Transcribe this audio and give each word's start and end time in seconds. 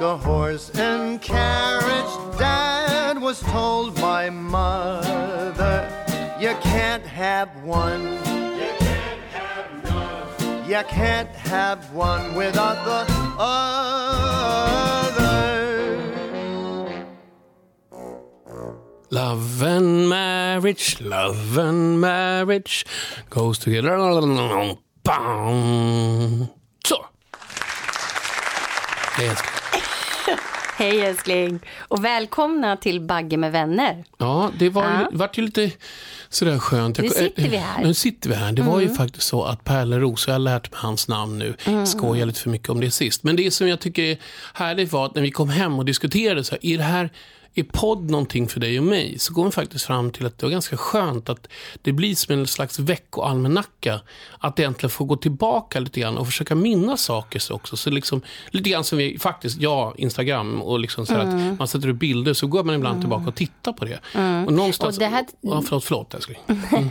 like 0.00 0.12
a 0.12 0.16
horse 0.16 0.70
and 0.76 1.20
carriage. 1.20 2.38
Dad 2.38 3.20
was 3.20 3.40
told 3.40 3.94
by 3.96 4.30
mother, 4.30 5.88
you 6.40 6.54
can't 6.62 7.04
have 7.04 7.50
one. 7.64 8.02
You 8.02 8.70
can't 8.78 9.22
have 9.36 9.84
none. 9.84 10.68
You 10.68 10.82
can't 10.88 11.28
have 11.28 11.92
one 11.92 12.34
without 12.34 12.84
the 12.84 13.04
other. 13.38 13.60
Love 19.10 19.62
and 19.62 20.08
marriage, 20.08 21.00
love 21.00 21.58
and 21.58 22.00
marriage 22.00 22.86
goes 23.28 23.58
together. 23.58 23.98
Bam. 25.02 26.50
Det 29.16 29.26
är 29.26 29.59
Hej 30.80 31.00
älskling 31.00 31.60
och 31.78 32.04
välkomna 32.04 32.76
till 32.76 33.00
Bagge 33.00 33.36
med 33.36 33.52
vänner. 33.52 34.04
Ja, 34.18 34.50
det 34.58 34.68
var 34.68 34.84
Ja. 34.84 35.08
vart 35.12 35.38
ju 35.38 35.42
lite 35.42 35.70
sådär 36.28 36.58
skönt. 36.58 36.98
Nu 36.98 37.08
sitter 37.08 37.42
vi 37.48 37.56
här. 37.56 37.74
Mm. 37.76 37.88
Nu 37.88 37.94
sitter 37.94 38.28
vi 38.28 38.34
här. 38.34 38.52
Det 38.52 38.62
var 38.62 38.80
ju 38.80 38.88
faktiskt 38.94 39.26
så 39.26 39.44
att 39.44 39.64
Pärleros, 39.64 40.26
jag 40.26 40.34
har 40.34 40.38
lärt 40.38 40.70
mig 40.70 40.80
hans 40.82 41.08
namn 41.08 41.38
nu, 41.38 41.54
Mm. 41.64 41.86
skojade 41.86 42.26
lite 42.26 42.40
för 42.40 42.50
mycket 42.50 42.68
om 42.68 42.80
det 42.80 42.90
sist. 42.90 43.22
Men 43.22 43.36
det 43.36 43.50
som 43.50 43.68
jag 43.68 43.80
tycker 43.80 44.02
är 44.02 44.16
härligt 44.54 44.92
var 44.92 45.06
att 45.06 45.14
när 45.14 45.22
vi 45.22 45.30
kom 45.30 45.48
hem 45.48 45.78
och 45.78 45.84
diskuterade 45.84 46.44
så 46.44 46.50
här, 46.54 46.66
är 46.66 46.78
det 46.78 46.84
här 46.84 47.10
är 47.54 47.62
podd 47.62 48.10
någonting 48.10 48.48
för 48.48 48.60
dig 48.60 48.78
och 48.78 48.84
mig? 48.84 49.18
Så 49.18 49.34
kom 49.34 49.44
vi 49.44 49.50
faktiskt 49.50 49.84
fram 49.86 50.10
till 50.10 50.26
att 50.26 50.38
det 50.38 50.46
var 50.46 50.50
ganska 50.50 50.76
skönt 50.76 51.28
att 51.28 51.48
det 51.82 51.92
blir 51.92 52.14
som 52.14 52.34
en 52.38 52.46
slags 52.46 52.78
veckoalmanacka. 52.78 54.00
Att 54.38 54.58
egentligen 54.58 54.90
få 54.90 55.04
gå 55.04 55.16
tillbaka 55.16 55.80
lite 55.80 56.00
grann 56.00 56.18
och 56.18 56.26
försöka 56.26 56.54
minnas 56.54 57.02
saker 57.02 57.38
så 57.38 57.54
också. 57.54 57.76
Så 57.76 57.90
liksom, 57.90 58.20
lite 58.50 58.70
grann 58.70 58.84
som 58.84 58.98
vi 58.98 59.18
faktiskt, 59.18 59.60
ja, 59.60 59.94
Instagram 59.96 60.62
och 60.62 60.80
liksom 60.80 61.06
så 61.06 61.14
Mm. 61.14 61.52
att 61.52 61.58
man 61.58 61.68
sätter 61.68 61.88
upp 61.88 61.96
bilder 61.98 62.32
så 62.34 62.46
går 62.46 62.64
man 62.64 62.74
ibland 62.74 63.00
tillbaka 63.00 63.28
och 63.28 63.34
tittar 63.34 63.72
på 63.72 63.84
det. 63.84 63.98
Och 64.46 64.52
någonstans, 64.52 64.96
Och 64.96 65.00
det 65.00 65.06
här- 65.08 65.26
ja, 65.40 65.62
förlåt, 65.66 65.84
förlåt 65.84 66.14
älskling. 66.14 66.38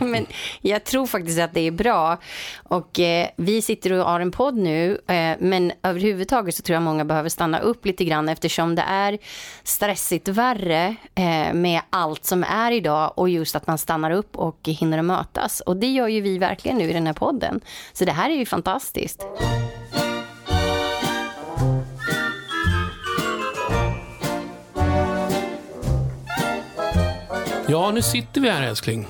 Men 0.00 0.26
jag 0.60 0.84
tror 0.84 1.06
faktiskt 1.06 1.40
att 1.40 1.54
det 1.54 1.60
är 1.60 1.70
bra. 1.70 2.20
Och 2.62 3.00
eh, 3.00 3.28
vi 3.36 3.62
sitter 3.62 3.92
och 3.92 4.04
har 4.04 4.20
en 4.20 4.30
podd 4.30 4.56
nu, 4.56 4.90
eh, 5.06 5.36
men 5.40 5.72
överhuvudtaget 5.82 6.54
så 6.54 6.62
tror 6.62 6.74
jag 6.74 6.82
många 6.82 7.04
behöver 7.04 7.28
stanna 7.28 7.58
upp 7.58 7.86
lite 7.86 8.04
grann 8.04 8.28
eftersom 8.28 8.74
det 8.74 8.82
är 8.82 9.18
stressigt 9.64 10.28
värre 10.28 10.50
eh, 10.68 11.54
med 11.54 11.80
allt 11.90 12.24
som 12.24 12.44
är 12.44 12.72
idag 12.72 13.12
och 13.16 13.28
just 13.28 13.56
att 13.56 13.66
man 13.66 13.78
stannar 13.78 14.10
upp 14.10 14.36
och 14.36 14.58
hinner 14.64 15.02
mötas. 15.02 15.60
Och 15.60 15.76
det 15.76 15.86
gör 15.86 16.08
ju 16.08 16.20
vi 16.20 16.38
verkligen 16.38 16.78
nu 16.78 16.90
i 16.90 16.92
den 16.92 17.06
här 17.06 17.14
podden. 17.14 17.60
Så 17.92 18.04
det 18.04 18.12
här 18.12 18.30
är 18.30 18.34
ju 18.34 18.46
fantastiskt. 18.46 19.26
Ja, 27.68 27.90
nu 27.90 28.02
sitter 28.02 28.40
vi 28.40 28.50
här 28.50 28.62
älskling. 28.62 29.06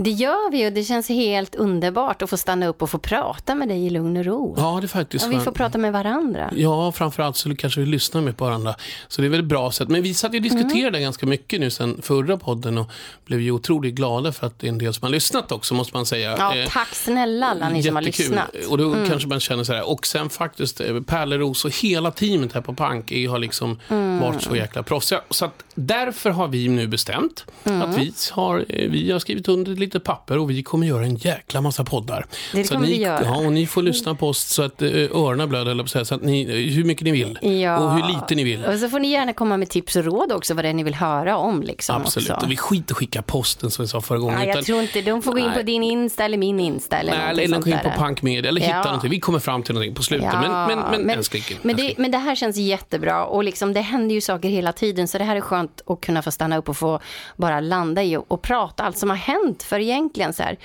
Det 0.00 0.10
gör 0.10 0.50
vi 0.50 0.68
och 0.68 0.72
det 0.72 0.84
känns 0.84 1.08
helt 1.08 1.54
underbart 1.54 2.22
att 2.22 2.30
få 2.30 2.36
stanna 2.36 2.66
upp 2.66 2.82
och 2.82 2.90
få 2.90 2.98
prata 2.98 3.54
med 3.54 3.68
dig 3.68 3.86
i 3.86 3.90
lugn 3.90 4.16
och 4.16 4.24
ro. 4.24 4.54
Ja, 4.58 4.78
det 4.82 4.88
faktiskt 4.88 5.26
Och 5.26 5.32
vi 5.32 5.38
får 5.40 5.52
prata 5.52 5.78
med 5.78 5.92
varandra. 5.92 6.50
Ja, 6.56 6.92
framförallt 6.92 7.36
så 7.36 7.56
kanske 7.56 7.80
vi 7.80 7.86
lyssnar 7.86 8.20
mer 8.20 8.32
på 8.32 8.44
varandra. 8.44 8.74
Så 9.08 9.20
det 9.20 9.26
är 9.26 9.30
väl 9.30 9.40
ett 9.40 9.46
bra 9.46 9.72
sätt. 9.72 9.88
Men 9.88 10.02
vi 10.02 10.14
satt 10.14 10.32
ju 10.34 10.36
och 10.36 10.42
diskuterade 10.42 11.00
ganska 11.00 11.26
mycket 11.26 11.60
nu 11.60 11.70
sen 11.70 12.02
förra 12.02 12.36
podden 12.36 12.78
och 12.78 12.90
blev 13.26 13.40
ju 13.40 13.50
otroligt 13.50 13.94
glada 13.94 14.32
för 14.32 14.46
att 14.46 14.58
det 14.58 14.66
är 14.66 14.68
en 14.68 14.78
del 14.78 14.94
som 14.94 15.02
har 15.06 15.10
lyssnat 15.10 15.52
också, 15.52 15.74
måste 15.74 15.96
man 15.96 16.06
säga. 16.06 16.34
Ja, 16.38 16.56
Eh, 16.56 16.68
tack 16.68 16.94
snälla 16.94 17.46
alla 17.46 17.68
ni 17.68 17.82
som 17.82 17.96
har 17.96 18.02
Jättekul. 18.02 18.26
lyssnat. 18.30 18.54
Mm. 18.54 18.70
Och 18.70 18.78
då 18.78 18.94
kanske 19.08 19.28
man 19.28 19.40
känner 19.40 19.64
så 19.64 19.72
här. 19.72 19.88
Och 19.90 20.06
sen 20.06 20.30
faktiskt, 20.30 20.80
eh, 20.80 21.00
Pärleros 21.00 21.64
och 21.64 21.76
hela 21.82 22.10
teamet 22.10 22.52
här 22.52 22.60
på 22.60 22.74
Pank 22.74 23.12
är- 23.12 23.28
har 23.28 23.38
liksom 23.38 23.80
Mm. 23.88 24.20
varit 24.20 24.42
så 24.42 24.56
jäkla 24.56 24.82
proffsiga. 24.82 25.20
Så 25.30 25.44
att 25.44 25.64
därför 25.74 26.30
har 26.30 26.48
vi 26.48 26.68
nu 26.68 26.86
bestämt 26.86 27.44
Mm. 27.64 27.82
att 27.82 27.98
vi 27.98 28.12
har, 28.32 28.64
eh, 28.68 28.90
vi 28.90 29.10
har 29.12 29.18
skrivit 29.18 29.48
under 29.48 29.74
lite 29.88 30.00
papper 30.00 30.38
och 30.38 30.50
vi 30.50 30.62
kommer 30.62 30.86
göra 30.86 31.04
en 31.04 31.16
jäkla 31.16 31.60
massa 31.60 31.84
poddar. 31.84 32.26
Det 32.52 32.64
så 32.64 32.74
kommer 32.74 32.86
ni, 32.86 32.92
vi 32.92 33.02
göra. 33.02 33.24
Ja, 33.24 33.36
och 33.36 33.52
ni 33.52 33.66
får 33.66 33.82
lyssna 33.82 34.14
på 34.14 34.28
oss 34.28 34.38
så 34.40 34.62
att 34.62 34.82
eh, 34.82 34.88
öronen 34.92 35.48
blöder, 35.48 35.70
eller 35.70 35.86
så, 35.86 35.98
här, 35.98 36.04
så 36.04 36.14
att 36.14 36.22
ni, 36.22 36.42
eh, 36.42 36.74
hur 36.74 36.84
mycket 36.84 37.04
ni 37.04 37.10
vill. 37.10 37.38
Ja. 37.62 37.78
Och 37.78 37.92
hur 37.92 38.08
lite 38.14 38.34
ni 38.34 38.44
vill. 38.44 38.64
Och 38.64 38.78
så 38.78 38.88
får 38.88 38.98
ni 38.98 39.08
gärna 39.08 39.32
komma 39.32 39.56
med 39.56 39.68
tips 39.68 39.96
och 39.96 40.04
råd 40.04 40.32
också 40.32 40.54
vad 40.54 40.64
det 40.64 40.68
är 40.68 40.72
ni 40.74 40.82
vill 40.82 40.94
höra 40.94 41.36
om. 41.36 41.62
Liksom, 41.62 41.96
Absolut. 42.02 42.30
Också. 42.30 42.44
Och 42.46 42.50
vi 42.52 42.56
skiter 42.56 42.94
skicka 42.94 43.22
posten 43.22 43.70
som 43.70 43.82
vi 43.84 43.88
sa 43.88 44.00
förra 44.00 44.18
gången. 44.18 44.34
Ja, 44.38 44.44
jag 44.44 44.50
utan- 44.50 44.64
tror 44.64 44.82
inte, 44.82 45.00
de 45.02 45.22
får 45.22 45.32
gå 45.32 45.38
in 45.38 45.44
på 45.44 45.50
Nej. 45.50 45.64
din 45.64 45.82
Insta 45.82 46.24
eller 46.24 46.38
min 46.38 46.60
Insta 46.60 46.98
eller 46.98 47.12
Nej, 47.12 47.30
eller 47.30 47.48
sånt 47.48 47.64
gå 47.64 47.70
in 47.70 47.78
på 47.84 47.90
Punk 47.90 48.22
Media 48.22 48.48
eller 48.48 48.60
hitta 48.60 48.72
Ja. 48.76 48.84
någonting. 48.84 49.10
Vi 49.10 49.20
kommer 49.20 49.38
fram 49.38 49.62
till 49.62 49.74
någonting 49.74 49.94
på 49.94 50.02
slutet. 50.02 50.28
Ja, 50.32 50.66
men, 50.68 50.78
men, 50.78 51.02
men, 51.02 51.18
älskling. 51.18 51.42
men, 51.62 51.76
det, 51.76 51.94
men 51.98 52.10
det 52.10 52.18
här 52.18 52.34
känns 52.34 52.56
jättebra 52.56 53.24
och 53.24 53.44
liksom, 53.44 53.72
det 53.72 53.80
händer 53.80 54.14
ju 54.14 54.20
saker 54.20 54.48
hela 54.48 54.72
tiden 54.72 55.08
så 55.08 55.18
det 55.18 55.24
här 55.24 55.36
är 55.36 55.40
skönt 55.40 55.80
att 55.86 56.00
kunna 56.00 56.22
få 56.22 56.30
stanna 56.30 56.56
upp 56.58 56.68
och 56.68 56.76
få 56.76 57.00
bara 57.36 57.60
landa 57.60 58.02
i 58.02 58.16
och, 58.16 58.24
och 58.28 58.42
prata 58.42 58.82
allt 58.84 58.98
som 58.98 59.10
har 59.10 59.16
hänt. 59.16 59.62
För 59.62 59.77
egentligen 59.80 60.32
så 60.32 60.42
här, 60.42 60.56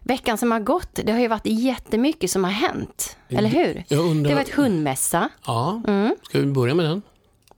veckan 0.00 0.38
som 0.38 0.52
har 0.52 0.60
gått, 0.60 0.90
det 1.04 1.12
har 1.12 1.20
ju 1.20 1.28
varit 1.28 1.46
jättemycket 1.46 2.30
som 2.30 2.44
har 2.44 2.50
hänt. 2.50 3.16
Eller 3.28 3.48
hur? 3.48 3.84
Undrar- 3.98 4.22
Det 4.30 4.34
har 4.36 4.42
varit 4.42 4.54
hundmässa. 4.54 5.28
Ja, 5.46 5.82
Mm. 5.88 6.14
ska 6.22 6.38
vi 6.40 6.46
börja 6.46 6.74
med 6.74 6.84
den? 6.86 7.02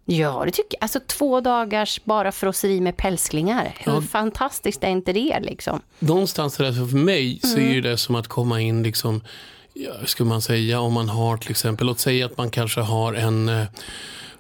Ja, 0.05 0.43
det 0.45 0.51
tycker 0.51 0.77
jag. 0.79 0.83
Alltså 0.85 1.01
två 1.07 1.41
dagars 1.41 2.01
bara 2.05 2.33
frosseri 2.33 2.81
med 2.81 2.97
pälsklingar. 2.97 3.75
Hur 3.79 3.93
Ja. 3.93 4.01
fantastiskt 4.03 4.85
är 4.85 4.89
inte 4.89 5.13
det 5.13 5.41
liksom? 5.41 5.81
Någonstans 5.99 6.61
är 6.61 6.65
det, 6.65 6.75
för 6.75 6.97
mig 6.97 7.41
så 7.43 7.57
Mm. 7.59 7.77
är 7.79 7.81
det 7.81 7.97
som 7.99 8.15
att 8.15 8.29
komma 8.29 8.61
in, 8.61 8.83
liksom, 8.83 9.21
ska 10.07 10.25
man 10.25 10.43
säga, 10.43 10.81
om 10.81 10.93
man 10.93 11.09
har 11.09 11.37
till 11.37 11.51
exempel, 11.51 11.87
låt 11.87 12.01
säga 12.01 12.27
att 12.27 12.37
man 12.39 12.51
kanske 12.51 12.81
har 12.81 13.15
en 13.15 13.49
eh, 13.49 13.67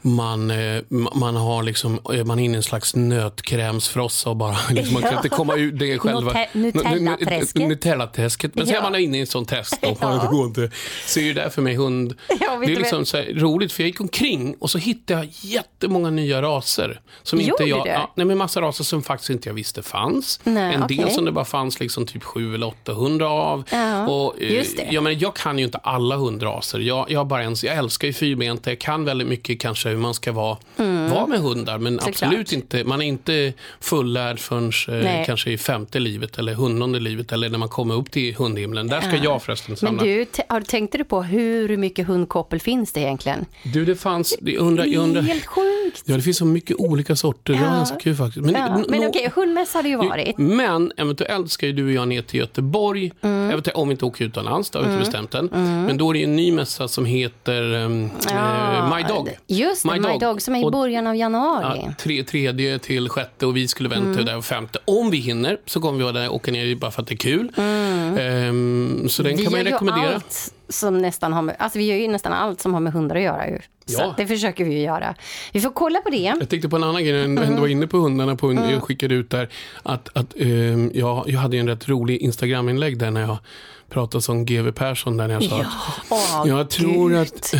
man, 0.02 0.50
eh, 0.50 0.82
man 1.14 1.36
har 1.36 1.62
liksom, 1.62 2.00
är 2.12 2.24
man 2.24 2.38
inne 2.38 2.54
i 2.54 2.56
en 2.56 2.62
slags 2.62 2.94
nötkrämsfrossa 2.96 4.30
och 4.30 4.36
bara, 4.36 4.56
liksom, 4.70 4.94
man 4.94 5.02
kan 5.02 5.14
inte 5.16 5.28
komma 5.28 5.54
ut 5.54 5.78
det 5.78 5.98
själva. 5.98 6.32
Nute- 6.32 6.48
Nutella-träsket. 6.58 7.68
Nutella-träsket. 7.68 8.54
Men 8.54 8.68
Ja. 8.68 8.82
man 8.82 8.94
är 8.94 8.98
inne 8.98 9.16
i 9.18 9.20
en 9.20 9.26
sån 9.26 9.46
träsk 9.46 9.80
då, 9.82 9.96
Ja. 10.00 10.08
det 10.22 10.28
går 10.36 10.46
inte. 10.46 10.70
Så 11.06 11.20
är 11.20 11.24
det 11.34 11.40
där 11.42 11.48
för 11.50 11.62
mig 11.62 11.74
hund. 11.74 12.14
Ja, 12.40 12.58
det 12.66 12.72
är 12.72 12.76
liksom 12.76 13.06
så 13.06 13.16
här, 13.16 13.24
roligt 13.34 13.72
för 13.72 13.82
jag 13.82 13.86
gick 13.88 14.00
omkring 14.00 14.54
och 14.60 14.70
så 14.70 14.78
hittade 14.78 15.20
jag 15.20 15.28
jättemånga 15.40 16.10
nya 16.10 16.42
raser. 16.42 17.00
Som 17.22 17.40
inte 17.40 17.50
Gjorde 17.50 17.64
jag, 17.66 17.84
du? 17.86 17.90
ja, 17.90 18.12
nej, 18.16 18.26
men 18.26 18.38
massa 18.38 18.60
raser 18.60 18.84
som 18.84 19.02
faktiskt 19.02 19.30
inte 19.30 19.48
jag 19.48 19.54
visste 19.54 19.82
fanns. 19.82 20.40
Nej, 20.44 20.74
en 20.74 20.86
del 20.86 21.00
okej. 21.00 21.14
som 21.14 21.24
det 21.24 21.32
bara 21.32 21.44
fanns 21.44 21.80
liksom 21.80 22.06
typ 22.06 22.22
7 22.24 22.54
eller 22.54 22.66
800 22.66 23.28
av. 23.28 23.64
Ja, 23.70 24.06
och, 24.08 24.42
eh, 24.42 24.52
just 24.52 24.76
det. 24.76 24.88
Jag, 24.90 25.02
menar, 25.02 25.16
jag 25.20 25.36
kan 25.36 25.58
ju 25.58 25.64
inte 25.64 25.78
alla 25.78 26.16
hundraser. 26.16 26.78
Jag, 26.78 27.10
jag, 27.10 27.26
bara 27.26 27.42
en, 27.42 27.56
jag 27.62 27.76
älskar 27.76 28.06
ju 28.08 28.12
fyrbenta. 28.12 28.70
Jag 28.70 28.78
kan 28.80 29.04
väldigt 29.04 29.28
mycket 29.28 29.60
kanske 29.60 29.91
hur 29.92 29.98
man 30.00 30.14
ska 30.14 30.32
vara, 30.32 30.56
vara 31.10 31.26
med 31.26 31.40
hundar. 31.40 31.78
Men 31.78 31.92
Mm. 31.92 31.98
Såklart. 32.04 32.22
absolut 32.22 32.52
inte. 32.52 32.84
Man 32.84 33.02
är 33.02 33.06
inte 33.06 33.52
fullärd 33.80 34.38
förrän 34.40 34.72
eh, 34.88 34.94
Nej. 35.04 35.22
kanske 35.26 35.50
i 35.50 35.58
femte 35.58 35.98
livet 36.00 36.38
eller 36.38 36.54
hundrade 36.54 37.00
livet. 37.00 37.32
Eller 37.32 37.48
när 37.48 37.58
man 37.58 37.68
kommer 37.68 37.94
upp 37.94 38.10
till 38.10 38.34
hundhimlen. 38.34 38.86
Där 38.88 39.00
ska 39.00 39.16
jag 39.16 39.42
förresten 39.42 39.70
Men 39.70 39.76
samla. 39.76 40.02
du, 40.02 40.24
t- 40.24 40.42
har 40.48 40.60
du 40.60 40.66
tänkt 40.66 40.92
du 40.92 41.04
på 41.04 41.22
hur 41.22 41.76
mycket 41.76 42.06
hundkoppel 42.06 42.60
finns 42.60 42.92
det 42.92 43.00
egentligen? 43.00 43.46
Du, 43.72 43.84
det 43.84 43.96
fanns... 43.96 44.34
Jag 44.40 44.54
undrar, 44.56 44.84
jag 44.84 45.02
undrar, 45.02 45.22
Helt 45.22 45.46
sjukt. 45.46 46.02
ja, 46.04 46.16
det 46.16 46.22
finns 46.22 46.36
så 46.36 46.44
mycket 46.44 46.76
olika 46.76 47.16
sorter. 47.16 47.52
Det 47.52 47.58
var 47.58 47.66
Ja. 47.66 47.72
ganska 47.72 47.96
kul 47.96 48.14
faktiskt. 48.16 48.46
Men, 48.46 48.54
Ja, 48.54 48.84
men 48.88 49.00
nå- 49.00 49.08
okej, 49.08 49.30
hundmässa 49.34 49.78
har 49.78 49.82
det 49.82 49.88
ju 49.88 49.96
varit. 49.96 50.38
Men 50.38 50.92
eventuellt 50.96 51.50
ska 51.50 51.66
ju 51.66 51.72
du 51.72 51.84
och 51.86 51.92
jag 51.92 52.08
ner 52.08 52.22
till 52.22 52.40
Göteborg, 52.40 53.12
Mm. 53.22 53.50
eventuellt, 53.50 53.76
om 53.78 53.88
vi 53.88 53.92
inte 53.92 54.04
åker 54.04 54.24
utomlands, 54.24 54.70
det 54.70 54.78
har 54.78 54.86
vi 54.86 54.92
inte 54.92 55.04
bestämt 55.04 55.34
än. 55.34 55.46
Men 55.86 55.96
då 55.98 56.08
är 56.10 56.12
det 56.12 56.18
ju 56.18 56.24
en 56.24 56.36
ny 56.36 56.52
mässa 56.52 56.88
som 56.88 57.04
heter 57.06 57.74
um, 57.74 58.10
Ja, 58.30 58.96
My 58.96 59.02
Dog. 59.02 59.28
Just 59.46 59.81
det, 59.81 59.81
My 59.84 59.92
My 60.00 60.08
Dog. 60.08 60.20
Dog, 60.20 60.42
som 60.42 60.54
är 60.54 60.60
i 60.60 60.64
Och- 60.64 60.72
början 60.72 61.06
av 61.06 61.16
januari. 61.16 61.80
Ja, 61.84 61.92
tre, 61.98 62.24
tredje 62.24 62.78
till 62.78 63.08
sjätte 63.08 63.46
och 63.46 63.56
vi 63.56 63.68
skulle 63.68 63.88
vänta 63.88 64.08
Mm. 64.10 64.24
där 64.24 64.40
femte. 64.40 64.78
Om 64.84 65.10
vi 65.10 65.16
hinner 65.16 65.58
så 65.66 65.80
kommer 65.80 65.98
vi 65.98 66.02
vara 66.04 66.12
där 66.12 66.28
och 66.28 66.34
åka 66.36 66.52
ner 66.52 66.74
bara 66.76 66.90
för 66.90 67.02
att 67.02 67.08
det 67.08 67.14
är 67.14 67.16
kul. 67.16 67.52
Ehm, 68.18 69.08
så 69.08 69.22
den 69.22 69.32
Mm. 69.32 69.36
vi 69.38 69.44
kan 69.44 69.52
man 69.52 69.64
rekommendera. 69.64 70.14
allt 70.14 70.52
som 70.68 70.98
nästan 70.98 71.32
har 71.32 71.42
med, 71.42 71.56
alltså 71.58 71.78
vi 71.78 71.84
gör 71.86 71.96
ju 71.96 72.08
nästan 72.08 72.32
allt 72.32 72.60
som 72.60 72.74
har 72.74 72.80
med 72.80 72.92
hundar 72.92 73.16
att 73.16 73.22
göra 73.22 73.48
ju. 73.48 73.58
Så 73.86 74.00
Ja. 74.02 74.04
att 74.10 74.16
det 74.16 74.26
försöker 74.26 74.64
vi 74.64 74.72
ju 74.74 74.80
göra. 74.80 75.14
Vi 75.52 75.60
får 75.60 75.70
kolla 75.70 75.98
på 76.00 76.10
det. 76.10 76.16
Jag 76.40 76.48
tänkte 76.48 76.68
på 76.68 76.76
en 76.76 76.84
annan 76.84 77.04
grej, 77.04 77.28
när 77.28 77.46
du 77.46 77.60
var 77.60 77.68
inne 77.68 77.86
på 77.86 77.96
hundarna, 77.98 78.36
på, 78.36 78.52
jag 78.52 78.82
skickade 78.82 79.14
ut 79.14 79.30
där, 79.30 79.48
att, 79.82 80.08
att 80.16 80.34
ehm, 80.40 80.90
jag, 80.94 81.24
jag 81.28 81.40
hade 81.40 81.56
en 81.58 81.68
rätt 81.68 81.88
rolig 81.88 82.16
Instagram-inlägg 82.22 82.98
där 82.98 83.10
när 83.10 83.20
jag 83.20 83.36
pratade 83.90 84.22
som 84.22 84.44
GW 84.46 84.72
Persson 84.72 85.16
där 85.16 85.26
när 85.28 85.34
jag 85.34 85.44
sa 85.44 85.60
att 85.60 85.66
Åh, 86.10 86.44
Jag 86.48 86.70
tror 86.70 87.08
Gud. 87.10 87.18
att, 87.18 87.54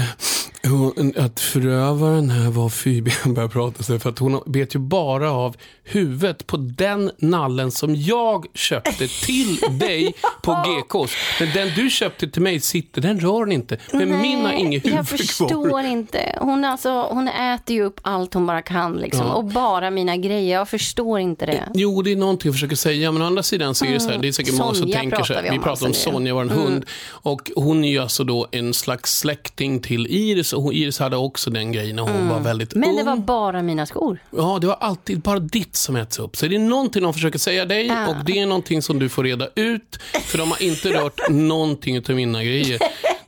hon, 0.69 1.13
att 1.17 1.41
förövaren 1.41 2.31
här 2.31 2.51
var 2.51 2.69
Phoebe, 2.69 3.11
han 3.23 3.35
börjar 3.35 3.49
prata 3.49 3.83
så 3.83 3.99
för 3.99 4.11
att 4.11 4.19
hon 4.19 4.43
bet 4.47 4.75
ju 4.75 4.79
bara 4.79 5.31
av 5.31 5.57
huvudet 5.85 6.47
på 6.47 6.57
den 6.57 7.11
nallen 7.19 7.71
som 7.71 7.97
jag 7.97 8.47
köpte 8.55 9.09
till 9.09 9.57
dig 9.79 10.15
på 10.43 10.53
GKs. 10.53 11.13
Men 11.41 11.49
den 11.55 11.69
du 11.77 11.91
köpte 11.91 12.29
till 12.29 12.43
mig 12.43 12.61
sitter, 12.61 13.01
den 13.01 13.21
rör 13.21 13.29
hon 13.33 13.53
inte. 13.53 13.79
Men 13.93 14.21
min 14.21 14.45
har 14.45 14.53
inget 14.53 14.85
huvud 14.87 14.99
Jag 14.99 15.09
förstår 15.09 15.69
kvar. 15.69 15.85
inte. 15.85 16.39
Hon, 16.41 16.65
alltså, 16.65 17.03
hon 17.11 17.29
äter 17.29 17.77
ju 17.77 17.83
upp 17.83 18.01
allt 18.03 18.35
hon 18.35 18.47
bara 18.47 18.63
kan 18.63 18.93
liksom. 18.93 19.27
Ja. 19.27 19.33
och 19.33 19.45
bara 19.45 19.91
mina 19.91 20.17
grejer. 20.17 20.55
Jag 20.59 20.69
förstår 20.69 21.21
inte 21.21 21.47
det. 21.47 21.69
Jo, 21.75 22.03
det 22.03 22.13
är 22.13 22.17
någonting 22.17 22.49
jag 22.49 22.55
försöker 22.55 22.77
säga, 22.77 23.13
men 23.13 23.23
å 23.23 23.27
andra 23.27 23.43
sidan 23.43 23.75
så 23.75 23.85
är 23.85 23.93
det 23.93 24.01
så 24.01 24.11
här, 24.11 24.19
det 24.19 24.29
är 24.29 24.33
säkert 24.33 24.59
många 24.59 24.75
som 24.75 24.93
tänker 24.93 25.23
så 25.23 25.35
här, 25.35 25.43
vi 25.43 25.59
pratar 25.59 25.83
om 25.87 25.87
alltså. 25.87 26.11
Sonja, 26.11 26.35
vår 26.35 26.45
hund, 26.45 26.85
och 27.11 27.51
hon 27.57 27.85
är 27.85 27.89
ju 27.91 27.99
alltså 27.99 28.25
då 28.25 28.47
en 28.53 28.75
slags 28.75 29.19
släkting 29.19 29.81
till 29.81 30.07
Iris 30.07 30.53
och 30.53 30.75
Iris 30.75 30.99
hade 30.99 31.17
också 31.17 31.51
den 31.51 31.73
grejen 31.73 31.97
när 31.97 32.03
hon 32.03 32.29
var 32.29 32.41
väldigt 32.41 32.75
Men 32.75 32.91
ung. 32.91 32.97
det 32.97 33.03
var 33.03 33.17
bara 33.17 33.63
mina 33.63 33.87
skor. 33.87 34.19
Ja, 34.31 34.59
det 34.61 34.67
var 34.67 34.77
alltid 34.81 35.21
bara 35.21 35.39
ditt 35.39 35.72
som 35.77 35.97
äts 35.97 36.19
upp. 36.19 36.37
Så 36.37 36.47
det 36.47 36.55
är 36.55 36.59
någonting 36.59 37.03
de 37.03 37.15
försöker 37.15 37.39
säga 37.39 37.65
dig 37.65 37.91
och 38.09 38.25
det 38.25 38.39
är 38.39 38.47
någonting 38.47 38.83
som 38.83 38.99
du 38.99 39.09
får 39.09 39.25
reda 39.25 39.49
ut. 39.55 39.99
För 40.25 40.39
de 40.39 40.51
har 40.51 40.63
inte 40.63 40.93
rört 40.93 41.21
någonting 41.31 41.99
av 41.99 42.11
mina 42.11 42.45
grejer. 42.45 42.79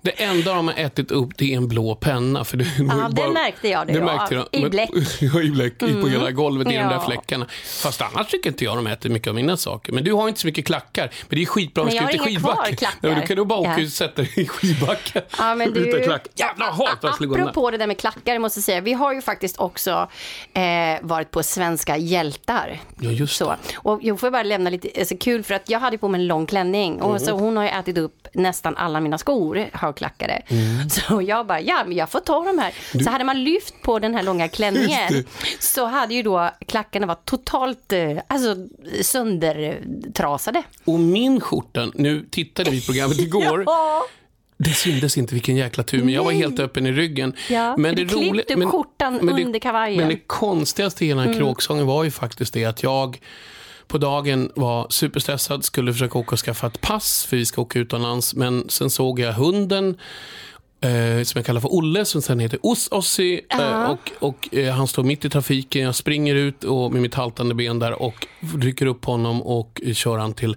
Det 0.04 0.10
enda 0.22 0.54
de 0.54 0.68
har 0.68 0.74
ätit 0.74 1.10
upp 1.10 1.28
det 1.36 1.52
är 1.52 1.56
en 1.56 1.68
blå 1.68 1.94
penna. 1.94 2.44
För 2.44 2.56
det, 2.56 2.64
Ja, 2.78 3.08
det 3.12 3.28
märkte 3.32 3.68
jag 3.68 3.86
det 3.86 3.92
det 3.92 4.00
märkte 4.00 4.34
jag. 4.34 4.46
I 4.52 4.60
Men- 4.60 4.70
bläck. 4.70 4.90
Mm. 4.90 5.04
Ja, 5.20 5.42
i 5.42 5.50
bläck. 5.50 5.78
På 5.78 5.86
hela 6.08 6.30
golvet 6.30 6.68
i 6.68 6.70
de 6.70 6.76
där 6.82 6.92
Ja. 6.92 7.04
fläckarna. 7.06 7.46
Fast 7.82 8.02
annars 8.02 8.26
tycker 8.28 8.50
inte 8.50 8.64
jag 8.64 8.76
de 8.76 8.86
äter 8.86 9.10
mycket 9.10 9.28
av 9.28 9.34
mina 9.34 9.56
saker. 9.56 9.92
Men 9.92 10.04
du 10.04 10.12
har 10.12 10.28
inte 10.28 10.40
så 10.40 10.46
mycket 10.46 10.66
klackar. 10.66 11.10
Men 11.28 11.36
det 11.36 11.42
är 11.42 11.46
skitbra. 11.46 11.84
Men 11.84 11.92
Vi 11.92 11.98
ska 11.98 12.08
ut 12.08 12.14
i 12.14 12.18
har 12.18 12.26
skidbacken. 12.26 12.76
Ja, 12.80 13.08
men 13.08 13.20
du 13.20 13.26
kan 13.26 13.36
du 13.36 13.44
bara 13.44 13.58
åka 13.58 13.74
Ja. 13.78 13.84
och 13.84 13.92
sätta 13.92 14.22
dig 14.22 14.32
i 14.36 14.46
skidbacken. 14.48 15.22
Ja, 15.38 15.54
men 15.54 15.72
du, 15.72 15.80
Utan 15.88 16.02
klack. 16.04 16.26
Jävla 16.34 16.64
hat 16.70 17.04
att 17.04 17.20
apropå 17.22 17.70
det 17.70 17.76
där 17.78 17.86
med 17.86 17.98
klackar, 17.98 18.38
måste 18.38 18.58
jag 18.58 18.64
säga. 18.64 18.80
Vi 18.80 18.92
har 18.92 19.14
ju 19.14 19.22
faktiskt 19.22 19.58
också 19.58 20.08
eh, 20.54 20.62
varit 21.02 21.30
på 21.30 21.42
Svenska 21.42 21.96
hjältar. 21.96 22.80
Ja, 23.00 23.10
just 23.10 23.36
så. 23.36 23.54
Och 23.76 23.98
jag 24.02 24.20
får 24.20 24.30
bara 24.30 24.42
lämna 24.42 24.70
lite 24.70 24.88
alltså, 24.98 25.16
kul 25.20 25.42
för 25.42 25.54
att 25.54 25.68
jag 25.70 25.78
hade 25.80 25.98
på 25.98 26.08
mig 26.08 26.20
en 26.20 26.26
lång 26.26 26.46
klänning 26.46 27.02
och 27.02 27.10
Mm. 27.10 27.20
så 27.26 27.32
hon 27.32 27.56
har 27.56 27.64
ju 27.64 27.70
ätit 27.70 27.98
upp 27.98 28.26
nästan 28.34 28.76
alla 28.76 29.00
mina 29.00 29.18
skor, 29.18 29.66
högklackade. 29.94 30.42
Mm. 30.48 30.90
Så 30.90 31.22
jag 31.22 31.46
bara, 31.46 31.60
ja 31.60 31.84
men 31.86 31.96
jag 31.96 32.10
får 32.10 32.20
ta 32.20 32.44
de 32.44 32.58
här. 32.58 32.72
Så 33.04 33.10
hade 33.10 33.24
man 33.24 33.44
lyft 33.44 33.74
på 33.82 33.98
den 33.98 34.14
här 34.14 34.22
långa 34.22 34.48
klänningen 34.48 35.24
så 35.60 35.84
hade 35.86 36.14
ju 36.14 36.22
då 36.22 36.50
klackarna 36.66 37.06
varit 37.06 37.24
totalt 37.24 37.92
eh, 37.92 38.18
alltså, 38.26 38.56
söndertrasade. 39.02 40.62
Och 40.84 41.00
min 41.00 41.40
skjorta, 41.40 41.88
nu 41.94 42.26
tittade 42.30 42.70
vi 42.70 42.80
på 42.80 42.86
programmet 42.86 43.18
igår. 43.26 43.62
Ja. 43.66 44.06
Det 44.56 44.70
syntes 44.70 45.18
inte 45.18 45.34
vilken 45.34 45.56
jäkla 45.56 45.84
tur, 45.84 46.04
men 46.04 46.14
jag 46.14 46.24
var 46.24 46.32
helt 46.32 46.60
öppen 46.60 46.86
i 46.86 46.92
ryggen. 46.92 47.32
Ja, 47.50 47.76
men 47.76 47.96
du 47.96 48.08
klippte 48.08 48.54
upp 48.54 48.64
skjortan 48.70 49.28
under 49.30 49.58
kavajen. 49.58 49.98
Men 49.98 50.08
det 50.08 50.20
konstigaste 50.26 51.04
i 51.04 51.08
hela 51.08 51.22
Mm. 51.24 51.36
kråksången 51.36 51.86
var 51.86 52.04
ju 52.04 52.10
faktiskt 52.10 52.54
det 52.54 52.64
att 52.64 52.82
jag 52.82 53.18
på 53.88 53.98
dagen 53.98 54.50
var 54.54 54.86
superstressad, 54.90 55.64
skulle 55.64 55.92
försöka 55.92 56.18
åka 56.18 56.32
och 56.34 56.38
skaffa 56.38 56.66
ett 56.66 56.80
pass 56.80 57.24
för 57.24 57.36
vi 57.36 57.46
ska 57.46 57.62
åka 57.62 57.78
utomlands. 57.78 58.34
Men 58.34 58.64
sen 58.68 58.90
såg 58.90 59.20
jag 59.20 59.32
hunden 59.32 59.96
eh, 60.84 61.22
som 61.24 61.38
jag 61.38 61.46
kallar 61.46 61.60
för 61.60 61.68
Olle, 61.74 62.04
som 62.04 62.22
sen 62.22 62.40
heter 62.40 62.58
Os 62.62 62.88
Ossi. 62.90 63.40
Eh, 63.48 63.90
och 63.90 64.10
och 64.18 64.54
eh, 64.54 64.74
han 64.74 64.86
står 64.88 65.02
mitt 65.02 65.24
i 65.24 65.30
trafiken, 65.30 65.82
jag 65.82 65.94
springer 65.94 66.34
ut 66.34 66.64
och, 66.64 66.92
med 66.92 67.02
mitt 67.02 67.14
haltande 67.14 67.54
ben 67.54 67.78
där 67.78 68.02
och 68.02 68.26
rycker 68.60 68.86
upp 68.86 69.04
honom 69.04 69.42
och 69.42 69.80
kör 69.94 70.18
han 70.18 70.32
till 70.34 70.56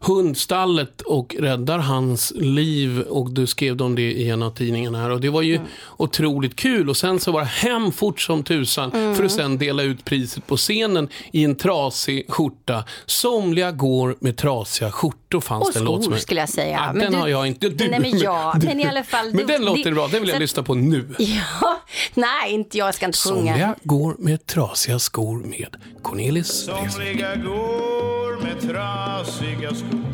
hundstallet 0.00 1.00
och 1.00 1.36
räddar 1.38 1.78
hans 1.78 2.32
liv. 2.36 3.00
Och 3.00 3.30
du 3.30 3.46
skrev 3.46 3.82
om 3.82 3.94
det 3.94 4.02
i 4.02 4.30
en 4.30 4.42
av 4.42 4.50
tidningarna 4.50 4.98
här 4.98 5.10
och 5.10 5.20
det 5.20 5.30
var 5.30 5.42
ju 5.42 5.54
Mm. 5.54 5.66
otroligt 5.96 6.56
kul. 6.56 6.88
Och 6.90 6.96
sen 6.96 7.20
så 7.20 7.32
var 7.32 7.40
det 7.40 7.46
hem 7.46 7.92
fort 7.92 8.20
som 8.20 8.42
tusan 8.44 8.90
Mm. 8.92 9.14
för 9.14 9.24
att 9.24 9.32
sen 9.32 9.58
dela 9.58 9.82
ut 9.82 10.04
priset 10.04 10.46
på 10.46 10.56
scenen 10.56 11.08
i 11.32 11.44
en 11.44 11.54
trasig 11.56 12.24
skjorta. 12.28 12.84
Somliga 13.06 13.70
går 13.72 14.16
med 14.20 14.36
trasiga 14.36 14.90
skjortor 14.90 15.40
fanns 15.40 15.66
Och 15.66 15.72
det 15.72 15.78
en 15.78 15.84
låt 15.84 16.04
som 16.04 16.12
skor 16.12 16.20
skulle 16.20 16.40
jag 16.40 16.48
säga. 16.48 16.80
Ja, 16.86 16.92
Men 16.92 17.02
den 17.02 17.12
du- 17.12 17.18
har 17.18 17.28
jag 17.28 17.46
inte. 17.46 17.68
Du, 17.68 17.88
Nej, 17.88 18.00
men 18.00 18.18
ja, 18.18 18.54
du- 18.60 18.66
men 18.66 18.80
i 18.80 18.84
alla 18.86 19.04
fall, 19.04 19.26
Men 19.26 19.36
du- 19.36 19.52
den 19.52 19.63
låter 19.64 19.84
det- 19.84 19.90
bra, 19.94 20.08
den 20.08 20.20
vill 20.20 20.28
jag 20.28 20.36
så- 20.36 20.40
lyssna 20.40 20.62
på 20.62 20.74
nu. 20.74 21.14
Ja, 21.18 21.80
nej, 22.14 22.52
inte 22.52 22.78
jag 22.78 22.94
ska 22.94 23.06
inte 23.06 23.18
sjunga. 23.18 23.36
Somliga 23.52 23.74
går 23.82 24.14
med 24.18 24.46
trasiga 24.46 24.98
skor 24.98 25.38
med 25.38 25.76
Cornelis. 26.02 26.48
Somliga 26.48 27.34
går 27.36 28.42
med 28.42 28.60
trasiga 28.60 29.74
skor 29.74 30.04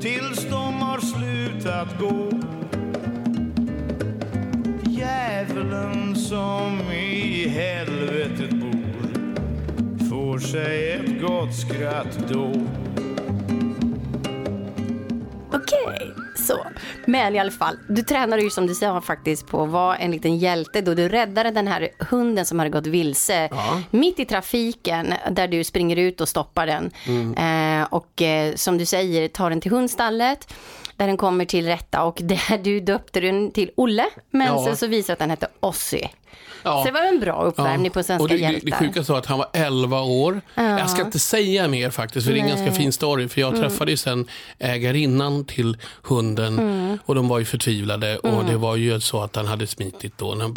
tills 0.00 0.46
de 0.50 0.74
har 0.74 1.00
slutat 1.00 1.88
gå. 2.00 2.30
Djävulen 4.90 6.16
som 6.16 6.80
i 6.92 7.48
helvetet 7.48 8.50
bor 8.50 9.08
får 10.10 10.38
sig 10.38 10.92
ett 10.92 11.20
gott 11.22 11.54
skratt 11.54 12.18
då. 12.32 12.52
Okej, 15.56 16.12
så. 16.46 16.66
Men 17.06 17.34
i 17.34 17.38
alla 17.38 17.50
fall, 17.50 17.76
du 17.88 18.02
tränade 18.02 18.42
ju 18.42 18.50
som 18.50 18.66
du 18.66 18.74
sa 18.74 19.00
faktiskt 19.00 19.46
på 19.46 19.62
att 19.62 19.68
vara 19.70 19.96
en 19.96 20.10
liten 20.10 20.38
hjälte 20.38 20.80
då 20.80 20.94
du 20.94 21.08
räddade 21.08 21.50
den 21.50 21.68
här 21.68 21.88
hunden 21.98 22.46
som 22.46 22.58
hade 22.58 22.70
gått 22.70 22.86
vilse 22.86 23.48
Ja. 23.50 23.82
mitt 23.90 24.20
i 24.20 24.24
trafiken 24.24 25.14
där 25.30 25.48
du 25.48 25.64
springer 25.64 25.96
ut 25.96 26.20
och 26.20 26.28
stoppar 26.28 26.66
den. 26.66 26.90
Mm. 27.06 27.80
Eh, 27.82 27.86
och 27.90 28.22
eh, 28.22 28.54
som 28.54 28.78
du 28.78 28.86
säger, 28.86 29.28
tar 29.28 29.50
den 29.50 29.60
till 29.60 29.70
hundstallet 29.70 30.54
där 30.96 31.06
den 31.06 31.16
kommer 31.16 31.44
till 31.44 31.66
rätta 31.66 32.02
och 32.02 32.18
där 32.22 32.58
du 32.64 32.80
döpte 32.80 33.20
den 33.20 33.50
till 33.50 33.70
Olle 33.76 34.06
men 34.30 34.46
Ja. 34.46 34.64
sen 34.64 34.76
så 34.76 34.86
visade 34.86 35.12
att 35.12 35.18
den 35.18 35.30
hette 35.30 35.48
Ossi. 35.60 36.08
Ja. 36.62 36.78
Så 36.78 36.84
det 36.84 36.90
var 37.00 37.00
en 37.06 37.20
bra 37.20 37.42
uppvärmning 37.42 37.90
på 37.90 38.02
Svenska 38.02 38.22
och 38.22 38.28
det, 38.28 38.34
det, 38.36 38.40
hjältar. 38.42 38.66
det 38.70 38.76
sjuka 38.76 39.02
var 39.12 39.18
att 39.18 39.26
han 39.26 39.38
var 39.38 39.48
11 39.52 40.00
år. 40.02 40.40
Jag 40.54 40.90
ska 40.90 41.02
inte 41.02 41.18
säga 41.18 41.68
mer 41.68 41.90
faktiskt, 41.90 42.26
för 42.26 42.32
det 42.34 42.40
är 42.40 42.42
en 42.42 42.48
ganska 42.48 42.72
fin 42.72 42.92
story. 42.92 43.28
För 43.28 43.40
jag 43.40 43.48
Mm. 43.54 43.62
träffade 43.68 43.90
ju 43.90 43.96
sen 43.96 44.26
ägarinnan 44.58 45.44
till 45.44 45.76
hunden 46.02 46.58
Mm. 46.58 46.98
och 47.06 47.14
de 47.14 47.28
var 47.28 47.38
ju 47.38 47.44
förtvivlade. 47.44 48.18
Och 48.18 48.44
det 48.44 48.56
var 48.56 48.76
ju 48.76 49.00
så 49.00 49.22
att 49.22 49.36
han 49.36 49.46
hade 49.46 49.66
smitit 49.66 50.18
då. 50.18 50.34
Det 50.34 50.48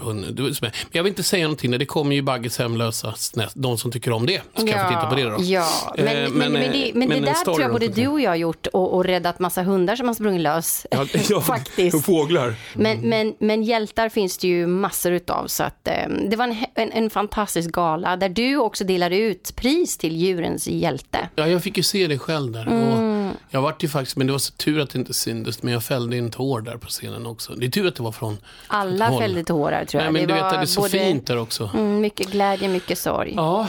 men 0.61 0.71
jag 0.91 1.03
vill 1.03 1.09
inte 1.11 1.23
säga 1.23 1.43
någonting, 1.43 1.71
det 1.71 1.85
kommer 1.85 2.15
ju 2.15 2.21
Bagges 2.21 2.59
hemlösa, 2.59 3.13
de 3.53 3.77
som 3.77 3.91
tycker 3.91 4.11
om 4.11 4.25
det. 4.25 4.41
Ska 4.55 4.67
jag 4.67 4.81
få 4.81 4.87
titta 4.89 5.05
på 5.09 5.15
det 5.15 5.23
då. 5.23 5.37
Ja, 5.43 5.67
men, 5.97 6.07
Eh, 6.07 6.13
men, 6.29 6.31
men, 6.33 6.51
men, 6.53 6.61
eh, 6.63 6.71
det, 6.71 6.91
men, 6.95 7.09
men 7.09 7.21
det 7.21 7.25
där 7.27 7.33
tror 7.45 7.61
jag 7.61 7.71
både 7.71 7.87
du 7.87 7.93
det. 7.93 8.07
och 8.07 8.21
jag 8.21 8.37
gjort 8.37 8.67
och, 8.67 8.93
och 8.93 9.05
räddat 9.05 9.39
massa 9.39 9.63
hundar 9.63 9.95
som 9.95 10.07
har 10.07 10.13
sprungit 10.29 10.41
lös. 10.41 10.85
Ja, 10.91 11.05
ja, 11.29 11.41
Faktiskt. 11.41 11.95
och 11.95 12.05
Fåglar. 12.05 12.55
Men, 12.73 12.99
men, 12.99 13.35
men 13.39 13.63
hjältar 13.63 14.09
finns 14.09 14.37
det 14.37 14.47
ju 14.47 14.67
massor 14.67 15.11
utav. 15.11 15.47
Så 15.47 15.63
att, 15.63 15.87
eh, 15.87 16.09
det 16.29 16.35
var 16.35 16.47
en, 16.47 16.55
en, 16.75 16.91
en 16.91 17.09
fantastisk 17.09 17.71
gala 17.71 18.17
där 18.17 18.29
du 18.29 18.57
också 18.57 18.83
delade 18.83 19.17
ut 19.17 19.55
pris 19.55 19.97
till 19.97 20.15
djurens 20.15 20.67
hjälte. 20.67 21.29
Ja, 21.35 21.47
jag 21.47 21.63
fick 21.63 21.77
ju 21.77 21.83
se 21.83 22.07
det 22.07 22.17
själv 22.17 22.51
där. 22.51 22.67
Mm. 22.67 23.08
Och 23.29 23.35
jag 23.49 23.61
vart 23.61 23.83
ju 23.83 23.87
faktiskt, 23.89 24.17
men 24.17 24.27
det 24.27 24.33
var 24.33 24.39
så 24.39 24.51
tur 24.53 24.79
att 24.79 24.89
det 24.89 24.99
inte 24.99 25.13
syntes, 25.13 25.63
men 25.63 25.73
jag 25.73 25.83
fällde 25.83 26.17
en 26.17 26.31
tår 26.31 26.61
där 26.61 26.77
på 26.77 26.87
scenen 26.87 27.25
också. 27.25 27.53
Det 27.53 27.65
är 27.65 27.69
tur 27.71 27.87
att 27.87 27.95
det 27.95 28.03
var 28.03 28.11
från 28.11 28.37
Alla 28.67 29.07
håll. 29.07 29.21
fällde 29.21 29.43
tårar 29.43 29.85
tror 29.85 30.03
jag. 30.03 30.13
Nej, 30.13 30.21
men 30.21 30.27
du 30.27 30.33
vet 30.43 30.49
det 30.53 30.57
är 30.57 30.65
så 30.65 30.81
både- 30.81 30.91
fint 30.99 31.27
där 31.27 31.37
också. 31.37 31.69
Mm, 31.73 32.01
mycket 32.01 32.31
glädje, 32.31 32.67
mycket 32.67 32.97
sorg. 32.97 33.33
Ja, 33.35 33.67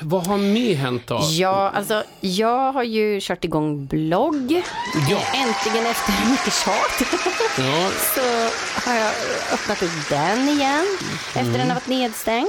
vad 0.00 0.26
har 0.26 0.38
mer 0.38 0.74
hänt 0.74 1.02
då? 1.06 1.20
Ja, 1.30 1.70
alltså 1.74 2.04
jag 2.20 2.72
har 2.72 2.82
ju 2.82 3.18
kört 3.22 3.44
igång 3.44 3.86
blogg. 3.86 4.62
Ja. 5.10 5.18
Äntligen 5.34 5.86
efter 5.86 6.12
mycket 6.30 6.52
tjat. 6.52 7.10
Ja, 7.58 7.90
så 8.14 8.20
har 8.90 8.94
jag 8.96 9.12
öppnat 9.52 9.82
upp 9.82 10.08
den 10.10 10.48
igen 10.48 10.86
efter 11.34 11.52
den 11.58 11.68
har 11.68 11.74
varit 11.74 11.86
nedstängd. 11.88 12.48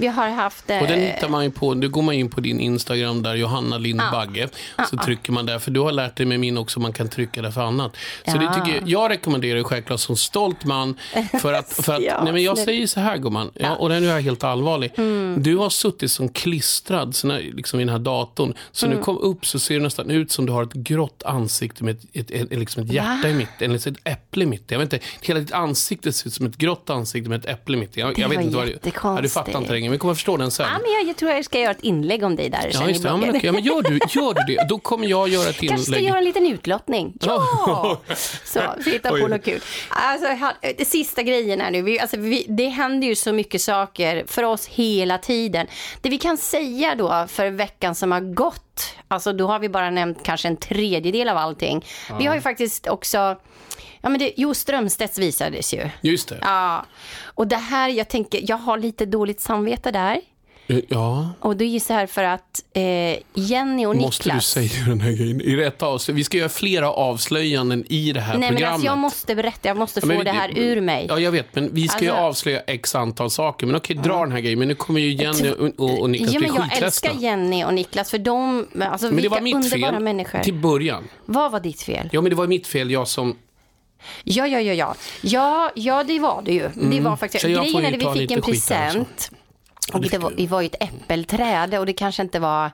Vi 0.00 0.06
har 0.06 0.28
haft... 0.28 0.64
och 0.64 0.86
den 0.86 1.00
eh, 1.00 1.14
hittar 1.14 1.28
man 1.28 1.44
ju 1.44 1.50
på, 1.50 1.74
nu 1.74 1.88
går 1.88 2.02
man 2.02 2.14
in 2.14 2.30
på 2.30 2.40
din 2.40 2.60
Instagram 2.60 3.22
där, 3.22 3.34
Johanna 3.34 3.78
Lind 3.78 4.00
Bagge. 4.12 4.48
Så 4.90 4.96
trycker 4.96 5.32
man 5.32 5.46
där, 5.46 5.58
för 5.58 5.70
du 5.70 5.80
har 5.80 5.92
lärt 5.92 6.16
dig 6.16 6.26
med 6.26 6.40
min 6.40 6.58
också, 6.58 6.80
man 6.80 6.92
kan 6.92 7.08
trycka 7.08 7.42
där 7.42 7.50
för 7.50 7.60
annat. 7.60 7.96
Så 8.26 8.36
det 8.38 8.44
Ja. 8.44 8.54
tycker 8.54 8.78
jag, 8.78 8.88
jag 8.88 9.10
rekommenderar 9.10 9.62
självklart 9.62 10.00
som 10.00 10.16
stolt 10.16 10.64
man. 10.64 10.96
För 11.40 11.52
att, 11.52 11.72
för 11.72 11.92
att 11.94 12.02
Ja, 12.10 12.20
nej 12.24 12.32
men 12.32 12.42
jag 12.42 12.58
säger 12.58 12.86
så 12.86 13.00
här 13.00 13.16
gumman, 13.16 13.50
ja, 13.54 13.76
och 13.76 13.88
den 13.88 14.04
är 14.04 14.08
jag 14.08 14.20
helt 14.20 14.44
allvarlig. 14.44 14.92
Mm. 14.96 15.42
Du 15.42 15.56
har 15.56 15.70
suttit 15.70 16.10
som 16.10 16.28
klistrad 16.28 17.16
så 17.16 17.26
när, 17.26 17.40
liksom 17.40 17.80
i 17.80 17.84
den 17.84 17.92
här 17.92 17.98
datorn. 17.98 18.54
Så 18.72 18.86
Mm. 18.86 18.98
nu 18.98 19.04
kom 19.04 19.18
upp 19.18 19.46
så 19.46 19.58
ser 19.58 19.74
det 19.74 19.80
nästan 19.82 20.10
ut 20.10 20.32
som 20.32 20.46
du 20.46 20.52
har 20.52 20.62
ett 20.62 20.72
grått 20.72 21.22
ansikte 21.26 21.84
med 21.84 21.96
ett, 22.12 22.30
ett, 22.30 22.30
ett, 22.52 22.58
liksom 22.58 22.82
ett 22.82 22.92
hjärta 22.92 23.28
i 23.28 23.34
mitten, 23.34 23.70
eller 23.70 23.88
ett 23.88 23.96
äpple 24.04 24.42
i 24.44 24.46
mitten. 24.46 24.66
Jag 24.68 24.78
vet 24.78 24.92
inte, 24.92 25.06
hela 25.20 25.40
ditt 25.40 25.52
ansikte 25.52 26.12
ser 26.12 26.26
ut 26.28 26.34
som 26.34 26.46
ett 26.46 26.56
grått 26.56 26.90
ansikte 26.90 27.30
med 27.30 27.38
ett 27.38 27.46
äpple 27.50 27.76
i 27.76 27.80
mitten. 27.80 28.00
Jag, 28.00 28.14
Det 28.14 28.20
jag 28.20 28.28
vet 28.28 28.36
var 28.36 28.42
inte 28.44 28.56
vad 28.56 28.66
det 28.66 28.70
jättekonstigt. 28.70 29.04
ja, 29.16 29.22
Du 29.22 29.28
fattar 29.28 29.58
inte 29.60 29.72
vi 29.92 29.98
kommer 29.98 30.12
att 30.12 30.18
förstå 30.18 30.36
den 30.36 30.50
sen. 30.50 30.66
Ja, 30.72 30.78
men 30.82 30.92
jag, 30.92 31.02
jag 31.08 31.16
tror 31.16 31.30
jag 31.30 31.44
ska 31.44 31.58
göra 31.60 31.70
ett 31.70 31.80
inlägg 31.82 32.22
om 32.24 32.36
dig 32.36 32.48
där 32.48 32.70
Ja, 32.72 32.88
just 32.88 33.02
det. 33.02 33.08
Ja, 33.08 33.16
men, 33.16 33.28
okej. 33.30 33.40
ja, 33.44 33.52
men 33.52 33.62
gör, 33.62 33.82
du, 33.82 33.98
gör 34.08 34.34
du 34.34 34.54
det, 34.54 34.66
då 34.68 34.78
kommer 34.78 35.06
jag 35.06 35.28
göra 35.28 35.48
ett 35.50 35.56
Kanske 35.60 35.78
ska 35.78 35.92
inlägg. 35.96 36.08
göra 36.08 36.18
en 36.18 36.24
liten 36.24 36.46
utlottning. 36.46 37.12
Ja! 37.20 38.00
Så, 38.44 38.60
hitta 38.90 39.10
på 39.10 39.28
något 39.28 39.44
kul. 39.44 39.60
Alltså, 39.88 40.26
sista 40.86 41.22
grejen 41.22 41.60
här 41.60 41.70
nu. 41.70 41.82
Vi, 41.82 42.00
alltså, 42.00 42.16
vi, 42.16 42.46
det 42.48 42.68
händer 42.68 43.08
ju 43.08 43.14
så 43.14 43.32
mycket 43.32 43.62
saker 43.62 44.24
för 44.26 44.42
oss 44.42 44.66
hela 44.66 45.18
tiden. 45.18 45.66
Det 46.00 46.08
vi 46.08 46.18
kan 46.18 46.36
säga 46.36 46.94
då 46.94 47.26
för 47.28 47.50
veckan 47.50 47.94
som 47.94 48.12
har 48.12 48.20
gått, 48.20 48.94
alltså 49.08 49.32
då 49.32 49.46
har 49.46 49.58
vi 49.58 49.68
bara 49.68 49.90
nämnt 49.90 50.18
kanske 50.24 50.48
en 50.48 50.56
tredjedel 50.56 51.28
av 51.28 51.36
allting. 51.36 51.84
Vi 52.18 52.26
har 52.26 52.34
ju 52.34 52.40
faktiskt 52.40 52.86
också, 52.86 53.36
ja 54.00 54.08
men 54.08 54.18
det, 54.18 54.32
jo 54.36 54.54
Strömstedts 54.54 55.18
visades 55.18 55.74
ju. 55.74 55.88
Just 56.00 56.28
det. 56.28 56.38
Ja, 56.40 56.84
och 57.24 57.46
det 57.46 57.56
här, 57.56 57.88
jag 57.88 58.08
tänker, 58.08 58.40
jag 58.48 58.56
har 58.56 58.78
lite 58.78 59.06
dåligt 59.06 59.40
samvete 59.40 59.90
där. 59.90 60.20
Ja, 60.88 61.28
Och 61.40 61.56
det 61.56 61.64
är 61.64 61.68
ju 61.68 61.80
så 61.80 61.92
här 61.92 62.06
för 62.06 62.24
att 62.24 62.62
eh, 62.72 62.82
Jenny 63.34 63.86
och 63.86 63.96
måste 63.96 64.22
du 64.22 64.28
Niklas... 64.28 64.46
säga 64.46 64.84
den 64.86 65.00
här 65.00 65.12
grejen 65.12 65.40
i 65.40 65.56
rätt 65.56 65.82
avslut? 65.82 66.16
Vi 66.16 66.24
ska 66.24 66.38
göra 66.38 66.48
flera 66.48 66.90
avslöjanden 66.92 67.84
i 67.88 68.12
det 68.12 68.20
här 68.20 68.32
Nej 68.32 68.40
men 68.40 68.48
programmet. 68.48 68.72
alltså 68.74 68.86
jag 68.86 68.98
måste 68.98 69.34
berätta, 69.34 69.68
jag 69.68 69.76
måste 69.76 70.00
Ja, 70.00 70.06
men 70.06 70.16
få 70.16 70.20
vi- 70.20 70.24
det 70.24 70.30
här 70.36 70.58
ur 70.58 70.80
mig. 70.80 71.06
Ja, 71.08 71.18
jag 71.18 71.30
vet, 71.32 71.54
men 71.54 71.74
vi 71.74 71.88
ska 71.88 72.04
ju 72.04 72.10
Alltså- 72.10 72.22
avslöja 72.24 72.60
x 72.60 72.94
antal 72.94 73.30
saker. 73.30 73.66
Men 73.66 73.76
okej, 73.76 73.96
dra 73.96 74.20
den 74.20 74.32
här 74.32 74.40
grejen. 74.40 74.58
Men 74.58 74.68
nu 74.68 74.74
kommer 74.74 75.00
ju 75.00 75.12
Jenny 75.12 75.50
och, 75.50 75.70
och, 75.90 76.00
och 76.00 76.10
Niklas 76.10 76.32
ja, 76.32 76.38
bli 76.40 76.48
men 76.48 76.56
jag 76.70 76.82
älskar 76.82 77.12
Jenny 77.14 77.64
och 77.64 77.74
Niklas 77.74 78.10
för 78.10 78.18
de, 78.18 78.66
alltså 78.80 79.06
Men 79.06 79.16
det 79.16 79.22
vilka 79.22 79.34
var 79.34 79.40
mitt 79.40 79.54
underbara 79.54 79.92
fel 79.92 80.02
människor. 80.02 80.38
till 80.38 80.54
början. 80.54 81.08
Vad 81.26 81.52
var 81.52 81.60
ditt 81.60 81.82
fel? 81.82 82.08
Ja, 82.12 82.20
men 82.20 82.30
det 82.30 82.36
var 82.36 82.46
mitt 82.46 82.66
fel, 82.66 82.90
jag 82.90 83.08
som 83.08 83.36
Ja, 84.24 84.46
ja, 84.46 84.60
ja, 84.60 84.72
ja. 84.72 84.94
Ja, 85.22 85.70
ja 85.74 86.04
det 86.04 86.18
var 86.18 86.42
det 86.42 86.52
ju. 86.52 86.68
Det 86.74 87.00
var 87.00 87.16
faktiskt, 87.16 87.44
Mm. 87.44 87.62
Grejen 87.62 87.84
är 87.84 88.08
att 88.08 88.16
vi 88.16 88.20
fick 88.20 88.30
en 88.30 88.42
present. 88.42 89.30
Och 89.92 90.00
det 90.00 90.18
var, 90.18 90.30
vi 90.36 90.46
var 90.46 90.60
ju 90.60 90.66
ett 90.66 90.82
äppelträd 90.82 91.74
och 91.74 91.86
det 91.86 91.92
kanske 91.92 92.22
inte 92.22 92.38
var 92.38 92.70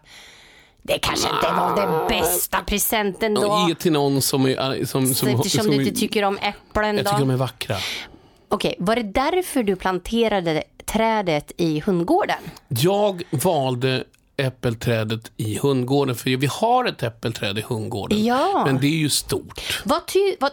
det 0.83 0.99
kanske 0.99 1.29
inte 1.29 1.53
var 1.53 1.77
den 1.77 2.09
bästa 2.09 2.59
presenten 2.61 3.35
då. 3.35 3.67
Ge 3.69 3.75
till 3.75 3.93
någon 3.93 4.23
som 4.23 4.47
är... 4.47 4.85
Som, 4.85 5.15
som, 5.15 5.29
eftersom 5.29 5.65
som, 5.65 5.71
du 5.73 5.85
inte 5.85 6.01
tycker 6.01 6.23
om 6.23 6.39
äpplen 6.39 6.97
Jag 6.97 7.05
då. 7.05 7.11
tycker 7.11 7.21
de 7.21 7.31
är 7.31 7.37
vackra. 7.37 7.77
Okej, 8.49 8.75
var 8.79 8.97
det 8.97 9.03
därför 9.03 9.63
du 9.63 9.77
planterade 9.77 10.63
trädet 10.85 11.53
i 11.57 11.81
hundgården? 11.81 12.39
Jag 12.69 13.23
valde 13.31 14.05
äppelträdet 14.37 15.33
i 15.37 15.59
hundgården, 15.59 16.15
för 16.15 16.37
vi 16.37 16.47
har 16.47 16.85
ett 16.85 17.03
äppelträd 17.03 17.59
i 17.59 17.63
hundgården. 17.63 18.25
Ja. 18.25 18.63
Men 18.67 18.81
det 18.81 18.87
är 18.87 18.99
ju 18.99 19.11
stort. 19.11 19.83
Vad, 19.85 20.07
ty, 20.07 20.37
vad, 20.41 20.51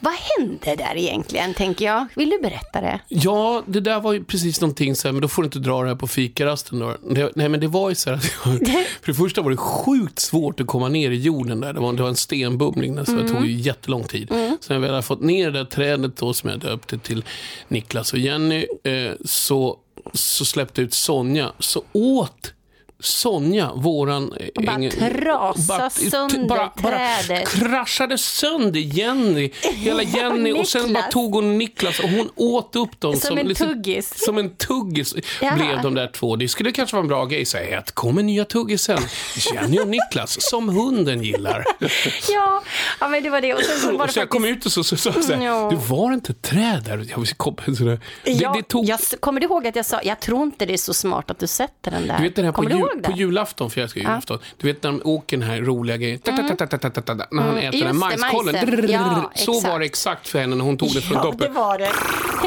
vad 0.00 0.12
hände 0.12 0.76
där 0.76 0.96
egentligen, 0.96 1.54
tänker 1.54 1.84
jag? 1.84 2.06
Vill 2.16 2.30
du 2.30 2.38
berätta 2.38 2.80
det? 2.80 3.00
Ja, 3.08 3.62
det 3.66 3.80
där 3.80 4.00
var 4.00 4.12
ju 4.12 4.24
precis 4.24 4.60
någonting 4.60 4.96
så 4.96 5.08
här, 5.08 5.12
men 5.12 5.22
då 5.22 5.28
får 5.28 5.42
du 5.42 5.46
inte 5.46 5.58
dra 5.58 5.82
det 5.82 5.88
här 5.88 5.96
på 5.96 6.06
fikarasten. 6.06 6.78
Då. 6.78 6.96
Det, 7.10 7.32
nej, 7.34 7.48
men 7.48 7.60
det 7.60 7.68
var 7.68 7.88
ju 7.88 7.94
så 7.94 8.10
här 8.10 8.18
för 9.00 9.06
det 9.06 9.14
första 9.14 9.42
var 9.42 9.50
det 9.50 9.56
sjukt 9.56 10.18
svårt 10.18 10.60
att 10.60 10.66
komma 10.66 10.88
ner 10.88 11.10
i 11.10 11.16
jorden 11.16 11.60
där. 11.60 11.72
Det 11.72 11.80
var, 11.80 11.92
det 11.92 12.02
var 12.02 12.08
en 12.08 12.16
stenbumling, 12.16 13.06
så 13.06 13.12
det 13.12 13.28
tog 13.28 13.46
ju 13.46 13.52
jättelång 13.52 14.04
tid. 14.04 14.28
Så 14.60 14.72
när 14.72 14.80
vi 14.80 14.88
hade 14.88 15.02
fått 15.02 15.20
ner 15.20 15.50
det 15.50 15.58
där 15.58 15.64
trädet 15.64 16.16
då, 16.16 16.34
som 16.34 16.50
jag 16.50 16.58
döpte 16.58 16.98
till 16.98 17.24
Niklas 17.68 18.12
och 18.12 18.18
Jenny, 18.18 18.66
eh, 18.84 19.12
så, 19.24 19.78
så 20.12 20.44
släppte 20.44 20.82
ut 20.82 20.94
Sonja. 20.94 21.52
Så 21.58 21.82
åt 21.92 22.52
Sonja, 23.00 23.72
våran... 23.74 24.32
eh, 24.40 24.46
Och 24.56 24.62
bara 24.64 24.76
ängel- 24.76 24.90
trasa 25.22 25.90
sönder 25.90 26.48
bara, 26.48 26.72
bara 26.82 26.98
trädet. 27.22 27.48
kraschade 27.48 28.18
sönder 28.18 28.80
Jenny. 28.80 29.50
Hela 29.62 30.02
Jenny 30.02 30.52
och 30.52 30.68
sen 30.68 30.92
bara 30.92 31.02
tog 31.02 31.34
hon 31.34 31.58
Niklas 31.58 31.98
och 32.00 32.08
hon 32.08 32.28
åt 32.36 32.76
upp 32.76 33.00
dem. 33.00 33.16
Som 33.16 33.38
en 33.38 33.54
tuggis. 33.54 34.24
Som 34.24 34.38
en 34.38 34.50
tuggis 34.56 35.14
Ja. 35.42 35.54
blev 35.54 35.82
de 35.82 35.94
där 35.94 36.06
två. 36.12 36.36
Det 36.36 36.48
skulle 36.48 36.72
kanske 36.72 36.96
vara 36.96 37.02
en 37.02 37.08
bra 37.08 37.24
grej. 37.24 37.44
Så 37.44 37.58
här, 37.58 37.76
att 37.78 37.92
kommer 37.92 38.22
nya 38.22 38.44
tuggisen. 38.44 38.98
Jenny 39.54 39.78
och 39.80 39.88
Niklas, 39.88 40.36
som 40.40 40.68
hunden 40.68 41.22
gillar. 41.22 41.64
Ja, 42.28 42.62
ja 43.00 43.08
men 43.08 43.22
det 43.22 43.30
var 43.30 43.40
det. 43.40 43.54
Och 43.54 43.60
sen 43.60 43.78
så 43.80 43.86
var 43.86 44.00
och 44.00 44.06
det 44.06 44.12
så 44.12 44.18
jag 44.20 44.28
kom 44.28 44.42
faktiskt... 44.42 44.58
ut 44.60 44.66
och 44.66 44.72
så 44.72 44.84
sa 44.84 44.96
så, 44.96 45.12
så, 45.12 45.22
så 45.22 45.32
här, 45.32 45.44
Ja. 45.44 45.68
du 45.70 45.76
var 45.76 46.12
inte 46.12 46.32
ett 46.32 46.42
träd 46.42 46.82
där. 46.84 47.06
Jag 47.16 47.28
kom, 47.36 47.56
så 47.76 47.84
där. 47.84 48.00
Det, 48.24 48.30
Ja, 48.32 48.52
det 48.56 48.62
tog... 48.68 48.84
jag, 48.88 49.00
kommer 49.20 49.40
du 49.40 49.46
ihåg 49.46 49.66
att 49.66 49.76
jag 49.76 49.86
sa, 49.86 50.00
jag 50.02 50.20
tror 50.20 50.42
inte 50.42 50.66
det 50.66 50.72
är 50.72 50.76
så 50.76 50.94
smart 50.94 51.30
att 51.30 51.38
du 51.38 51.46
sätter 51.46 51.90
den 51.90 52.06
där. 52.06 52.16
Du 52.16 52.22
vet 52.22 52.36
den 52.36 52.44
här 52.44 52.52
på, 52.52 52.56
kommer 52.62 52.70
du 52.70 52.76
ihåg 52.94 53.02
det? 53.02 53.08
på 53.08 53.16
julafton, 53.18 53.70
för 53.70 53.80
jag 53.80 53.90
ska 53.90 54.00
julafton. 54.00 54.38
Du 54.56 54.66
vet 54.66 54.82
när 54.82 54.90
de 54.92 55.00
åker 55.04 55.36
den 55.36 55.48
här 55.48 55.60
roliga 55.60 55.96
grejen. 55.96 56.18
Ta, 56.18 56.30
När 56.32 56.42
han 56.42 56.50
äter 56.50 56.66
den 56.66 56.82
här 56.82 57.48
Mm. 57.58 57.64
Just 57.64 57.84
det, 57.86 57.92
majskollen. 57.92 58.90
Ja, 58.90 59.30
så 59.34 59.60
var 59.60 59.78
det 59.78 59.84
exakt 59.86 60.28
för 60.28 60.38
henne 60.38 60.56
när 60.56 60.64
hon 60.64 60.78
tog 60.78 60.94
det 60.94 61.00
från 61.00 61.16
Ja, 61.16 61.22
toppen. 61.22 61.38
det 61.40 61.48
var 61.48 61.78
det. 61.78 61.90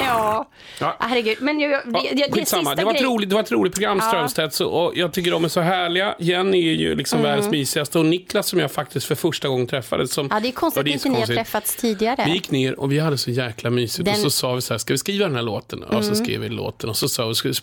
Ja, 0.05 0.50
Ja. 0.79 0.95
herregud. 1.00 1.38
Men 1.41 1.60
Ja, 1.60 1.81
det 1.86 2.39
sista 2.45 2.62
var, 2.62 2.93
ett 2.95 3.01
roligt, 3.01 3.29
det 3.29 3.36
var 3.36 3.43
ett 3.43 3.51
roligt 3.51 3.74
program, 3.74 4.01
Strömstedt. 4.01 4.60
Och 4.60 4.91
jag 4.95 5.13
tycker 5.13 5.31
de 5.31 5.43
är 5.45 5.50
så 5.50 5.62
härliga. 5.62 6.15
Jenny 6.19 6.67
är 6.67 6.74
ju 6.74 6.95
liksom 6.95 7.19
Mm. 7.19 7.31
världens 7.31 7.51
mysigaste. 7.51 8.00
Och 8.00 8.05
Niklas 8.05 8.48
som 8.48 8.60
jag 8.60 8.71
faktiskt 8.71 9.05
för 9.07 9.15
första 9.15 9.48
gången 9.48 9.67
träffade. 9.67 10.07
Som, 10.07 10.27
Ja, 10.31 10.39
det 10.39 10.48
är 10.48 10.51
konstigt 10.51 10.88
Ja, 10.88 10.89
att 10.91 10.95
inte 10.95 11.10
ni 11.10 11.19
har 11.19 11.25
träffats 11.27 11.75
tidigare. 11.75 12.24
Vi 12.25 12.31
gick 12.31 12.51
ner 12.51 12.79
och 12.79 12.91
vi 12.91 13.00
hade 13.00 13.17
så 13.17 13.31
jäkla 13.31 13.69
mysigt. 13.69 14.05
Den- 14.05 14.13
Och 14.13 14.19
så 14.19 14.29
sa 14.29 14.53
vi 14.53 14.62
så 14.62 14.74
här, 14.74 14.77
ska 14.77 14.93
vi 14.93 14.98
skriva 14.98 15.25
den 15.27 15.36
här 15.36 15.43
låten? 15.43 15.83
Och 15.83 15.91
Mm. 15.93 16.03
så 16.03 16.15
skrev 16.15 16.41
vi 16.41 16.50
låten. 16.50 16.89
Och 16.89 16.98
så, 16.98 17.07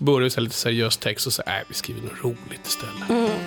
började 0.01 0.25
vi 0.25 0.31
så 0.31 0.41
lite 0.41 0.55
seriös 0.57 0.97
text 0.97 1.27
och 1.27 1.33
så 1.33 1.43
nej, 1.47 1.63
vi 1.69 1.75
skriver 1.75 2.01
något 2.03 2.25
roligt 2.25 2.67
istället. 2.69 3.11
Mm. 3.11 3.41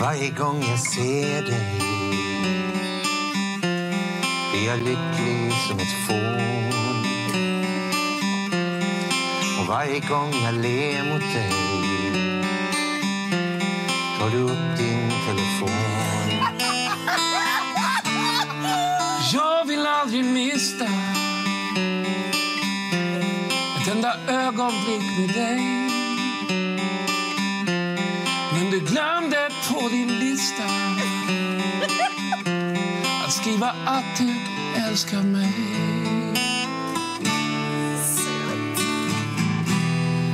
Varje 0.00 0.30
gång 0.30 0.64
jag 0.68 0.78
ser 0.78 1.42
dig 1.42 1.80
blir 4.52 4.66
jag 4.66 4.78
lycklig 4.78 5.52
som 5.68 5.78
ett 5.78 6.06
fån. 6.06 7.04
Och 9.60 9.66
varje 9.66 10.00
gång 10.00 10.32
jag 10.44 10.54
ler 10.54 11.12
mot 11.12 11.20
dig 11.20 11.52
tar 14.18 14.30
du 14.30 14.38
upp 14.38 14.78
din 14.78 15.10
telefon. 15.26 15.70
Jag 19.32 19.64
vill 19.66 19.86
aldrig 19.86 20.24
mista 20.24 20.84
ett 23.80 23.88
enda 23.92 24.14
ögonblick 24.28 25.18
med 25.18 25.28
dig. 25.28 25.89
Du 28.70 28.80
glömde 28.80 29.50
på 29.68 29.88
din 29.88 30.18
lista 30.18 30.64
att 33.24 33.32
skriva 33.32 33.66
att 33.86 34.18
du 34.18 34.34
älskar 34.82 35.22
mig. 35.22 35.52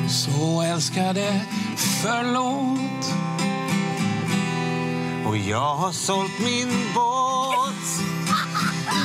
Så 0.08 0.62
älskade, 0.62 1.40
förlåt. 2.02 3.14
Och 5.26 5.36
jag 5.36 5.74
har 5.74 5.92
sålt 5.92 6.38
min 6.38 6.68
båt. 6.94 8.06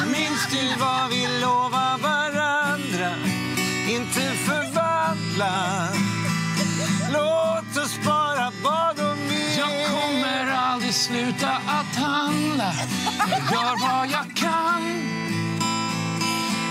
Minns 0.06 0.48
du 0.52 0.80
vad 0.80 1.10
vi 1.10 1.28
lovade 1.42 2.04
varandra? 2.04 3.16
Inte 3.90 4.22
förvandla. 4.22 6.11
Sluta 11.32 11.52
att 11.52 11.96
handla. 11.96 12.74
Jag 13.20 13.40
gör 13.40 13.82
vad 13.82 14.08
jag 14.08 14.38
kan. 14.38 14.82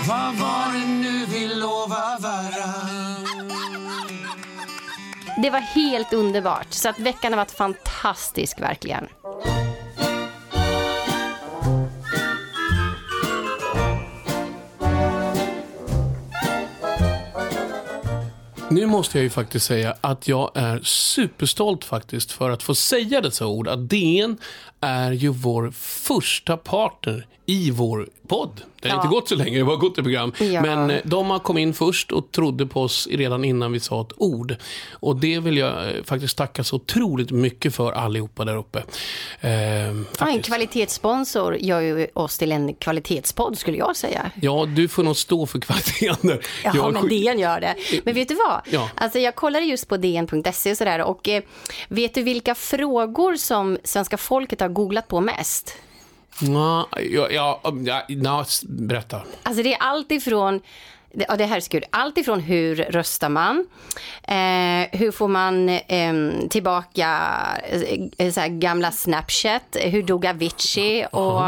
Vad 0.07 0.35
var 0.35 0.73
det 0.73 0.87
nu 0.87 1.25
vi 1.25 1.47
lovade 1.47 2.21
varann? 2.21 3.51
Det 5.41 5.49
var 5.49 5.59
helt 5.59 6.13
underbart. 6.13 6.73
Så 6.73 6.89
att 6.89 6.99
veckan 6.99 7.33
har 7.33 7.37
varit 7.37 7.51
fantastisk 7.51 8.61
verkligen. 8.61 9.07
Nu 18.71 18.85
måste 18.85 19.17
jag 19.17 19.23
ju 19.23 19.29
faktiskt 19.29 19.65
säga 19.65 19.95
att 20.01 20.27
jag 20.27 20.51
är 20.55 20.79
superstolt 20.83 21.85
faktiskt 21.85 22.31
för 22.31 22.49
att 22.49 22.63
få 22.63 22.75
säga 22.75 23.21
dessa 23.21 23.47
ord. 23.47 23.67
Att 23.67 23.89
DN 23.89 24.37
är 24.81 25.11
ju 25.11 25.29
vår 25.29 25.71
första 25.75 26.57
partner 26.57 27.25
i 27.45 27.71
vår 27.71 28.09
podd. 28.27 28.61
Det 28.81 28.89
har 28.89 28.95
Ja. 28.97 29.01
inte 29.03 29.13
gått 29.15 29.29
så 29.29 29.35
länge, 29.35 29.57
det 29.57 29.63
bara 29.63 29.75
gått 29.75 29.97
ett 29.97 30.03
program. 30.03 30.33
Ja. 30.39 30.61
Men 30.61 30.89
eh, 30.89 30.97
de 31.03 31.29
har 31.29 31.39
kommit 31.39 31.61
in 31.61 31.73
först 31.73 32.11
och 32.11 32.31
trodde 32.31 32.65
på 32.65 32.81
oss 32.81 33.07
redan 33.11 33.45
innan 33.45 33.71
vi 33.71 33.79
sa 33.79 34.01
ett 34.01 34.11
ord. 34.17 34.55
Och 34.91 35.15
det 35.15 35.39
vill 35.39 35.57
jag 35.57 35.89
eh, 35.89 36.03
faktiskt 36.03 36.37
tacka 36.37 36.63
så 36.63 36.75
otroligt 36.75 37.31
mycket 37.31 37.75
för 37.75 37.91
allihopa 37.91 38.45
där 38.45 38.55
uppe. 38.57 38.83
Eh, 39.41 39.51
Ja, 40.19 40.27
en 40.27 40.41
kvalitetssponsor 40.41 41.55
gör 41.55 41.81
ju 41.81 42.07
oss 42.13 42.37
till 42.37 42.51
en 42.51 42.73
kvalitetspodd 42.73 43.57
skulle 43.57 43.77
jag 43.77 43.95
säga. 43.95 44.31
Ja, 44.41 44.65
du 44.75 44.87
får 44.87 45.03
nog 45.03 45.17
stå 45.17 45.45
för 45.45 45.59
kvaliteten 45.59 46.15
där. 46.29 46.45
Ja, 46.63 46.71
Jag 46.75 46.93
men 46.93 47.07
DN 47.07 47.39
gör 47.39 47.61
det. 47.61 47.75
Men 48.05 48.13
vet 48.15 48.27
du 48.27 48.35
vad? 48.35 48.61
Ja. 48.69 48.89
Alltså, 48.95 49.19
jag 49.19 49.35
kollade 49.35 49.65
just 49.65 49.87
på 49.87 49.97
dn.se 49.97 50.71
och 50.71 50.77
sådär 50.77 51.01
och 51.01 51.29
eh, 51.29 51.43
vet 51.87 52.13
du 52.13 52.23
vilka 52.23 52.55
frågor 52.55 53.35
som 53.35 53.77
svenska 53.83 54.17
folket 54.17 54.61
har 54.61 54.69
googlat 54.73 55.07
på 55.07 55.21
mest? 55.21 55.75
Ja, 56.41 56.87
ja, 56.99 57.27
ja, 57.31 57.61
ja, 57.85 58.05
berätta. 58.67 59.21
Alltså 59.43 59.63
det 59.63 59.73
är 59.73 59.77
allt 59.79 60.11
ifrån 60.11 60.61
det- 61.13 61.25
Ja, 61.27 61.35
det 61.37 61.45
här 61.45 61.57
är 61.57 61.61
kul. 61.61 61.85
Allt 61.89 62.17
ifrån 62.17 62.39
hur 62.39 62.75
röstar 62.75 63.29
man? 63.29 63.65
Eh, 64.23 64.99
hur 64.99 65.11
får 65.11 65.27
man 65.27 65.69
eh, 65.69 66.13
tillbaka 66.49 67.19
eh, 68.17 68.47
gamla 68.47 68.91
Snapchat? 68.91 69.75
Hur 69.79 70.03
dog 70.03 70.25
Avicii? 70.25 71.05
Och 71.11 71.41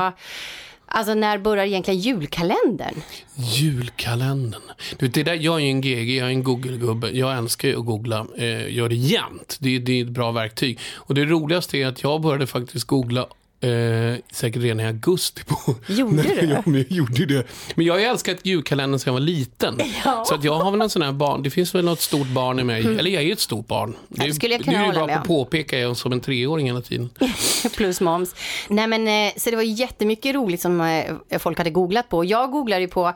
alltså 0.93 1.13
när 1.13 1.37
börjar 1.37 1.65
egentligen 1.65 1.99
julkalendern? 1.99 2.95
Julkalendern. 3.35 4.61
Du 4.97 5.05
vet, 5.05 5.13
det 5.13 5.23
där, 5.23 5.33
jag 5.33 5.55
är 5.55 5.59
ju 5.59 5.69
en 5.69 5.81
GG, 5.81 6.17
jag 6.17 6.27
är 6.27 6.31
en 6.31 6.43
Google-gubbe. 6.43 7.09
Jag 7.11 7.37
älskar 7.37 7.67
ju 7.67 7.79
att 7.79 7.85
googla. 7.85 8.25
Eh, 8.37 8.73
gör 8.73 8.89
det 8.89 8.95
jämt. 8.95 9.57
Det, 9.59 9.79
det 9.79 9.99
är 9.99 10.03
ett 10.03 10.09
bra 10.09 10.31
verktyg. 10.31 10.79
Och 10.95 11.15
det 11.15 11.25
roligaste 11.25 11.77
är 11.77 11.87
att 11.87 12.03
jag 12.03 12.21
började 12.21 12.47
faktiskt 12.47 12.87
googla 12.87 13.27
Eh, 13.63 14.15
säkert 14.31 14.61
redan 14.61 14.79
i 14.79 14.85
augusti. 14.85 15.43
På. 15.43 15.75
Gjorde 15.87 16.21
du? 16.41 16.45
Ja, 16.45 16.61
men 16.65 16.75
jag 16.75 16.91
gjorde 16.91 17.25
det. 17.25 17.43
Men 17.75 17.85
jag 17.85 17.93
har 17.93 17.99
ju 17.99 18.05
älskat 18.05 18.37
julkalendern 18.43 18.99
sedan 18.99 19.13
jag 19.13 19.19
var 19.19 19.25
liten. 19.25 19.79
Ja. 20.05 20.23
Så 20.25 20.35
att 20.35 20.43
jag 20.43 20.53
har 20.53 20.71
väl 20.71 20.81
en 20.81 20.89
sån 20.89 21.01
här 21.01 21.11
barn, 21.11 21.43
det 21.43 21.49
finns 21.49 21.75
väl 21.75 21.85
något 21.85 22.01
stort 22.01 22.27
barn 22.27 22.59
i 22.59 22.63
mig. 22.63 22.81
Eller 22.81 23.11
jag 23.11 23.21
är 23.23 23.25
ju 23.27 23.31
ett 23.31 23.39
stort 23.39 23.67
barn. 23.67 23.95
Det, 24.09 24.27
det 24.27 24.33
skulle 24.33 24.53
jag 24.53 24.63
kunna 24.63 24.77
är 24.77 24.85
ju 24.85 24.91
med 24.91 25.07
på 25.07 25.13
att 25.13 25.27
påpeka, 25.27 25.79
jag 25.79 25.97
som 25.97 26.11
en 26.11 26.19
treåring 26.19 26.65
hela 26.67 26.81
tiden. 26.81 27.09
Plus 27.75 28.01
moms. 28.01 28.35
Nej 28.69 28.87
men 28.87 29.07
eh, 29.07 29.33
så 29.37 29.49
det 29.49 29.55
var 29.55 29.63
jättemycket 29.63 30.35
roligt 30.35 30.61
som 30.61 30.81
eh, 30.81 31.39
folk 31.39 31.57
hade 31.57 31.69
googlat 31.69 32.09
på. 32.09 32.25
Jag 32.25 32.51
googlade 32.51 32.81
ju 32.81 32.87
på 32.87 33.13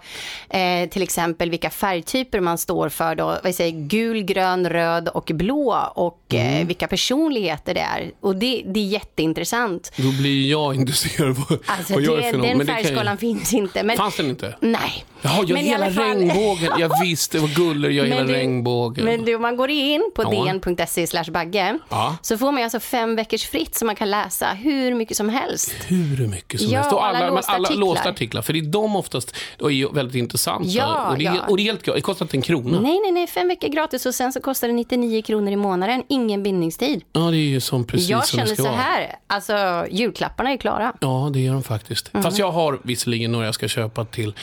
eh, 0.49 0.89
till 0.89 1.01
exempel 1.01 1.49
vilka 1.49 1.69
färgtyper 1.69 2.39
man 2.39 2.57
står 2.57 2.89
för 2.89 3.15
då. 3.15 3.37
Vad 3.43 3.55
säger 3.55 3.87
gul, 3.87 4.23
grön, 4.23 4.69
röd 4.69 5.07
och 5.07 5.31
blå 5.33 5.91
och 5.95 6.33
eh, 6.33 6.67
vilka 6.67 6.87
personligheter 6.87 7.73
det 7.73 7.81
är. 7.81 8.11
Och 8.19 8.35
det, 8.35 8.63
det 8.65 8.79
är 8.79 8.85
jätteintressant. 8.85 9.91
Då 9.97 10.11
blir 10.11 10.36
ju 10.37 10.47
jag 10.47 10.75
av 11.19 11.45
vad, 11.49 11.59
Alltså, 11.65 11.93
vad 11.93 12.03
jag 12.03 12.17
det, 12.17 12.23
för 12.23 12.37
någon. 12.37 12.47
den 12.47 12.57
Men 12.57 12.67
färgskalan 12.67 13.13
ju, 13.13 13.17
finns 13.17 13.53
inte. 13.53 13.83
Men, 13.83 13.97
fanns 13.97 14.15
den 14.17 14.29
inte? 14.29 14.55
Nej. 14.59 15.05
Jaha, 15.21 15.33
jag 15.47 15.49
Men 15.49 15.65
alla 15.73 15.91
fall- 15.91 16.03
regnbågen. 16.17 16.71
Jag 16.79 16.91
visste 17.01 17.39
vad 17.39 17.55
guller, 17.55 17.89
jag 17.89 18.05
hela 18.05 18.23
du- 18.23 18.33
regnbågen. 18.33 19.05
Men 19.05 19.25
du, 19.25 19.35
om 19.35 19.41
man 19.41 19.57
går 19.57 19.69
in 19.69 20.11
på 20.15 20.23
Ja. 20.23 20.29
dn.se 20.61 21.07
slash 21.07 21.23
bagge 21.31 21.77
Ja. 21.89 22.17
så 22.21 22.37
får 22.37 22.51
man 22.51 22.63
alltså 22.63 22.79
fem 22.79 23.15
veckors 23.15 23.45
fritt 23.47 23.75
som 23.75 23.85
man 23.85 23.95
kan 23.95 24.09
läsa 24.11 24.47
hur 24.47 24.95
mycket 24.95 25.17
som 25.17 25.29
helst. 25.29 25.75
hur 25.87 26.27
mycket 26.27 26.61
som 26.61 26.69
Ja, 26.69 26.77
helst. 26.79 26.93
Och 26.93 27.05
alla 27.05 27.17
alla, 27.17 27.25
men 27.27 27.35
låsta 27.35 27.51
alla 27.51 27.67
artiklar. 27.67 27.85
låsta 27.87 28.09
artiklar. 28.09 28.41
För 28.41 28.53
det 28.53 28.59
är 28.59 28.63
de 28.63 28.95
oftast 28.95 29.35
och 29.59 29.71
är 29.71 29.93
väldigt 29.93 30.15
intressanta. 30.15 30.69
Ja, 30.69 31.09
och, 31.11 31.17
det 31.17 31.23
ja. 31.23 31.33
och 31.47 31.57
det 31.57 31.63
är 31.63 31.65
helt. 31.65 31.85
Det 31.85 32.01
kostar 32.01 32.25
inte 32.25 32.37
en 32.37 32.41
krona. 32.41 32.79
Nej, 32.79 32.99
nej, 33.03 33.11
nej, 33.11 33.27
fem 33.27 33.47
veckor 33.47 33.67
gratis 33.67 34.05
och 34.05 34.15
sen 34.15 34.33
så 34.33 34.41
kostar 34.41 34.67
det 34.67 34.73
99 34.73 35.21
kronor 35.21 35.51
i 35.51 35.55
månaden, 35.55 36.03
ingen 36.09 36.43
bindningstid. 36.43 37.01
Ja, 37.13 37.19
det 37.19 37.37
är 37.37 37.39
ju 37.39 37.61
som 37.61 37.83
precis 37.83 38.09
jag 38.09 38.27
som 38.27 38.37
det 38.39 38.43
känner 38.45 38.55
ska 38.55 38.63
så 38.63 38.69
vara. 38.69 38.81
här, 38.81 39.15
alltså 39.27 39.85
julklapparna 40.27 40.49
är 40.51 40.57
klara. 40.57 40.93
Ja, 41.01 41.29
det 41.33 41.39
gör 41.39 41.53
de 41.53 41.63
faktiskt. 41.63 42.13
Mm. 42.13 42.23
Fast 42.23 42.37
jag 42.39 42.51
har 42.51 42.79
visserligen 42.83 43.31
några 43.31 43.45
jag 43.45 43.55
ska 43.55 43.67
köpa 43.67 44.05
till, 44.05 44.33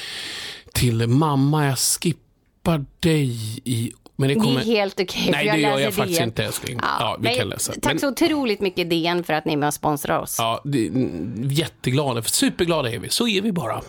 till 0.72 1.06
mamma. 1.08 1.66
Jag 1.66 1.78
skippar 1.78 2.84
dig 3.00 3.30
i... 3.64 3.92
Men 4.16 4.28
det 4.28 4.34
Det 4.34 4.40
kommer... 4.40 4.60
är 4.60 4.64
helt 4.64 5.00
okej. 5.00 5.22
för 5.24 5.32
Nej, 5.32 5.46
det 5.52 5.58
gör 5.58 5.78
jag 5.78 5.94
faktiskt 5.94 6.18
DN. 6.18 6.28
inte 6.28 6.44
älskling. 6.44 6.78
Ja, 6.82 6.88
Ja, 7.00 7.16
vi 7.20 7.28
men 7.28 7.36
kan 7.38 7.48
läsa. 7.48 7.72
Tack 7.72 7.84
Men- 7.84 7.98
så 8.00 8.08
otroligt 8.08 8.60
mycket 8.60 8.90
DN 8.90 9.24
för 9.24 9.32
att 9.32 9.44
ni 9.44 9.52
är 9.52 9.56
med 9.56 9.66
och 9.66 9.74
sponsrar 9.74 10.18
oss. 10.18 10.36
Ja, 10.38 10.60
det, 10.64 10.90
jätteglada. 11.54 12.22
Superglada 12.22 12.90
är 12.90 12.98
vi. 12.98 13.08
Så 13.08 13.28
är 13.28 13.42
vi 13.42 13.52
bara. 13.52 13.80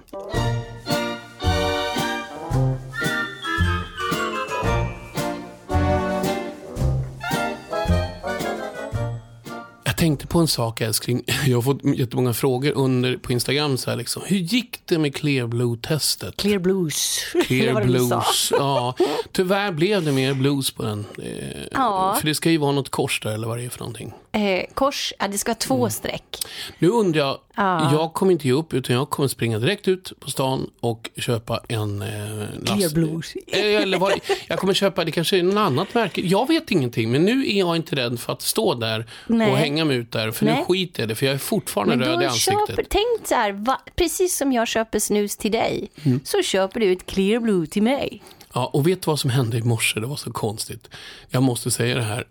Tänkte 10.05 10.27
på 10.27 10.39
en 10.39 10.47
sak 10.47 10.81
älskling. 10.81 11.23
Jag 11.45 11.57
har 11.57 11.61
fått 11.61 11.83
jättemånga 11.83 12.33
frågor 12.33 12.71
under 12.75 13.17
på 13.17 13.31
Instagram. 13.31 13.77
Så 13.77 13.89
här, 13.89 13.97
liksom. 13.97 14.23
Hur 14.25 14.37
gick 14.37 14.79
det 14.85 14.97
med 14.97 15.15
Clear 15.15 15.47
Blue-testet? 15.47 16.37
Clear 16.37 16.59
Blues. 16.59 17.19
Clear. 17.45 17.83
Blues. 17.85 18.51
Ja, 18.51 18.95
tyvärr 19.31 19.71
blev 19.71 20.05
det 20.05 20.11
mer 20.11 20.33
blues 20.33 20.71
på 20.71 20.83
den. 20.83 21.05
Eh, 21.23 21.61
Ja. 21.71 22.15
För 22.19 22.27
det 22.27 22.35
ska 22.35 22.51
ju 22.51 22.57
vara 22.57 22.71
något 22.71 22.89
kors 22.89 23.19
där, 23.23 23.31
eller 23.31 23.47
vad 23.47 23.57
det 23.57 23.65
är 23.65 23.69
för 23.69 23.79
någonting. 23.79 24.13
Eh, 24.35 24.63
kors, 24.73 25.13
ja, 25.19 25.27
det 25.27 25.37
ska 25.37 25.49
vara 25.51 25.55
två 25.59 25.89
streck. 25.89 26.37
Nu 26.79 26.89
undrar 26.89 27.21
jag, 27.21 27.39
Ja. 27.57 27.89
jag 27.93 28.13
kommer 28.13 28.31
inte 28.31 28.47
ge 28.47 28.53
upp 28.53 28.73
utan 28.73 28.95
jag 28.95 29.09
kommer 29.09 29.27
springa 29.29 29.59
direkt 29.59 29.87
ut 29.87 30.11
på 30.19 30.29
stan 30.31 30.69
och 30.79 31.09
köpa 31.17 31.59
en 31.67 32.01
eh, 32.01 32.07
last... 32.61 32.93
Blues. 32.93 33.35
Eh, 33.47 33.59
Eller 33.81 33.97
vad, 33.99 34.13
jag 34.47 34.59
kommer 34.59 34.73
köpa, 34.73 35.03
det 35.05 35.11
kanske 35.11 35.37
är 35.39 35.43
något 35.43 35.57
annat 35.57 35.93
märke. 35.93 36.21
Jag 36.21 36.47
vet 36.47 36.71
ingenting, 36.71 37.11
men 37.11 37.25
nu 37.25 37.47
är 37.49 37.59
jag 37.59 37.75
inte 37.75 37.95
rädd 37.95 38.19
för 38.19 38.33
att 38.33 38.41
stå 38.41 38.73
där 38.73 39.05
Nej. 39.27 39.51
och 39.51 39.57
hänga 39.57 39.85
mig 39.85 39.97
ut 39.97 40.11
där. 40.11 40.31
För 40.31 40.45
Nej. 40.45 40.57
nu 40.59 40.63
skiter 40.65 41.01
jag 41.01 41.09
det, 41.09 41.15
för 41.15 41.25
jag 41.25 41.35
är 41.35 41.39
fortfarande 41.39 41.95
Men 41.95 42.07
röd 42.07 42.21
i 42.21 42.23
då 42.25 42.29
ansiktet. 42.31 42.67
köper, 42.69 42.83
tänk 42.89 43.27
så 43.27 43.35
här, 43.35 43.51
va, 43.51 43.81
precis 43.95 44.37
som 44.37 44.51
jag 44.53 44.67
köper 44.67 44.99
snus 44.99 45.37
till 45.37 45.51
dig, 45.51 45.91
Mm. 46.03 46.19
så 46.23 46.41
köper 46.41 46.79
du 46.79 46.91
ett 46.91 47.05
Clear 47.05 47.39
Blue 47.39 47.67
till 47.67 47.83
mig. 47.83 48.23
Ja, 48.53 48.69
och 48.73 48.87
vet 48.87 49.01
du 49.01 49.05
vad 49.11 49.19
som 49.19 49.29
hände 49.29 49.57
i 49.57 49.61
morse? 49.61 49.99
Det 49.99 50.07
var 50.07 50.15
så 50.15 50.31
konstigt. 50.33 50.89
Jag 51.29 51.43
måste 51.43 51.71
säga 51.71 51.95
det 51.95 52.03
här. 52.03 52.25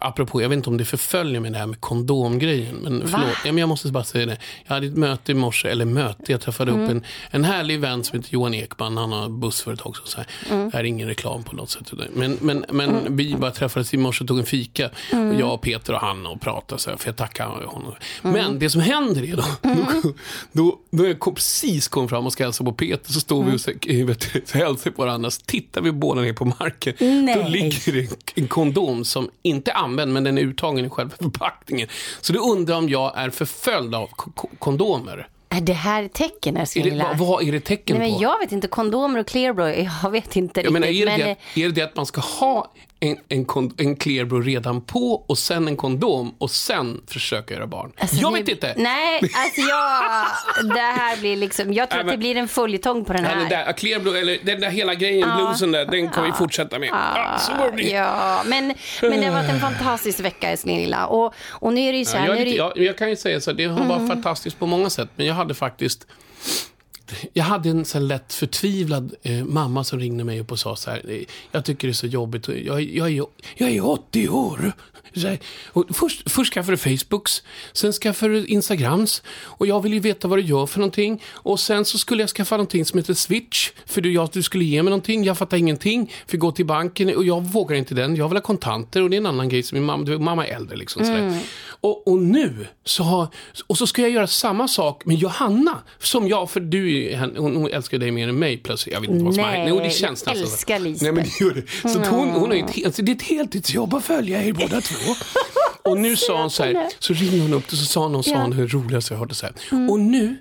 Apropå, 0.00 0.42
jag 0.42 0.48
vet 0.48 0.56
inte 0.56 0.70
om 0.70 0.76
det 0.76 0.84
förföljer 0.84 1.40
mig 1.40 1.50
det 1.50 1.58
här 1.58 1.66
med 1.66 1.80
kondomgrejen. 1.80 2.76
Men 2.76 3.08
förlåt, 3.08 3.28
ja, 3.44 3.52
men 3.52 3.58
jag 3.58 3.68
måste 3.68 3.88
bara 3.88 4.04
säga 4.04 4.26
det. 4.26 4.36
Jag 4.66 4.74
hade 4.74 4.86
ett 4.86 4.96
möte 4.96 5.32
i 5.32 5.34
morse, 5.34 5.68
eller 5.68 5.84
möte, 5.84 6.32
jag 6.32 6.40
träffade 6.40 6.72
upp 6.72 6.90
en, 6.90 7.04
en 7.30 7.44
härlig 7.44 7.80
vän 7.80 8.04
som 8.04 8.18
heter 8.18 8.34
Johan 8.34 8.54
Ekman. 8.54 8.96
Han 8.96 9.12
har 9.12 9.28
bussföretag 9.28 9.88
också. 9.88 10.06
Så 10.06 10.16
här. 10.16 10.26
Det 10.48 10.70
här 10.72 10.80
är 10.80 10.84
ingen 10.84 11.08
reklam 11.08 11.42
på 11.42 11.56
något 11.56 11.70
sätt. 11.70 11.92
Men, 12.14 12.38
men, 12.40 12.64
men 12.70 13.16
vi 13.16 13.34
bara 13.34 13.50
träffades 13.50 13.94
i 13.94 13.96
morse 13.96 14.24
och 14.24 14.28
tog 14.28 14.38
en 14.38 14.46
fika. 14.46 14.90
Och 15.10 15.40
jag, 15.40 15.54
och 15.54 15.62
Peter 15.62 15.92
och 15.92 16.00
Hanna 16.00 16.28
och 16.28 16.40
pratade 16.40 16.80
så 16.80 16.90
här, 16.90 16.96
för 16.96 17.08
jag 17.08 17.16
tackar 17.16 17.46
honom. 17.46 17.94
Men 18.22 18.58
det 18.58 18.70
som 18.70 18.80
händer 18.80 19.24
är 19.24 19.36
då, 19.36 19.44
då, 19.62 20.12
då, 20.52 20.78
då 20.90 21.06
jag 21.06 21.18
kom, 21.18 21.34
precis 21.34 21.88
kom 21.88 22.08
fram 22.08 22.26
och 22.26 22.32
ska 22.32 22.44
hälsa 22.44 22.64
på 22.64 22.72
Peter 22.72 23.12
så 23.12 23.20
står 23.20 23.44
vi 23.44 23.56
och 23.56 23.60
så, 23.60 23.70
vet, 24.06 24.32
du, 24.32 24.42
så 24.44 24.58
hälsar 24.58 24.90
på 24.90 25.02
varandra. 25.02 25.30
Så 25.30 25.42
tittar 25.46 25.80
vi 25.80 25.92
båda 25.92 26.20
ner 26.20 26.32
på 26.32 26.44
marken. 26.44 26.94
Nej. 26.98 27.42
Då 27.42 27.48
ligger 27.48 27.92
det 27.92 28.00
en, 28.00 28.16
en 28.34 28.48
kondom 28.48 29.04
som 29.04 29.30
inte 29.52 29.72
använd, 29.72 30.12
men 30.12 30.24
den 30.24 30.38
är 30.38 30.42
uttagen 30.42 30.84
i 30.84 30.88
själva 30.88 31.14
förpackningen. 31.20 31.88
Så 32.20 32.32
du 32.32 32.38
undrar 32.38 32.76
om 32.76 32.88
jag 32.88 33.12
är 33.18 33.30
förföljd 33.30 33.94
av 33.94 34.06
ko- 34.06 34.30
ko- 34.34 34.48
kondomer. 34.58 35.28
Är 35.48 35.60
det 35.60 35.72
här 35.72 36.08
tecken, 36.08 36.58
lilla? 36.74 37.04
vad, 37.08 37.18
vad 37.28 37.42
är 37.48 37.52
det 37.52 37.60
tecken 37.60 37.98
Nej, 37.98 38.08
men 38.10 38.18
på? 38.18 38.22
jag 38.24 38.38
vet 38.38 38.52
inte, 38.52 38.68
kondomer 38.68 39.20
och 39.20 39.26
Clear 39.26 39.52
Blue, 39.52 39.90
jag 40.02 40.10
vet 40.10 40.36
inte 40.36 40.60
Jag 40.60 40.72
menar, 40.72 40.86
riktigt. 40.86 41.08
är, 41.08 41.16
det 41.18 41.24
men, 41.26 41.36
det, 41.54 41.62
är 41.62 41.68
det 41.68 41.74
det 41.74 41.82
att 41.82 41.96
man 41.96 42.06
ska 42.06 42.20
ha 42.20 42.72
en, 43.02 43.16
en, 43.28 43.46
en 43.78 43.96
Clearbro 43.96 44.40
redan 44.40 44.80
på 44.80 45.24
och 45.26 45.38
sen 45.38 45.68
en 45.68 45.76
kondom 45.76 46.34
och 46.38 46.50
sen 46.50 47.00
försöka 47.06 47.54
göra 47.54 47.66
barn? 47.66 47.92
Alltså, 47.98 48.16
jag 48.16 48.32
det- 48.34 48.38
vet 48.40 48.48
inte. 48.48 48.74
Nej, 48.76 49.14
alltså 49.22 49.60
jag, 49.60 50.24
det 50.74 50.80
här 50.80 51.16
blir 51.16 51.36
liksom, 51.36 51.72
jag 51.72 51.90
tror 51.90 51.96
Nej, 51.96 52.00
att 52.00 52.06
det 52.06 52.12
men- 52.12 52.18
blir 52.20 52.36
en 52.36 52.48
följetong 52.48 53.04
på 53.04 53.12
den 53.12 53.24
här. 53.24 53.36
den 53.36 53.48
där 53.48 53.72
Clearbro, 53.72 54.12
eller 54.14 54.38
den 54.42 54.60
där 54.60 54.70
hela 54.70 54.94
grejen, 54.94 55.30
bluesen 55.36 55.72
där, 55.72 55.84
den 55.86 56.10
kan 56.10 56.24
vi 56.24 56.32
fortsätta 56.32 56.78
med. 56.78 56.88
Ja, 56.92 57.38
så 57.38 57.52
får 57.52 57.66
det 57.66 57.72
bli. 57.72 57.92
Ja, 57.92 58.42
men, 58.46 58.74
men 59.02 59.20
det 59.20 59.26
har 59.26 59.32
varit 59.42 59.50
en 59.50 59.60
fantastisk 59.60 60.20
vecka 60.20 60.48
älskling 60.50 60.76
lilla. 60.78 61.06
Och, 61.06 61.34
och 61.50 61.72
nu 61.72 61.80
är 61.80 61.92
det 61.92 61.98
ju 61.98 62.04
så 62.04 62.16
Ja, 62.16 62.20
här, 62.20 62.26
jag, 62.28 62.34
nu 62.34 62.40
är 62.40 62.44
det, 62.44 62.50
jag, 62.56 62.78
jag 62.78 62.98
kan 62.98 63.10
ju 63.10 63.16
säga 63.16 63.40
så, 63.40 63.50
här, 63.50 63.56
det 63.56 63.64
har 63.64 63.84
varit 63.84 64.08
fantastiskt 64.08 64.58
på 64.58 64.66
många 64.66 64.90
sätt, 64.90 65.08
men 65.16 65.26
jag 65.26 65.34
hade 65.34 65.54
faktiskt 65.54 66.06
jag 67.32 67.44
hade 67.44 67.68
en 67.68 67.84
så 67.84 67.98
lätt 67.98 68.32
förtvivlad 68.32 69.14
eh, 69.22 69.44
mamma 69.44 69.84
som 69.84 69.98
ringde 69.98 70.24
mig 70.24 70.40
upp 70.40 70.52
och 70.52 70.58
sa 70.58 70.76
så 70.76 70.90
här, 70.90 71.10
eh, 71.10 71.22
jag 71.52 71.64
tycker 71.64 71.88
det 71.88 71.92
är 71.92 71.94
så 71.94 72.06
jobbigt, 72.06 72.48
jag, 72.48 72.82
jag, 72.82 73.10
är, 73.10 73.24
jag 73.56 73.70
är 73.70 73.86
80 73.86 74.28
år. 74.28 74.72
Här, 75.16 75.38
först, 75.92 76.30
först 76.30 76.54
skaffade 76.54 76.76
du 76.76 76.96
Facebooks, 76.96 77.42
sen 77.72 77.92
skaffade 77.92 78.32
du 78.32 78.46
Instagrams 78.46 79.22
och 79.42 79.66
jag 79.66 79.80
vill 79.82 79.92
ju 79.92 80.00
veta 80.00 80.28
vad 80.28 80.38
du 80.38 80.42
gör 80.42 80.66
för 80.66 80.78
någonting. 80.78 81.22
Och 81.32 81.60
sen 81.60 81.84
så 81.84 81.98
skulle 81.98 82.22
jag 82.22 82.30
skaffa 82.30 82.56
någonting 82.56 82.84
som 82.84 82.98
heter 82.98 83.14
Switch, 83.14 83.70
för 83.86 84.00
du, 84.00 84.12
jag, 84.12 84.28
du 84.32 84.42
skulle 84.42 84.64
ge 84.64 84.82
mig 84.82 84.90
någonting, 84.90 85.24
jag 85.24 85.38
fattar 85.38 85.56
ingenting, 85.56 86.12
fick 86.26 86.40
gå 86.40 86.52
till 86.52 86.66
banken 86.66 87.16
och 87.16 87.24
jag 87.24 87.40
vågar 87.42 87.76
inte 87.76 87.94
den, 87.94 88.16
jag 88.16 88.28
vill 88.28 88.36
ha 88.36 88.42
kontanter 88.42 89.02
och 89.02 89.10
det 89.10 89.16
är 89.16 89.18
en 89.18 89.26
annan 89.26 89.48
grej 89.48 89.62
som 89.62 89.76
min 89.76 89.84
mamma, 89.84 90.18
mamma 90.18 90.46
är 90.46 90.56
äldre 90.56 90.76
liksom. 90.76 91.04
sådär. 91.04 91.40
Och, 91.80 92.08
och 92.08 92.18
nu 92.18 92.66
så 92.84 93.02
har, 93.02 93.28
och 93.66 93.78
så 93.78 93.86
ska 93.86 94.02
jag 94.02 94.10
göra 94.10 94.26
samma 94.26 94.68
sak 94.68 95.04
med 95.04 95.16
Johanna, 95.16 95.78
som 95.98 96.28
jag, 96.28 96.50
för 96.50 96.60
du 96.60 97.16
hon, 97.36 97.56
hon 97.56 97.70
älskar 97.70 97.98
dig 97.98 98.10
mer 98.10 98.28
än 98.28 98.38
mig 98.38 98.58
plötsligt. 98.58 98.94
Jag 98.94 99.00
vet 99.00 99.10
inte 99.10 99.24
vad 99.24 99.34
som 99.34 99.42
Nej. 99.42 99.66
Jo, 99.68 99.78
det 99.78 99.90
känns 99.90 100.24
jag 100.26 100.36
älskar 100.36 100.78
Lisbeth. 100.78 101.04
Nej, 101.04 101.12
men 101.12 101.24
det 101.24 101.44
gör 101.44 101.54
det. 101.82 101.88
Så 101.88 102.00
att 102.00 102.06
hon, 102.06 102.28
hon 102.28 102.50
har 102.50 102.56
ju 102.56 102.62
ett, 102.62 103.06
det 103.06 103.12
är 103.12 103.16
ett 103.16 103.22
heltidsjobb 103.22 103.94
att 103.94 104.04
följa 104.04 104.44
er 104.44 104.52
båda 104.52 104.80
två. 104.80 105.01
Och 105.84 105.98
nu 105.98 106.16
sa 106.16 106.40
hon 106.40 106.50
så 106.50 106.62
här, 106.62 106.88
så 106.98 107.12
ringde 107.12 107.40
hon 107.40 107.52
upp 107.52 107.64
och 107.72 107.78
så 107.78 107.84
sa 107.84 108.08
hon, 108.08 108.22
sa 108.24 108.36
hon 108.36 108.50
det 108.50 108.66
roligaste 108.66 109.14
jag 109.14 109.18
hörde 109.18 109.34
så 109.34 109.46
här. 109.46 109.54
Och 109.90 110.00
nu 110.00 110.36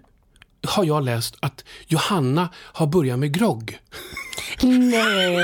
har 0.68 0.84
jag 0.86 1.04
läst 1.04 1.36
att 1.40 1.64
Johanna 1.88 2.50
har 2.56 2.88
börjat 2.88 3.20
med 3.20 3.34
grogg. 3.34 3.80
Nej, 4.62 5.36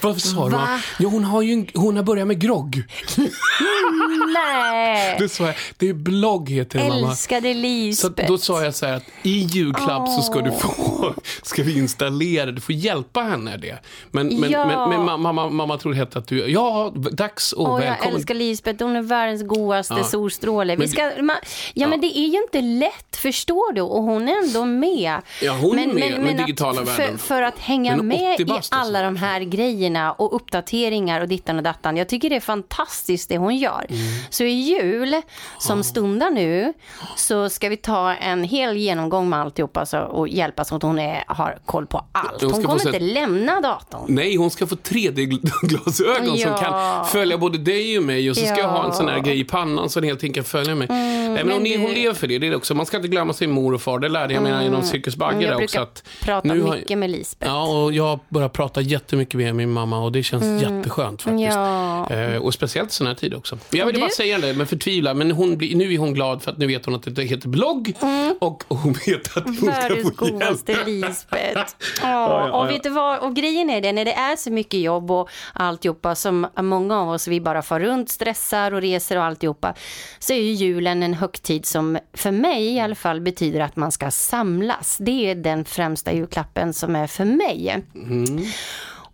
Varför 0.00 0.20
sa 0.20 0.44
du? 0.44 0.50
Va? 0.56 0.80
Ja, 0.98 1.08
hon 1.08 1.24
har 1.24 1.42
ju 1.42 1.52
en, 1.52 1.66
hon 1.74 1.96
har 1.96 2.02
börjat 2.02 2.26
med 2.26 2.40
grogg. 2.40 2.82
nej. 4.34 5.16
Det 5.18 5.28
sa 5.28 5.46
jag, 5.46 5.54
det 5.76 5.88
är 5.88 5.94
blogg 5.94 6.50
heter 6.50 6.78
det 6.78 6.88
mamma. 6.88 7.10
Älskade 7.10 7.54
Så 7.54 7.60
Lisbeth. 7.60 8.22
att 8.22 8.28
då 8.28 8.38
sa 8.38 8.64
jag 8.64 8.74
så 8.74 8.86
här 8.86 8.94
att 8.96 9.04
i 9.22 9.38
julklapp 9.38 10.08
så 10.08 10.22
ska 10.22 10.40
du 10.40 10.52
få, 10.52 11.14
ska 11.42 11.62
vi 11.62 11.78
installera, 11.78 12.50
du 12.50 12.60
får 12.60 12.74
hjälpa 12.74 13.20
henne 13.20 13.56
det. 13.56 13.78
Men, 14.10 14.40
men, 14.40 14.50
Ja. 14.50 14.66
men, 14.66 14.90
men 14.90 15.04
mamma, 15.06 15.32
mamma, 15.32 15.50
mamma 15.50 15.78
tror 15.78 15.92
helt 15.92 16.16
att 16.16 16.28
du, 16.28 16.50
ja, 16.50 16.92
dags 17.12 17.52
och 17.52 17.68
jag 17.68 17.78
välkommen. 17.78 18.14
älskar 18.16 18.34
Lisbeth, 18.34 18.84
hon 18.84 18.96
är 18.96 19.02
världens 19.02 19.42
godaste 19.42 19.94
Ja. 19.94 20.04
solstråle. 20.04 20.72
Vi 20.72 20.78
Men 20.78 20.88
ska, 20.88 21.22
ma, 21.22 21.32
ja, 21.74 21.88
men 21.88 22.00
det 22.00 22.18
är 22.18 22.28
ju 22.28 22.42
inte 22.42 22.60
lätt, 22.60 23.16
förstår 23.16 23.72
du? 23.72 23.80
Och 23.80 24.02
hon 24.02 24.28
är 24.28 24.42
ändå 24.46 24.64
med. 24.64 25.20
Ja, 25.42 25.52
hon 25.52 25.78
är 25.78 25.86
med 25.86 26.20
med 26.20 26.36
digitala 26.36 26.80
att, 26.82 26.88
världen. 26.88 27.18
För, 27.18 27.26
för 27.26 27.42
att 27.42 27.58
hänga 27.70 27.96
med 27.96 28.34
80 28.40 28.42
i 28.42 28.60
alla 28.70 29.02
de 29.02 29.16
här 29.16 29.40
grejerna 29.40 30.12
och 30.12 30.36
uppdateringar 30.36 31.20
och 31.20 31.28
dittan 31.28 31.56
och 31.56 31.62
dattan. 31.62 31.96
Jag 31.96 32.08
tycker 32.08 32.30
det 32.30 32.36
är 32.36 32.40
fantastiskt 32.40 33.28
det 33.28 33.38
hon 33.38 33.56
gör. 33.56 33.86
Mm. 33.88 34.02
Så 34.30 34.44
i 34.44 34.48
jul, 34.52 35.14
som 35.58 35.84
stundar 35.84 36.30
nu, 36.30 36.72
så 37.16 37.48
ska 37.48 37.68
vi 37.68 37.76
ta 37.76 38.14
en 38.14 38.44
hel 38.44 38.76
genomgång 38.76 39.28
med 39.28 39.40
alltihopa 39.40 39.80
alltså, 39.80 39.98
och 39.98 40.28
hjälpas 40.28 40.68
så 40.68 40.76
att 40.76 40.82
hon 40.82 40.98
är, 40.98 41.24
har 41.26 41.58
koll 41.66 41.86
på 41.86 42.04
allt. 42.12 42.42
Hon 42.42 42.52
Hon 42.52 42.62
kommer 42.62 42.86
inte 42.86 42.98
lämna 42.98 43.60
datorn. 43.60 44.04
Nej, 44.08 44.36
hon 44.36 44.50
ska 44.50 44.66
få 44.66 44.74
3D-glasögon 44.74 46.26
som 46.38 46.50
Ja. 46.50 46.56
kan 46.58 47.06
följa 47.06 47.38
både 47.38 47.58
dig 47.58 47.98
och 47.98 48.04
mig 48.04 48.30
och 48.30 48.36
så 48.36 48.46
ska 48.46 48.56
jag 48.58 48.68
ha 48.68 48.84
en 48.84 48.92
sån 48.92 49.04
här 49.06 49.12
Ja. 49.12 49.18
Mm, 49.18 49.24
grej 49.28 49.40
i 49.40 49.44
pannan 49.44 49.90
så 49.90 50.00
den 50.00 50.08
helt 50.08 50.24
enkelt 50.24 50.34
kan 50.34 50.44
följa 50.64 50.74
mig. 50.74 50.88
Nej, 51.34 51.44
men 51.44 51.46
men 51.46 51.56
hon, 51.56 51.64
du- 51.64 51.78
hon 51.78 51.90
lever 51.94 52.14
för 52.14 52.26
det, 52.26 52.38
det 52.38 52.46
är 52.46 52.50
det 52.50 52.56
också. 52.56 52.74
Man 52.74 52.86
ska 52.86 52.96
inte 52.96 53.08
glömma 53.08 53.32
sin 53.32 53.50
mor 53.50 53.74
och 53.74 53.80
far, 53.82 53.98
det 53.98 54.08
lärde 54.08 54.34
jag 54.34 54.42
mig 54.42 54.64
genom 54.64 54.82
Cirkus 54.82 55.16
Bagge 55.16 55.30
Mm. 55.36 55.48
Jag 55.48 55.56
brukar 55.56 55.64
också. 55.82 55.92
Att 56.00 56.04
prata 56.24 56.48
nu 56.48 56.60
har- 56.62 56.76
mycket 56.76 56.98
med 56.98 57.10
Lisbeth. 57.10 57.52
Ja, 57.52 57.82
och 57.82 57.92
jag 57.92 58.20
börjar 58.28 58.48
prata 58.48 58.80
jättemycket 58.80 59.34
med 59.34 59.54
min 59.54 59.70
mamma 59.70 59.98
och 60.04 60.12
det 60.12 60.22
känns 60.22 60.62
jätteskönt 60.62 61.22
faktiskt. 61.22 61.56
Mm. 61.56 61.64
Ja. 61.64 62.10
Eh, 62.10 62.36
och 62.42 62.54
speciellt 62.54 62.90
i 62.90 62.94
såna 62.94 63.10
här 63.10 63.14
tider 63.14 63.36
också. 63.36 63.58
Jag 63.70 63.86
ville 63.86 63.96
Du- 63.96 64.00
bara 64.00 64.10
säga 64.10 64.38
det, 64.38 64.54
men 64.54 64.66
förtvivla. 64.66 65.14
Men 65.14 65.30
hon 65.30 65.56
blir, 65.56 65.76
nu 65.76 65.94
är 65.94 65.98
hon 65.98 66.14
glad 66.14 66.42
för 66.42 66.50
att 66.50 66.58
nu 66.58 66.66
vet 66.66 66.86
hon 66.86 66.94
att 66.94 67.14
det 67.16 67.22
heter 67.24 67.48
blogg. 67.48 67.92
Och 68.38 68.64
hon 68.68 68.92
vet 69.06 69.36
att 69.36 69.44
hon 69.44 69.54
ska 69.56 69.66
Mm. 69.66 69.80
Världens 69.80 70.02
få 70.18 70.24
hjälp. 70.26 70.32
godaste 70.40 70.76
Lisbeth. 70.86 71.74
Ja, 72.02 72.48
ja. 72.48 72.52
Och 72.60 72.70
vet 72.70 72.82
du 72.82 72.90
vad, 72.90 73.18
och 73.18 73.34
grejen 73.36 73.70
är 73.70 73.80
det, 73.80 73.92
när 73.92 74.04
det 74.04 74.12
är 74.12 74.36
så 74.36 74.50
mycket 74.50 74.80
jobb 74.80 75.10
och 75.10 75.28
alltihopa 75.52 76.14
som 76.14 76.46
många 76.60 77.00
av 77.00 77.08
oss, 77.10 77.28
vi 77.28 77.40
bara 77.40 77.62
far 77.62 77.80
runt, 77.80 78.10
stressar 78.10 78.72
och 78.74 78.80
reser 78.80 79.16
och 79.16 79.24
alltihopa, 79.24 79.74
så 80.18 80.32
är 80.32 80.36
ju 80.36 80.52
julen 80.52 81.02
en 81.02 81.14
högtid 81.20 81.66
som 81.66 81.98
för 82.12 82.30
mig 82.30 82.74
i 82.74 82.80
alla 82.80 82.94
fall 82.94 83.20
betyder 83.20 83.60
att 83.60 83.76
man 83.76 83.92
ska 83.92 84.10
samlas. 84.10 84.96
Det 85.00 85.30
är 85.30 85.34
den 85.34 85.64
främsta 85.64 86.12
julklappen 86.12 86.72
som 86.72 86.96
är 86.96 87.06
för 87.06 87.24
mig. 87.24 87.84
Mm. 87.94 88.44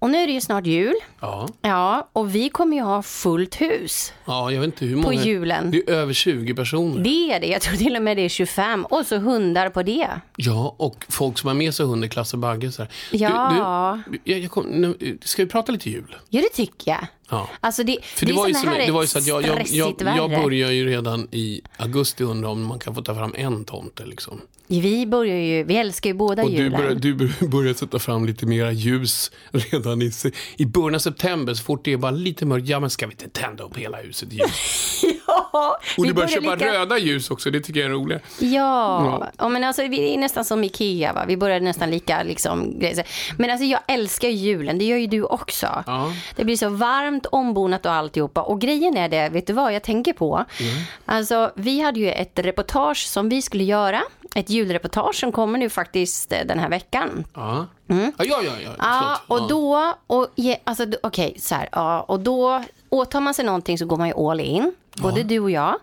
Och 0.07 0.12
nu 0.12 0.19
är 0.19 0.27
det 0.27 0.33
ju 0.33 0.40
snart 0.40 0.66
jul. 0.66 0.95
Ja. 1.21 1.49
Ja, 1.62 2.09
och 2.12 2.35
vi 2.35 2.49
kommer 2.49 2.77
ju 2.77 2.83
ha 2.83 3.03
fullt 3.03 3.61
hus. 3.61 4.12
ja, 4.25 4.51
jag 4.51 4.61
vet 4.61 4.66
inte 4.66 4.85
hur 4.85 4.97
många. 4.97 5.25
julen. 5.25 5.71
Det 5.71 5.79
är 5.79 5.90
över 5.90 6.12
20 6.12 6.55
personer. 6.55 7.03
Det 7.03 7.33
är 7.33 7.40
det, 7.40 7.47
jag 7.47 7.61
tror 7.62 7.77
till 7.77 7.97
och 7.97 8.03
med 8.03 8.16
det 8.16 8.23
är 8.23 8.29
25. 8.29 8.85
Och 8.85 9.07
så 9.07 9.16
hundar 9.16 9.71
på 9.71 9.83
det. 9.83 10.09
Ja, 10.37 10.75
och 10.79 11.05
folk 11.09 11.38
som 11.38 11.49
har 11.49 11.55
med 11.55 11.75
sig 11.75 11.87
hund 11.87 12.05
i 12.05 12.09
Klasse 12.09 12.37
Bagge. 12.37 12.73
Så 12.73 12.83
här. 12.83 12.92
Ja. 13.11 13.99
Du, 14.07 14.12
du, 14.12 14.33
jag, 14.33 14.40
jag 14.40 14.51
kom, 14.51 14.66
nu, 14.66 15.19
ska 15.23 15.45
vi 15.45 15.49
prata 15.49 15.73
lite 15.73 15.90
jul? 15.90 16.16
Ja, 16.29 16.42
det 16.42 16.49
tycker 16.49 16.90
jag. 16.90 17.07
Ja. 17.31 17.49
Alltså 17.61 17.83
det, 17.83 17.99
För 18.03 18.27
det, 18.27 18.33
är 18.33 18.37
var 18.37 18.49
ju, 18.49 18.55
här 18.55 18.87
det 18.87 18.92
var 18.92 19.03
ju 19.03 19.09
så 19.09 19.19
att 19.19 19.27
jag, 19.27 19.42
jag, 19.42 19.66
jag, 19.71 19.95
jag 20.16 20.31
börjar 20.31 20.71
ju 20.71 20.87
redan 20.87 21.29
i 21.31 21.62
augusti 21.77 22.25
undra 22.25 22.49
om 22.49 22.64
man 22.64 22.79
kan 22.79 22.95
få 22.95 23.03
ta 23.03 23.14
fram 23.14 23.35
en 23.37 23.64
tomte. 23.64 24.07
Liksom. 24.07 24.40
Vi 24.69 25.07
börjar 25.07 25.37
ju, 25.37 25.63
vi 25.65 25.77
älskar 25.77 26.11
ju 26.11 26.15
båda 26.15 26.43
Och 26.43 26.51
du 26.51 26.57
julen. 26.57 26.81
börjar, 26.81 26.95
du 26.95 27.15
bör- 27.15 27.47
börjar 27.49 27.75
sätta 27.75 27.99
fram 27.99 28.27
lite 28.27 28.47
mera 28.47 28.73
ljus 28.73 29.31
redan 29.51 30.03
i, 30.03 30.13
i 30.57 30.67
början 30.67 30.95
av 30.95 30.99
september. 30.99 31.55
Så 31.55 31.65
fort 31.65 31.85
det 31.85 31.93
är 31.93 31.97
bara 31.97 32.11
lite 32.11 32.47
mörkt, 32.47 32.69
ja 32.69 32.81
men 32.81 32.91
ska 32.91 33.07
vi 33.07 33.13
inte 33.13 33.29
tända 33.41 33.65
upp 33.65 33.77
hela 33.77 33.97
huset 33.97 34.33
i 34.33 34.37
ljus? 34.37 35.03
ja, 35.27 35.79
Och 35.99 36.07
du 36.07 36.13
börjar 36.13 36.29
köpa 36.29 36.55
lika- 36.55 36.73
röda 36.73 36.99
ljus 36.99 37.31
också, 37.31 37.51
det 37.51 37.61
tycker 37.61 37.81
jag 37.81 37.87
är 37.91 37.95
roligt. 37.95 38.23
Ja, 38.39 39.29
ja. 39.39 39.49
men 39.49 39.65
alltså 39.65 39.83
vi 39.83 40.15
är 40.15 40.19
nästan 40.19 40.45
som 40.45 40.65
Ikea 40.65 41.13
va. 41.13 41.25
Vi 41.29 41.37
börjar 41.37 41.61
nästan 41.61 41.91
lika 41.91 42.23
liksom 42.23 42.79
grejer. 42.79 43.07
Men 43.39 43.51
alltså 43.51 43.65
jag 43.67 43.81
älskar 43.89 44.29
julen, 44.29 44.79
det 44.79 44.85
gör 44.85 44.97
ju 44.99 45.07
du 45.07 45.23
också. 45.23 45.83
Ja. 45.87 46.13
Det 46.37 46.45
blir 46.45 46.57
så 46.57 46.69
varmt, 46.69 47.27
ombonat 47.27 47.87
och 47.87 47.93
alltihopa. 47.93 48.43
Och 48.43 48.61
grejen 48.61 48.97
är 48.97 49.09
det, 49.09 49.29
vet 49.29 49.47
du 49.47 49.53
vad 49.53 49.75
jag 49.75 49.83
tänker 49.83 50.13
på? 50.13 50.45
Mm. 50.61 50.75
Alltså 51.05 51.53
vi 51.57 51.81
hade 51.81 52.01
ju 52.01 52.11
ett 52.11 52.39
reportage 52.39 53.07
som 53.07 53.29
vi 53.29 53.43
skulle 53.43 53.65
göra. 53.65 54.03
Ett 54.37 54.51
julreportage 54.51 55.14
som 55.14 55.33
kommer 55.33 55.59
nu 55.59 55.70
faktiskt 55.70 56.33
eh, 56.33 56.38
den 56.44 56.59
här 56.59 56.68
veckan. 56.68 57.25
Ja, 57.35 57.66
ja, 57.87 57.96
ja. 58.18 58.25
ja, 58.42 58.42
ja. 58.44 58.68
Mm. 58.68 58.77
Ja, 58.79 59.20
förlåt. 59.27 59.42
och 59.42 59.49
då, 59.49 59.94
och, 60.07 60.29
ge- 60.37 60.59
alltså, 60.64 60.87
okej, 61.03 61.37
så 61.40 61.55
här, 61.55 61.68
ja, 61.72 62.01
och 62.01 62.20
då 62.20 62.62
åtar 62.88 63.20
man 63.20 63.35
sig 63.35 63.44
någonting 63.44 63.79
så 63.79 63.87
går 63.87 63.96
man 63.96 64.09
ju 64.09 64.14
all 64.31 64.40
in, 64.40 64.72
både 64.96 65.22
du 65.22 65.40
och 65.40 65.51
jag. 65.51 65.75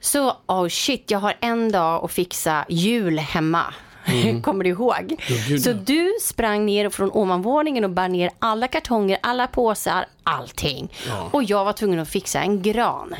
Så, 0.00 0.36
oh 0.46 0.68
shit, 0.68 1.10
jag 1.10 1.18
har 1.18 1.34
en 1.40 1.72
dag 1.72 2.04
att 2.04 2.12
fixa 2.12 2.64
jul 2.68 3.18
hemma. 3.18 3.74
Kommer 4.42 4.64
du 4.64 4.70
ihåg? 4.70 5.22
gud, 5.48 5.62
så 5.62 5.70
ja. 5.70 5.74
du 5.74 6.12
sprang 6.22 6.66
ner 6.66 6.88
från 6.90 7.10
ovanvåningen 7.12 7.84
och 7.84 7.90
bar 7.90 8.08
ner 8.08 8.30
alla 8.38 8.68
kartonger, 8.68 9.18
alla 9.22 9.46
påsar, 9.46 10.06
allting. 10.22 10.92
Och 11.30 11.42
jag 11.44 11.64
var 11.64 11.72
tvungen 11.72 11.98
att 12.00 12.08
fixa 12.08 12.40
en 12.40 12.62
gran. 12.62 13.14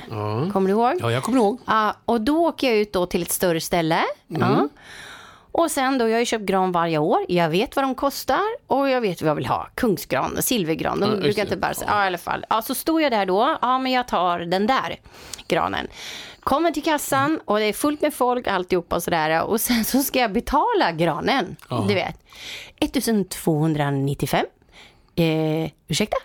Kommer 0.52 0.68
du 0.68 0.70
ihåg? 0.70 0.92
Ja, 1.00 1.12
jag 1.12 1.22
kommer 1.22 1.38
ihåg. 1.38 1.58
Ja, 1.66 1.94
och 2.04 2.20
då 2.20 2.46
åker 2.46 2.68
jag 2.70 2.76
ut 2.76 2.92
då 2.92 3.06
till 3.06 3.22
ett 3.22 3.30
större 3.32 3.60
ställe. 3.60 4.00
Ja. 4.26 4.68
Och 5.52 5.70
sen 5.70 5.98
då, 5.98 6.08
jag 6.08 6.12
har 6.14 6.18
ju 6.20 6.24
köpt 6.26 6.44
gran 6.44 6.72
varje 6.72 6.98
år. 6.98 7.18
Jag 7.28 7.48
vet 7.50 7.76
vad 7.76 7.84
de 7.84 7.94
kostar 7.94 8.40
och 8.66 8.88
jag 8.90 9.00
vet 9.00 9.22
vad 9.22 9.30
jag 9.30 9.34
vill 9.34 9.46
ha. 9.46 9.68
Kungsgran, 9.74 10.36
silvergran. 10.42 11.00
De 11.00 11.10
Ja, 11.10 11.16
brukar 11.16 11.42
inte 11.42 11.56
bara 11.56 11.74
säga, 11.74 11.90
ja 11.90 12.04
i 12.04 12.06
alla 12.06 12.18
fall. 12.18 12.44
Ja, 12.50 12.62
så 12.62 12.74
står 12.74 13.02
jag 13.02 13.12
där 13.12 13.26
då, 13.26 13.58
ja 13.62 13.78
men 13.78 13.92
jag 13.92 14.08
tar 14.08 14.38
den 14.38 14.66
där 14.66 14.96
granen. 15.48 15.86
Kommer 16.40 16.70
till 16.70 16.82
kassan 16.82 17.40
och 17.44 17.58
det 17.58 17.64
är 17.64 17.72
fullt 17.72 18.00
med 18.02 18.14
folk 18.14 18.46
alltihopa 18.46 18.96
och 18.96 19.02
sådär. 19.02 19.42
Och 19.42 19.60
sen 19.60 19.84
så 19.84 20.02
ska 20.02 20.18
jag 20.18 20.32
betala 20.32 20.92
granen. 20.92 21.56
Du 21.88 21.94
vet. 21.94 22.16
1295. 22.80 24.46
Eh, 25.16 25.70
ursäkta? 25.88 26.16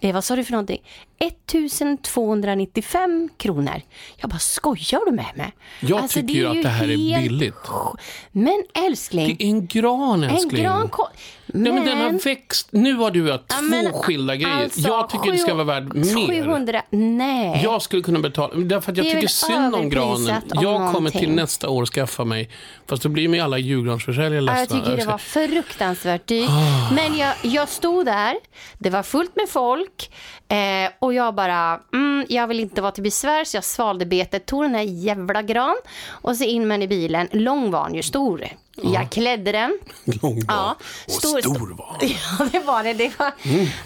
Eh, 0.00 0.14
vad 0.14 0.24
sa 0.24 0.36
du 0.36 0.44
för 0.44 0.52
någonting? 0.52 0.82
1295 1.18 3.28
kronor. 3.36 3.80
Jag 4.16 4.30
bara, 4.30 4.38
skojar 4.38 5.00
du 5.06 5.12
med 5.12 5.26
mig? 5.36 5.52
Jag 5.80 6.08
tycker 6.08 6.26
det 6.26 6.32
ju 6.32 6.46
att 6.46 6.62
det 6.62 6.68
här 6.68 6.90
är 6.90 6.96
helt 6.96 7.22
billigt. 7.28 7.54
sj- 7.54 7.96
Men 8.32 8.64
älskling, 8.74 9.36
Det 9.38 9.44
är 9.44 9.48
en 9.48 9.66
gran, 9.66 10.24
en 10.24 10.30
älskling. 10.30 10.62
gran 10.64 10.88
ko- 10.88 11.06
men, 11.46 11.62
Nej, 11.62 11.72
men 11.72 11.84
den 11.84 11.98
har 11.98 12.24
växt. 12.24 12.68
Nu 12.72 12.94
har 12.94 13.10
du 13.10 13.28
Ja, 13.28 13.38
två 13.46 13.62
men 13.62 13.92
skilda 13.92 14.36
grejer. 14.36 14.62
alltså, 14.62 14.80
jag 14.80 15.08
tycker 15.10 15.32
det 15.32 15.38
ska 15.38 15.54
vara 15.54 15.64
värd 15.64 15.94
mer. 15.94 16.26
700, 16.42 16.82
nej. 16.90 17.60
Jag 17.64 17.82
skulle 17.82 18.02
kunna 18.02 18.18
betala, 18.18 18.54
därför 18.54 18.92
att 18.92 18.98
jag 18.98 19.06
är 19.06 19.14
tycker 19.14 19.28
synd 19.28 19.74
om 19.74 19.90
granen. 19.90 20.36
om 20.36 20.42
Jag 20.62 20.76
kommer 20.76 20.92
någonting. 20.92 21.20
till 21.20 21.30
nästa 21.30 21.68
år 21.68 21.86
skaffa 21.86 22.24
mig, 22.24 22.50
fast 22.86 23.02
då 23.02 23.08
blir 23.08 23.28
mig 23.28 23.40
alla 23.40 23.58
julgransförsäljare 23.58 24.34
Ja, 24.34 24.40
ledsna. 24.40 24.76
jag 24.78 24.84
tycker 24.86 24.96
det 24.96 25.04
var 25.10 25.18
fruktansvärt 25.18 26.26
dyrt. 26.26 26.48
Ah. 26.50 26.90
Men 26.94 27.16
jag, 27.18 27.34
jag 27.42 27.68
stod 27.68 28.06
där, 28.06 28.34
det 28.78 28.90
var 28.90 29.02
fullt 29.02 29.36
med 29.36 29.48
folk 29.48 30.10
eh, 30.48 30.56
och 30.98 31.07
jag 31.14 31.34
bara, 31.34 31.80
mm, 31.92 32.26
jag 32.28 32.46
vill 32.46 32.60
inte 32.60 32.82
vara 32.82 32.92
till 32.92 33.02
besvär 33.02 33.44
så 33.44 33.56
jag 33.56 33.64
svalde 33.64 34.06
betet, 34.06 34.46
tog 34.46 34.62
den 34.64 34.74
här 34.74 34.82
jävla 34.82 35.42
gran 35.42 35.76
och 36.08 36.36
så 36.36 36.44
in 36.44 36.68
med 36.68 36.74
den 36.74 36.82
i 36.82 36.88
bilen. 36.88 37.28
Lång 37.32 37.70
var 37.70 37.84
den 37.86 37.94
ju, 37.94 38.02
stor. 38.02 38.44
Jag 38.82 39.10
klädde 39.10 39.52
den. 39.52 39.78
Lång 40.22 40.34
var. 40.34 40.54
Ja, 40.54 40.76
och 41.06 41.12
stor- 41.12 41.40
stor 41.40 41.74
var. 41.78 41.96
Ja, 42.38 42.48
det 42.52 42.58
var 42.58 42.82
det. 42.84 42.92
Det 42.92 43.18
var, 43.18 43.32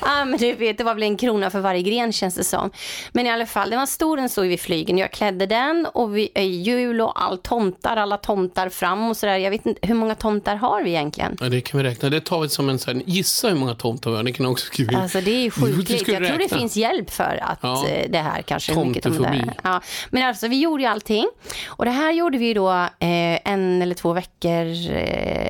ja, 0.00 0.24
men 0.24 0.38
du 0.38 0.52
vet, 0.52 0.78
det 0.78 0.84
var 0.84 0.94
väl 0.94 1.02
en 1.02 1.16
krona 1.16 1.50
för 1.50 1.60
varje 1.60 1.82
gren 1.82 2.12
känns 2.12 2.34
det 2.34 2.44
som. 2.44 2.70
Men 3.12 3.26
i 3.26 3.30
alla 3.30 3.46
fall, 3.46 3.70
den 3.70 3.78
var 3.78 3.86
stor, 3.86 4.16
den 4.16 4.28
stod 4.28 4.46
vid 4.46 4.60
flygen. 4.60 4.98
Jag 4.98 5.10
klädde 5.12 5.46
den 5.46 5.86
och 5.94 6.16
vi, 6.16 6.30
eh, 6.34 6.42
jul 6.44 7.00
och 7.00 7.22
all 7.24 7.38
tomtar, 7.38 7.96
alla 7.96 8.16
tomtar 8.16 8.68
fram 8.68 9.08
och 9.10 9.16
sådär. 9.16 9.36
Jag 9.38 9.50
vet 9.50 9.66
inte, 9.66 9.86
hur 9.86 9.94
många 9.94 10.14
tomtar 10.14 10.56
har 10.56 10.82
vi 10.82 10.90
egentligen? 10.90 11.36
Ja, 11.40 11.48
det 11.48 11.60
kan 11.60 11.78
vi 11.82 11.84
räkna. 11.86 12.10
Det 12.10 12.20
tar 12.20 12.40
vi 12.40 12.48
som 12.48 12.68
en 12.68 12.78
sån, 12.78 13.02
gissa 13.06 13.48
hur 13.48 13.54
många 13.56 13.74
tomtar 13.74 14.10
vi 14.10 14.16
har. 14.16 14.24
Det 14.24 14.32
kan 14.32 14.46
också 14.46 14.66
skriva. 14.66 14.98
Alltså 14.98 15.20
det 15.20 15.46
är 15.46 15.50
sjukligt. 15.50 16.08
Jag 16.08 16.26
tror 16.26 16.38
det 16.38 16.48
finns 16.48 16.76
hjälp 16.76 17.10
för 17.10 17.40
att 17.42 17.58
Ja. 17.62 17.86
eh, 17.88 18.10
det 18.10 18.18
här 18.18 18.42
kanske. 18.42 18.74
Tomtefobi. 18.74 19.42
Ja. 19.64 19.80
Men 20.10 20.22
alltså 20.28 20.48
vi 20.48 20.60
gjorde 20.60 20.82
ju 20.82 20.88
allting. 20.88 21.26
Och 21.66 21.84
det 21.84 21.90
här 21.90 22.12
gjorde 22.12 22.38
vi 22.38 22.54
då 22.54 22.70
eh, 22.72 22.88
en 23.44 23.82
eller 23.82 23.94
två 23.94 24.12
veckor 24.12 24.81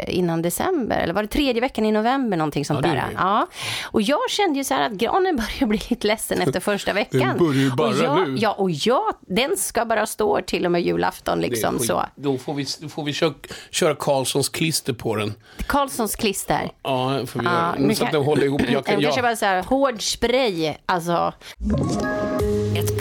innan 0.08 0.42
december. 0.42 0.98
Eller 1.00 1.14
var 1.14 1.22
det 1.22 1.28
tredje 1.28 1.60
veckan 1.60 1.86
i 1.86 1.92
november 1.92 2.36
någonting 2.36 2.64
sånt 2.64 2.80
Ja, 2.86 2.88
det 2.92 2.96
där. 2.98 3.08
Ja. 3.16 3.46
Och 3.84 4.02
jag 4.02 4.30
kände 4.30 4.58
ju 4.58 4.64
så 4.64 4.74
här 4.74 4.86
att 4.86 4.92
granen 4.92 5.36
börjar 5.60 5.66
bli 5.66 5.80
lite 5.90 6.06
ledsen 6.06 6.40
efter 6.42 6.60
första 6.60 6.92
veckan. 6.92 7.38
börjar 7.38 7.54
ju 7.54 7.70
bara 7.70 7.88
och 7.88 7.94
jag, 8.04 8.28
nu. 8.28 8.36
Ja, 8.38 8.52
och 8.52 8.70
jag, 8.70 9.14
den 9.20 9.56
ska 9.56 9.84
bara 9.84 10.06
stå 10.06 10.40
till 10.46 10.66
och 10.66 10.72
med 10.72 10.82
julafton 10.82 11.40
liksom 11.40 11.78
så. 11.78 12.04
Då 12.16 12.38
får 12.38 12.54
vi, 12.54 12.66
då 12.80 12.88
får 12.88 13.04
vi 13.04 13.12
köra, 13.12 13.34
köra 13.70 13.94
Karlssons 13.94 14.48
klister 14.48 14.92
på 14.92 15.16
den. 15.16 15.34
Karlssons 15.66 16.16
klister. 16.16 16.70
Ja, 16.82 17.26
får 17.26 17.40
vi 17.40 17.46
Ja, 17.46 17.52
göra. 17.52 17.74
men 17.78 17.96
så 17.96 18.04
att 18.04 18.10
kan- 18.10 18.18
den 18.20 18.26
håller 18.26 18.44
ihop. 18.44 18.60
Jag 18.68 18.70
Jag 18.72 18.84
kan, 18.84 19.00
ja. 19.00 19.22
bara 19.22 19.36
så 19.36 19.44
här 19.46 19.62
hård 19.62 20.02
spray. 20.02 20.74
Alltså, 20.86 21.32
Ett 22.76 23.00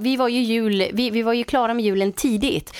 vi 0.00 0.16
var 0.16 0.28
ju 0.28 0.40
jul, 0.42 0.84
vi, 0.92 1.10
vi 1.10 1.22
var 1.22 1.32
ju 1.32 1.44
klara 1.44 1.74
med 1.74 1.84
julen 1.84 2.12
tidigt. 2.12 2.74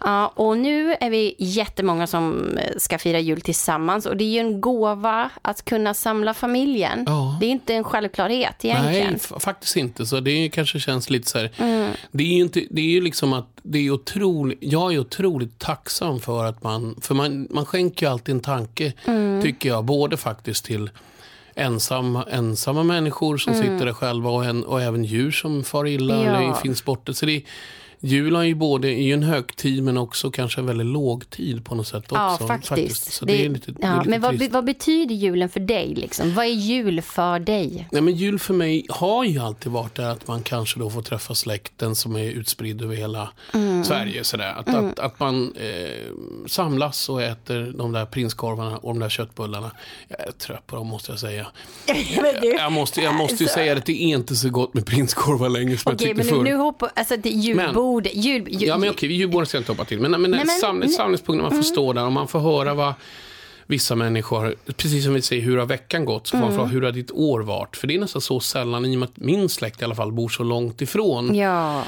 Ja, 0.00 0.32
och 0.34 0.58
nu 0.58 0.96
är 1.00 1.10
vi 1.10 1.34
jättemånga 1.38 2.06
som 2.06 2.56
eh, 2.58 2.70
ska 2.78 2.98
fira 2.98 3.18
jul 3.20 3.40
tillsammans. 3.40 4.06
Och 4.06 4.16
det 4.16 4.24
är 4.24 4.28
ju 4.28 4.38
en 4.38 4.60
gåva 4.60 5.30
att 5.42 5.64
kunna 5.64 5.94
samla 5.94 6.34
familjen. 6.34 7.04
Ja. 7.06 7.36
Det 7.40 7.46
är 7.46 7.50
inte 7.50 7.74
en 7.74 7.84
självklarhet 7.84 8.64
egentligen. 8.64 9.10
Nej, 9.12 9.40
faktiskt 9.40 9.76
inte. 9.76 10.06
Så 10.06 10.20
det 10.20 10.48
kanske 10.48 10.80
känns 10.80 11.10
lite 11.10 11.30
så 11.30 11.38
här. 11.38 11.50
Mm. 11.58 11.90
Det 12.12 12.24
är 12.24 12.28
ju 12.36 12.40
inte, 12.42 12.62
det 12.70 12.80
är 12.80 12.84
ju 12.90 13.00
liksom 13.00 13.32
att 13.32 13.46
det 13.62 13.78
är 13.78 13.90
otroligt, 13.90 14.58
jag 14.60 14.94
är 14.94 14.98
otroligt 14.98 15.58
tacksam 15.58 16.20
för 16.20 16.44
att 16.44 16.62
man, 16.62 16.98
för 17.02 17.14
man, 17.14 17.46
man 17.50 17.66
skänker 17.66 18.06
ju 18.06 18.12
alltid 18.12 18.34
en 18.34 18.40
tanke, 18.40 18.92
Mm. 19.04 19.42
tycker 19.42 19.68
jag, 19.68 19.84
både 19.84 20.16
faktiskt 20.16 20.64
till 20.64 20.90
ensamma, 21.56 22.24
ensamma 22.30 22.82
människor 22.82 23.36
som 23.36 23.54
sitter 23.54 23.86
där 23.86 23.92
själva 23.92 24.30
och, 24.30 24.44
en, 24.44 24.64
och 24.64 24.82
även 24.82 25.04
djur 25.04 25.30
som 25.30 25.64
far 25.64 25.86
illa 25.86 26.14
Mm. 26.14 26.26
Ja. 26.34 26.40
eller 26.42 26.54
finns 26.54 26.84
borta. 26.84 27.14
Så 27.14 27.26
det, 27.26 27.42
Jul 28.00 28.36
har 28.36 28.42
ju 28.42 28.54
både, 28.54 28.88
är 28.88 29.02
ju 29.02 29.12
en 29.12 29.22
högtid 29.22 29.82
men 29.82 29.96
också 29.98 30.30
kanske 30.30 30.60
en 30.60 30.66
väldigt 30.66 30.86
låg 30.86 31.30
tid 31.30 31.64
på 31.64 31.74
något 31.74 31.86
sätt 31.86 32.04
också. 32.04 32.36
Ja, 32.40 32.46
faktiskt. 32.46 33.12
Så 33.12 33.24
det, 33.24 33.44
är 33.44 33.48
lite, 33.48 33.72
det 33.72 33.82
är 33.82 33.88
ja, 33.90 33.98
lite 33.98 34.10
men 34.10 34.20
vad, 34.20 34.50
vad 34.50 34.64
betyder 34.64 35.14
julen 35.14 35.48
för 35.48 35.60
dig? 35.60 35.94
Liksom? 35.94 36.34
Vad 36.34 36.44
är 36.44 36.50
jul 36.50 37.02
för 37.02 37.38
dig? 37.38 37.88
Nej, 37.92 38.02
men 38.02 38.14
jul 38.14 38.38
för 38.38 38.54
mig 38.54 38.86
har 38.88 39.24
ju 39.24 39.38
alltid 39.38 39.72
varit 39.72 39.94
det 39.94 40.10
att 40.10 40.28
man 40.28 40.42
kanske 40.42 40.78
då 40.78 40.90
får 40.90 41.02
träffa 41.02 41.34
släkten 41.34 41.94
som 41.94 42.16
är 42.16 42.30
utspridd 42.30 42.82
över 42.82 42.96
hela 42.96 43.28
Mm. 43.54 43.84
Sverige. 43.84 44.24
Sådär. 44.24 44.54
Att, 44.56 44.68
att, 44.68 44.98
att 44.98 45.20
man 45.20 45.52
eh, 45.56 46.06
samlas 46.46 47.08
och 47.08 47.22
äter 47.22 47.72
de 47.78 47.92
där 47.92 48.06
prinskorvarna 48.06 48.76
och 48.78 48.94
de 48.94 48.98
där 48.98 49.08
köttbullarna. 49.08 49.70
Jag 50.08 50.20
är 50.20 50.32
trött 50.32 50.66
på 50.66 50.76
dem 50.76 50.86
måste 50.86 51.12
jag 51.12 51.18
säga. 51.18 51.46
jag 52.58 52.72
måste, 52.72 53.00
jag 53.00 53.14
måste 53.14 53.42
ju 53.42 53.48
säga 53.48 53.72
att 53.76 53.86
det 53.86 53.92
är 53.92 54.16
inte 54.16 54.36
så 54.36 54.50
gott 54.50 54.74
med 54.74 54.86
prinskorvar 54.86 55.48
längre 55.48 55.76
som 55.76 55.92
Okej, 55.92 56.08
jag 56.08 56.16
men 56.16 56.24
tyckte 56.24 56.38
nu, 56.38 56.44
förr. 56.44 56.50
nu 56.50 56.56
hoppar, 56.56 56.90
alltså 56.94 57.16
det 57.16 57.28
är 57.28 57.32
julbord, 57.32 57.74
jul, 57.94 58.48
jul, 58.48 58.62
Ja, 58.62 58.78
men 58.78 58.90
okej, 58.90 59.12
julbordet 59.12 59.48
ska 59.48 59.56
jag 59.58 59.60
inte 59.60 59.72
hoppa 59.72 59.84
till. 59.84 60.00
Men, 60.00 60.10
men, 60.10 60.30
Nej, 60.30 60.40
men- 60.46 60.48
sam, 60.60 60.78
nej. 60.78 60.88
samlingspunkten, 60.88 61.42
man 61.48 61.56
får 61.56 61.62
stå 61.62 61.92
där 61.92 62.04
och 62.04 62.12
man 62.12 62.28
får 62.28 62.38
höra 62.40 62.74
vad 62.74 62.94
vissa 63.66 63.94
människor, 63.94 64.54
precis 64.76 65.04
som 65.04 65.14
vi 65.14 65.22
säger, 65.22 65.42
hur 65.42 65.56
har 65.56 65.66
veckan 65.66 66.04
gått? 66.04 66.26
Så 66.26 66.30
får 66.30 66.38
man 66.38 66.48
Mm. 66.48 66.56
fråga, 66.58 66.68
hur 66.70 66.82
har 66.82 66.92
ditt 66.92 67.10
år 67.10 67.40
varit? 67.40 67.76
För 67.76 67.86
det 67.86 67.94
är 67.94 67.98
nästan 67.98 68.22
så 68.22 68.40
sällan, 68.40 68.84
i 68.86 68.96
och 68.96 69.00
med 69.00 69.08
att 69.08 69.16
min 69.16 69.48
släkt 69.48 69.82
i 69.82 69.84
alla 69.84 69.94
fall 69.94 70.12
bor 70.12 70.28
så 70.28 70.42
långt 70.42 70.82
ifrån. 70.82 71.34
Ja, 71.34 71.82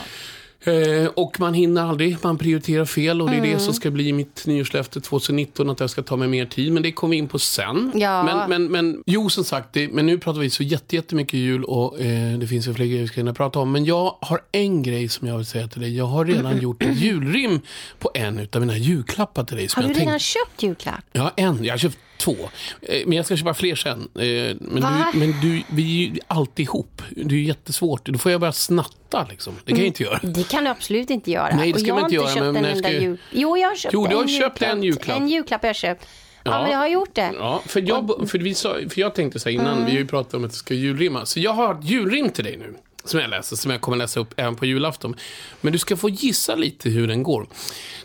Eh, 0.69 1.07
och 1.15 1.41
man 1.41 1.55
hinner 1.55 1.83
aldrig, 1.83 2.17
man 2.23 2.39
prioriterar 2.39 2.85
fel 2.85 3.23
och 3.23 3.29
det 3.29 3.35
är 3.35 3.39
Mm. 3.39 3.51
det 3.53 3.59
som 3.59 3.75
ska 3.75 3.91
bli 3.91 4.13
mitt 4.13 4.47
nyårslöfte 4.47 5.01
2019, 5.01 5.71
att 5.71 5.81
jag 5.81 5.91
ska 5.91 6.03
ta 6.03 6.17
mig 6.17 6.29
mer 6.29 6.47
tid. 6.47 6.73
Men 6.73 6.83
det 6.83 6.93
kommer 6.93 7.11
vi 7.11 7.17
in 7.17 7.29
på 7.29 7.39
sen. 7.39 7.93
Ja. 7.95 8.23
Men, 8.23 8.49
men, 8.51 8.65
men 8.73 9.03
jo, 9.07 9.29
som 9.31 9.45
sagt, 9.45 9.69
det, 9.73 9.89
men 9.89 10.07
nu 10.07 10.19
pratar 10.19 10.41
vi 10.41 10.51
så 10.51 10.63
jätte, 10.63 10.97
jättemycket 10.97 11.35
jul 11.41 11.65
och 11.65 12.01
eh, 12.01 12.39
det 12.39 12.47
finns 12.47 12.69
ju 12.69 12.75
fler 12.75 12.87
grejer 12.87 13.03
vi 13.03 13.09
ska 13.09 13.17
hinna 13.21 13.35
prata 13.35 13.59
om. 13.59 13.73
Men 13.73 13.85
jag 13.85 14.17
har 14.21 14.41
en 14.53 14.83
grej 14.83 15.09
som 15.09 15.29
jag 15.29 15.37
vill 15.37 15.47
säga 15.47 15.69
till 15.69 15.81
dig. 15.81 15.97
Jag 15.97 16.05
har 16.07 16.25
redan 16.25 16.59
gjort 16.63 16.83
ett 16.83 17.01
julrim 17.01 17.61
på 17.99 18.11
en 18.15 18.49
av 18.53 18.61
mina 18.61 18.77
julklappar 18.77 19.45
till 19.45 19.57
dig. 19.57 19.69
Har 19.75 19.83
du 19.83 19.89
redan 19.89 20.07
tänkt- 20.07 20.23
köpt 20.23 20.63
julklapp? 20.63 21.05
Ja, 21.13 21.33
en. 21.37 21.65
Jag 21.65 21.73
har 21.73 21.79
köpt 21.79 21.99
två. 22.19 22.37
Eh, 22.83 23.03
Men 23.07 23.17
jag 23.17 23.25
ska 23.27 23.37
köpa 23.37 23.55
fler 23.55 23.75
sen. 23.75 24.01
Eh, 24.15 24.57
Men, 24.61 24.75
du, 25.13 25.19
men 25.19 25.41
du, 25.43 25.63
vi 25.69 25.83
är 26.07 26.11
ju 26.15 26.19
alltid 26.27 26.65
ihop. 26.65 27.03
Det 27.11 27.35
är 27.35 27.39
jättesvårt. 27.39 28.07
Då 28.07 28.19
får 28.19 28.33
jag 28.33 28.41
börja 28.41 28.53
snatta 28.53 29.27
liksom. 29.31 29.55
Det 29.65 29.73
kan 29.73 29.79
jag 29.79 29.87
inte 29.87 30.03
göra. 30.03 30.21
Det 30.23 30.49
kan 30.49 30.65
du 30.65 30.71
absolut 30.71 31.11
inte 31.11 31.31
göra. 31.31 31.57
Nej, 31.57 31.67
det 31.67 31.75
Och 31.75 31.81
ska 31.81 31.89
jag 31.89 31.95
man 31.95 32.03
har 32.03 32.11
inte 32.11 32.15
göra, 32.41 32.45
men 32.53 32.57
en 32.57 32.63
när 32.63 32.69
jag 32.69 32.79
ska- 32.79 32.91
jul... 32.91 33.19
Jo, 33.31 33.57
jag 33.57 33.69
har 33.69 33.77
köpt 33.77 33.95
Jo, 33.95 34.07
du 34.07 34.15
har 34.17 34.23
en 34.23 34.29
köpt 34.29 34.63
en 34.63 34.83
julklapp. 34.83 35.21
En 35.21 35.29
julklapp 35.29 35.63
har 35.63 35.69
jag 35.69 35.77
köpt. 35.77 36.07
Ja, 36.45 36.63
men 36.63 36.71
jag 36.73 36.79
har 36.79 36.89
gjort 36.89 37.15
det. 37.15 37.33
Ja, 37.39 37.63
för 37.67 37.89
jag, 37.89 38.29
för 38.31 38.39
vi 38.39 38.55
sa, 38.55 38.77
för 38.91 39.01
jag 39.01 39.15
tänkte 39.15 39.39
så 39.39 39.49
här 39.49 39.55
innan, 39.57 39.85
vi 39.85 39.91
har 39.91 39.99
ju 39.99 40.07
pratat 40.07 40.35
om 40.35 40.45
att 40.45 40.51
det 40.51 40.57
ska 40.57 40.75
julrimma. 40.75 41.27
Så 41.27 41.41
jag 41.41 41.53
har 41.53 41.75
ett 41.75 41.85
julrim 41.85 42.31
till 42.31 42.45
dig 42.45 42.57
nu. 42.57 42.75
Som 43.05 43.21
jag 43.21 43.31
läser, 43.31 43.57
som 43.57 43.71
jag 43.71 43.81
kommer 43.81 43.97
läsa 43.97 44.21
upp 44.21 44.35
även 44.37 44.57
på 44.57 44.67
julafton. 44.67 45.17
Men 45.61 45.73
du 45.73 45.79
ska 45.79 45.97
få 45.97 46.09
gissa 46.09 46.55
lite 46.55 46.91
hur 46.91 47.09
den 47.09 47.23
går. 47.23 47.47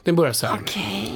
Den 0.04 0.16
börjar 0.16 0.34
så 0.34 0.48
här. 0.48 0.58
Okej. 0.62 1.14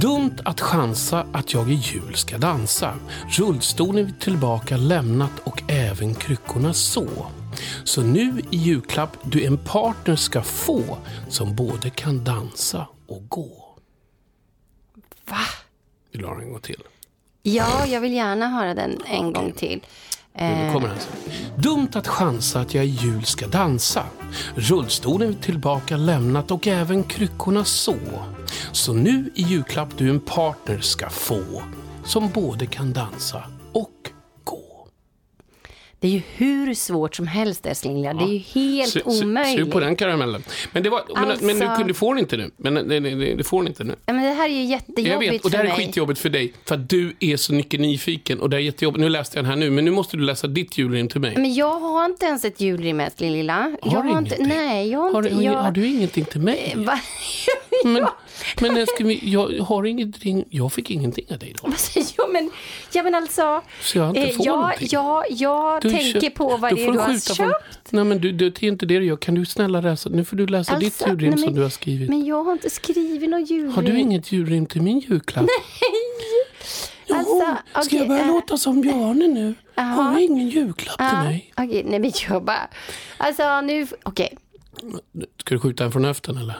Dumt 0.00 0.36
att 0.44 0.60
chansa 0.60 1.26
att 1.32 1.54
jag 1.54 1.70
i 1.70 1.74
jul 1.74 2.14
ska 2.14 2.38
dansa. 2.38 2.94
Rullstolen 3.28 4.06
är 4.06 4.12
tillbaka 4.20 4.76
lämnat 4.76 5.30
och 5.44 5.62
även 5.70 6.14
kryckorna 6.14 6.74
så. 6.74 7.26
Så 7.84 8.02
nu 8.02 8.42
i 8.50 8.56
julklapp 8.56 9.16
du 9.22 9.44
en 9.44 9.58
partner 9.58 10.16
ska 10.16 10.42
få 10.42 10.98
som 11.28 11.56
både 11.56 11.90
kan 11.90 12.24
dansa 12.24 12.86
och 13.06 13.28
gå. 13.28 13.76
Va? 15.30 15.36
Vill 16.12 16.20
du 16.20 16.26
ha 16.26 16.34
den 16.34 16.42
en 16.42 16.52
gång 16.52 16.60
till? 16.60 16.82
Ja, 17.42 17.86
jag 17.86 18.00
vill 18.00 18.12
gärna 18.12 18.48
höra 18.48 18.74
den 18.74 19.02
en 19.06 19.32
gång 19.32 19.52
till. 19.52 19.84
Nu 20.38 20.70
kommer 20.72 20.88
den 20.88 20.98
sen. 21.00 21.32
Dumt 21.56 21.88
att 21.92 22.08
chansa 22.08 22.60
att 22.60 22.74
jag 22.74 22.84
i 22.84 22.88
jul 22.88 23.24
ska 23.24 23.46
dansa. 23.46 24.04
Rullstolen 24.54 25.34
tillbaka 25.34 25.96
lämnat 25.96 26.50
och 26.50 26.66
även 26.66 27.02
kryckorna 27.02 27.64
så. 27.64 27.96
Så 28.72 28.92
nu 28.92 29.30
i 29.34 29.42
julklapp 29.42 29.88
du 29.98 30.10
en 30.10 30.20
partner 30.20 30.78
ska 30.80 31.08
få 31.08 31.62
som 32.04 32.30
både 32.30 32.66
kan 32.66 32.92
dansa. 32.92 33.42
Det 36.04 36.08
är 36.08 36.12
ju 36.12 36.22
hur 36.36 36.74
svårt 36.74 37.14
som 37.16 37.26
helst, 37.26 37.66
älskling. 37.66 38.02
Det 38.02 38.08
är 38.08 38.26
ju 38.26 38.38
helt 38.38 38.90
se- 38.90 39.02
omöjligt. 39.04 39.64
Se 39.66 39.72
på 39.72 39.80
den 39.80 39.96
karamellen. 39.96 40.42
Men, 40.72 40.82
det 40.82 40.90
var, 40.90 41.02
men, 41.14 41.30
Alltså- 41.30 41.44
men 41.44 41.58
du, 41.78 41.84
du 41.84 41.94
får 41.94 42.14
den 42.14 42.24
inte 42.24 42.36
nu. 42.36 42.50
Men 42.56 42.74
det, 42.74 43.00
det, 43.00 43.34
det, 43.34 43.44
får 43.44 43.62
den 43.62 43.68
inte 43.68 43.84
nu. 43.84 43.94
Ja, 44.06 44.12
men 44.12 44.22
det 44.24 44.30
här 44.30 44.44
är 44.44 44.48
ju 44.48 44.62
Jag 44.62 44.70
jättejobbigt 44.70 45.32
vet, 45.32 45.44
och 45.44 45.50
det 45.50 45.56
här 45.56 45.64
är 45.64 45.70
skitjobbigt 45.70 46.20
för 46.20 46.28
dig. 46.28 46.52
För 46.64 46.74
att 46.74 46.88
du 46.88 47.16
är 47.20 47.36
så 47.36 47.54
mycket 47.54 47.80
nyfiken. 47.80 48.40
Och 48.40 48.50
det 48.50 48.56
är 48.56 48.60
jättejobbigt. 48.60 49.00
Nu 49.00 49.08
läste 49.08 49.38
jag 49.38 49.44
den 49.44 49.50
här 49.50 49.56
nu, 49.56 49.70
men 49.70 49.84
nu 49.84 49.90
måste 49.90 50.16
du 50.16 50.22
läsa 50.22 50.46
ditt 50.46 50.78
julrim 50.78 51.08
till 51.08 51.20
mig. 51.20 51.34
Men 51.36 51.54
jag 51.54 51.80
har 51.80 52.04
inte 52.04 52.26
ens 52.26 52.44
ett 52.44 52.60
julrim, 52.60 53.00
älskling 53.00 53.32
lilla. 53.32 53.76
jag 53.82 53.90
Har 53.90 54.02
du 54.02 54.08
inte, 54.10 54.34
ingenting? 54.36 54.48
nej, 54.58 54.90
jag 54.90 54.98
har 55.00 55.12
Har, 55.12 55.26
inte... 55.28 55.44
jag, 55.44 55.52
har 55.52 55.70
du 55.70 55.86
ingenting 55.86 56.24
till 56.24 56.40
mig? 56.40 56.72
Va? 56.76 57.00
Men, 57.84 58.06
men 58.60 58.76
älskling, 58.76 59.20
jag 59.22 59.58
har 59.60 59.84
ingenting. 59.86 60.44
Jag 60.50 60.72
fick 60.72 60.90
ingenting 60.90 61.26
av 61.30 61.38
dig 61.38 61.54
säger 61.76 62.06
jag? 62.16 62.32
Men, 62.32 62.50
ja, 62.92 63.02
men 63.02 63.14
alltså... 63.14 63.62
Så 63.80 63.98
jag 63.98 64.08
inte 64.08 64.20
eh, 64.20 64.36
får 64.36 64.46
ja, 64.46 64.56
någonting? 64.56 64.88
ja, 64.90 65.24
jag 65.30 65.82
Du 65.82 65.90
tänker 65.90 66.20
köp- 66.20 66.34
på 66.34 66.56
vad 66.56 66.74
det 66.76 66.84
är 66.84 66.92
du 66.92 66.98
har 66.98 67.12
köpt. 67.12 67.36
Från, 67.36 67.52
nej 67.90 68.04
men 68.04 68.20
du, 68.20 68.32
det 68.32 68.62
är 68.62 68.68
inte 68.68 68.86
det 68.86 68.98
du 68.98 69.04
gör. 69.04 69.16
Kan 69.16 69.34
du 69.34 69.46
snälla 69.46 69.80
läsa? 69.80 70.08
Nu 70.10 70.24
får 70.24 70.36
du 70.36 70.46
läsa 70.46 70.78
ditt 70.78 70.86
Alltså, 70.86 71.08
julrim 71.08 71.30
nej, 71.30 71.38
som 71.38 71.46
men- 71.46 71.54
du 71.54 71.62
har 71.62 71.68
skrivit. 71.70 72.08
Men 72.10 72.24
jag 72.24 72.44
har 72.44 72.52
inte 72.52 72.70
skrivit 72.70 73.30
något 73.30 73.50
julrim. 73.50 73.72
har 73.74 73.82
du 73.82 73.98
inget 74.00 74.32
julrim 74.32 74.66
till 74.66 74.82
min 74.82 74.98
julklapp? 75.00 75.46
Jo, 77.06 77.14
Alltså, 77.16 77.40
ska 77.72 77.80
okej, 77.80 77.98
jag 77.98 78.08
börja 78.08 78.20
äh, 78.22 78.26
låta 78.26 78.56
som 78.58 78.80
Bjarne 78.80 79.26
nu? 79.28 79.54
Har 79.76 80.14
du 80.14 80.22
ingen 80.22 80.48
julklapp 80.48 80.96
till 80.96 81.06
Ja, 81.12 81.22
mig? 81.22 81.52
Okej, 81.56 81.84
nej 81.84 81.98
men 81.98 82.12
jag 82.28 82.44
bara... 82.44 82.68
Alltså 83.16 83.60
nu... 83.60 83.86
Okej. 84.02 84.36
Ska 85.40 85.54
du 85.54 85.60
skjuta 85.60 85.84
en 85.84 85.92
från 85.92 86.04
höften 86.04 86.36
eller? 86.36 86.54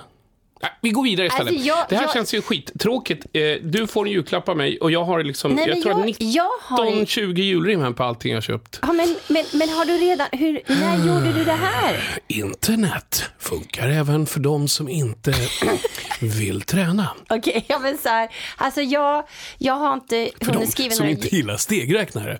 Nej, 0.62 0.70
vi 0.80 0.90
går 0.90 1.02
vidare 1.02 1.26
istället. 1.26 1.48
Alltså, 1.52 1.66
jag- 1.68 1.86
det 1.88 1.96
här 1.96 2.02
jag- 2.02 2.12
känns 2.12 2.34
ju 2.34 2.42
skittråkigt. 2.42 3.26
Eh, 3.32 3.42
du 3.62 3.86
får 3.86 4.06
en 4.06 4.12
julklapp 4.12 4.48
av 4.48 4.56
mig 4.56 4.78
och 4.80 4.90
jag 4.90 5.04
har 5.04 5.22
liksom, 5.24 5.52
Nej, 5.52 5.68
jag 5.68 5.82
tror 5.82 5.94
jag- 5.98 6.06
19, 6.06 6.30
jag 6.32 6.50
har- 6.60 7.04
20 7.06 7.42
julrim 7.42 7.80
här 7.82 7.90
på 7.90 8.02
allting 8.04 8.32
jag 8.32 8.42
köpt. 8.42 8.78
Ja, 8.82 8.92
men, 8.92 9.16
men, 9.28 9.44
men 9.52 9.68
har 9.68 9.84
du 9.84 9.92
redan... 9.92 10.26
Hur, 10.32 10.60
när 10.66 11.06
gjorde 11.06 11.32
du 11.38 11.44
det 11.44 11.52
här? 11.52 12.18
Internet 12.28 13.24
funkar 13.38 13.88
även 13.88 14.26
för 14.26 14.40
de 14.40 14.68
som 14.68 14.88
inte 14.88 15.34
vill 16.28 16.62
träna. 16.62 17.08
Okej, 17.28 17.64
ja 17.68 17.78
men 17.78 17.98
så 17.98 18.08
här. 18.08 18.28
Alltså 18.56 18.80
jag, 18.80 19.24
jag 19.58 19.74
har 19.74 19.94
inte 19.94 20.30
För 20.38 20.46
de 20.46 20.52
hunnit 20.54 20.70
skriva 20.70 20.90
som 20.94 21.06
några... 21.06 21.18
inte 21.18 21.36
gillar 21.36 21.56
stegräknare. 21.56 22.38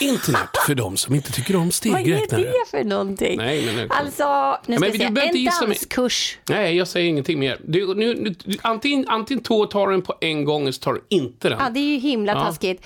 Internet 0.00 0.48
för 0.66 0.74
de 0.74 0.96
som 0.96 1.14
inte 1.14 1.32
tycker 1.32 1.56
om 1.56 1.60
Vad 1.62 1.68
är 1.68 1.72
stegräknare. 1.72 2.42
det 2.42 2.70
för 2.70 2.84
någonting? 2.84 3.36
Nej, 3.36 3.66
men 3.66 3.76
nu- 3.76 3.88
Alltså, 3.90 4.58
nu 4.66 4.76
ska 4.76 4.80
men 4.86 5.00
jag 5.00 5.16
säga, 5.16 5.30
en 5.64 5.66
danskurs. 5.68 6.38
Nej, 6.48 6.76
jag 6.76 6.88
säger 6.88 7.08
ingenting 7.08 7.38
mer. 7.38 7.58
Du, 7.64 7.94
nu, 7.94 8.14
du, 8.14 8.56
antingen, 8.62 9.08
antingen 9.08 9.42
tar 9.42 9.86
du 9.86 9.92
den 9.92 10.02
på 10.02 10.14
en 10.20 10.44
gång 10.44 10.62
eller 10.62 10.72
så 10.72 10.80
tar 10.80 10.92
du 10.92 11.04
inte 11.08 11.48
den. 11.48 11.58
Ja, 11.58 11.70
det 11.70 11.80
är 11.80 11.88
ju 11.90 11.98
himla 11.98 12.32
Ja. 12.32 12.44
taskigt. 12.44 12.84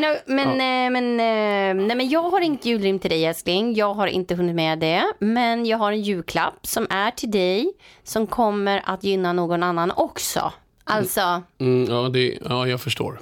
Men, 0.00 0.16
men, 0.26 0.48
eh, 0.48 0.90
men, 1.00 1.20
eh, 1.20 1.86
nej, 1.86 1.96
men 1.96 2.08
jag 2.08 2.22
har 2.30 2.40
inget 2.40 2.64
julrim 2.64 2.98
till 2.98 3.10
dig 3.10 3.24
älskling. 3.26 3.74
Jag 3.74 3.94
har 3.94 4.06
inte 4.06 4.34
hunnit 4.34 4.54
med 4.54 4.78
det. 4.78 5.02
Men 5.18 5.66
jag 5.66 5.78
har 5.78 5.92
en 5.92 6.02
julklapp 6.02 6.66
som 6.66 6.86
är 6.90 7.10
till 7.10 7.30
dig. 7.30 7.72
Som 8.04 8.26
kommer 8.26 8.82
att 8.84 9.04
gynna 9.04 9.32
någon 9.32 9.62
annan 9.62 9.90
också. 9.96 10.52
Alltså, 10.84 11.42
Mm, 11.60 11.90
ja, 11.90 12.08
det, 12.08 12.38
ja, 12.48 12.66
jag 12.68 12.80
förstår. 12.80 13.20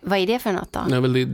vad 0.00 0.18
är 0.18 0.26
det 0.26 0.38
för 0.38 0.52
något 0.52 0.72
då? 0.72 0.80
Är 0.94 1.00
väl 1.00 1.12
det- 1.12 1.24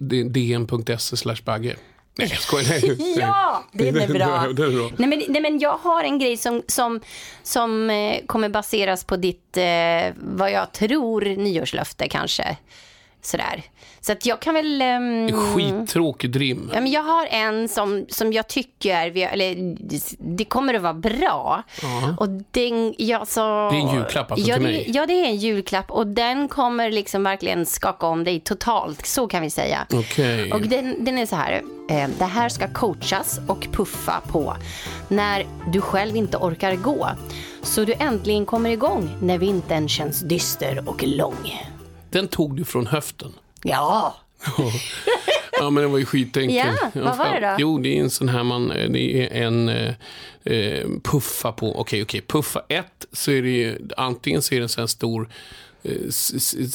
det- 0.00 0.22
dn.se 0.56 1.16
slash 1.16 1.36
bagge. 1.44 1.76
Nej, 2.18 2.28
jag 2.30 2.38
skojar. 2.40 2.68
Nej. 2.98 3.16
Ja, 3.20 3.64
det 3.72 3.88
är 3.88 3.92
bra. 3.92 4.46
Det 4.52 4.62
är 4.62 4.70
bra. 4.78 4.90
Nej, 4.96 5.08
men, 5.08 5.22
nej, 5.28 5.42
men 5.42 5.58
jag 5.58 5.76
har 5.82 6.04
en 6.04 6.18
grej 6.18 6.36
som, 6.36 6.62
som, 6.66 7.00
som 7.42 7.90
eh, 7.90 8.16
kommer 8.26 8.48
baseras 8.48 9.04
på 9.04 9.16
ditt, 9.16 9.56
eh, 9.56 10.12
vad 10.16 10.50
jag 10.52 10.72
tror, 10.72 11.20
nyårslöfte 11.36 12.08
kanske. 12.08 12.56
Sådär. 13.26 13.62
Så 14.00 14.12
att 14.12 14.26
jag 14.26 14.40
kan 14.40 14.54
väl... 14.54 14.82
ehm, 14.82 15.32
Skittråkigt 15.32 16.36
rim. 16.36 16.70
Ja, 16.74 16.80
men 16.80 16.92
jag 16.92 17.02
har 17.02 17.26
en 17.30 17.68
som, 17.68 18.06
som 18.08 18.32
jag 18.32 18.48
tycker, 18.48 19.16
eller 19.32 19.76
det 20.36 20.44
kommer 20.44 20.74
att 20.74 20.82
vara 20.82 20.94
bra. 20.94 21.62
Och 22.18 22.28
den, 22.28 22.94
ja, 22.98 23.24
så, 23.26 23.40
Det 23.40 23.76
är 23.76 23.80
en 23.80 23.94
julklapp 23.94 24.32
alltså 24.32 24.48
ja, 24.48 24.56
till 24.56 24.64
det, 24.64 24.72
mig. 24.72 24.90
Ja, 24.94 25.06
det 25.06 25.12
är 25.12 25.24
en 25.24 25.36
julklapp 25.36 25.90
och 25.90 26.06
den 26.06 26.48
kommer 26.48 26.90
liksom 26.90 27.22
verkligen 27.22 27.66
skaka 27.66 28.06
om 28.06 28.24
dig 28.24 28.40
totalt, 28.40 29.06
så 29.06 29.26
kan 29.26 29.42
vi 29.42 29.50
säga. 29.50 29.86
Okej. 29.92 30.52
Och 30.52 30.60
den, 30.60 31.04
den 31.04 31.18
är 31.18 31.26
så 31.26 31.36
här, 31.36 31.62
eh, 31.90 32.08
det 32.18 32.24
här 32.24 32.48
ska 32.48 32.68
coachas 32.68 33.40
och 33.48 33.66
puffa 33.72 34.20
på 34.28 34.56
när 35.08 35.46
du 35.72 35.80
själv 35.80 36.16
inte 36.16 36.36
orkar 36.36 36.74
gå. 36.76 37.08
Så 37.62 37.84
du 37.84 37.94
äntligen 37.98 38.46
kommer 38.46 38.70
igång 38.70 39.10
när 39.22 39.38
vintern 39.38 39.88
känns 39.88 40.20
dyster 40.20 40.82
och 40.88 41.02
lång. 41.06 41.73
Den 42.14 42.28
tog 42.28 42.56
du 42.56 42.64
från 42.64 42.86
höften. 42.86 43.32
Ja, 43.62 44.14
Ja, 45.58 45.70
men 45.70 45.82
den 45.82 45.92
var 45.92 45.98
ju 45.98 46.04
skitenkel. 46.04 46.56
Ja, 46.56 46.90
vad 46.94 47.16
var 47.18 47.40
det 47.40 47.46
då? 47.50 47.56
Jo, 47.58 47.78
det 47.78 47.98
är 47.98 48.00
en 48.00 48.10
sån 48.10 48.28
här 48.28 48.42
man, 48.42 48.68
det 48.68 49.22
är 49.22 49.42
en 49.42 49.68
eh, 49.68 49.94
eh, 50.44 50.88
puffa 51.04 51.52
på. 51.52 51.80
Okej, 51.80 52.02
okej, 52.02 52.20
puffa 52.20 52.62
ett 52.68 53.06
så 53.12 53.30
är 53.30 53.42
det 53.42 53.48
ju, 53.48 53.78
antingen 53.96 54.42
så 54.42 54.54
är 54.54 54.58
det 54.58 54.64
en 54.64 54.68
sån 54.68 54.82
här 54.82 54.86
stor 54.86 55.28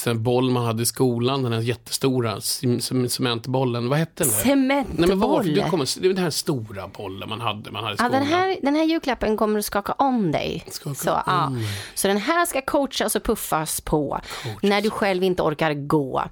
eh, 0.05 0.13
boll 0.13 0.49
man 0.51 0.65
hade 0.65 0.83
i 0.83 0.85
skolan, 0.85 1.43
den 1.43 1.53
här 1.53 1.59
jättestora 1.61 2.41
cem- 2.41 2.79
cem- 2.81 3.09
cementbollen. 3.09 3.89
Vad 3.89 3.99
hette 3.99 4.23
den? 4.23 4.33
där? 4.33 4.55
Nej, 4.55 4.85
men 5.07 5.19
vad 5.19 5.29
var 5.29 5.43
Cementboll. 5.43 5.45
det? 5.55 5.61
Det 5.63 5.69
kommer- 5.69 6.01
det 6.01 6.07
är 6.07 6.13
den 6.13 6.23
här 6.23 6.29
stora 6.29 6.87
bollen 6.87 7.29
man 7.29 7.41
hade, 7.41 7.71
man 7.71 7.83
hade 7.83 7.93
i 7.93 7.97
Ja, 7.99 8.05
skolan. 8.05 8.21
den, 8.21 8.23
här, 8.31 8.57
den 8.61 8.75
här 8.75 8.83
julklappen 8.83 9.37
kommer 9.37 9.59
att 9.59 9.65
skaka 9.65 9.91
om 9.93 10.31
dig. 10.31 10.65
Skaka 10.71 10.95
så, 10.95 11.11
om 11.11 11.21
ja. 11.25 11.51
så 11.95 12.07
den 12.07 12.17
här 12.17 12.45
ska 12.45 12.61
coachas 12.61 13.15
och 13.15 13.23
puffas 13.23 13.81
på 13.81 14.19
när 14.61 14.81
du 14.81 14.89
själv 14.89 15.23
inte 15.23 15.41
orkar 15.43 15.73
gå. 15.73 16.23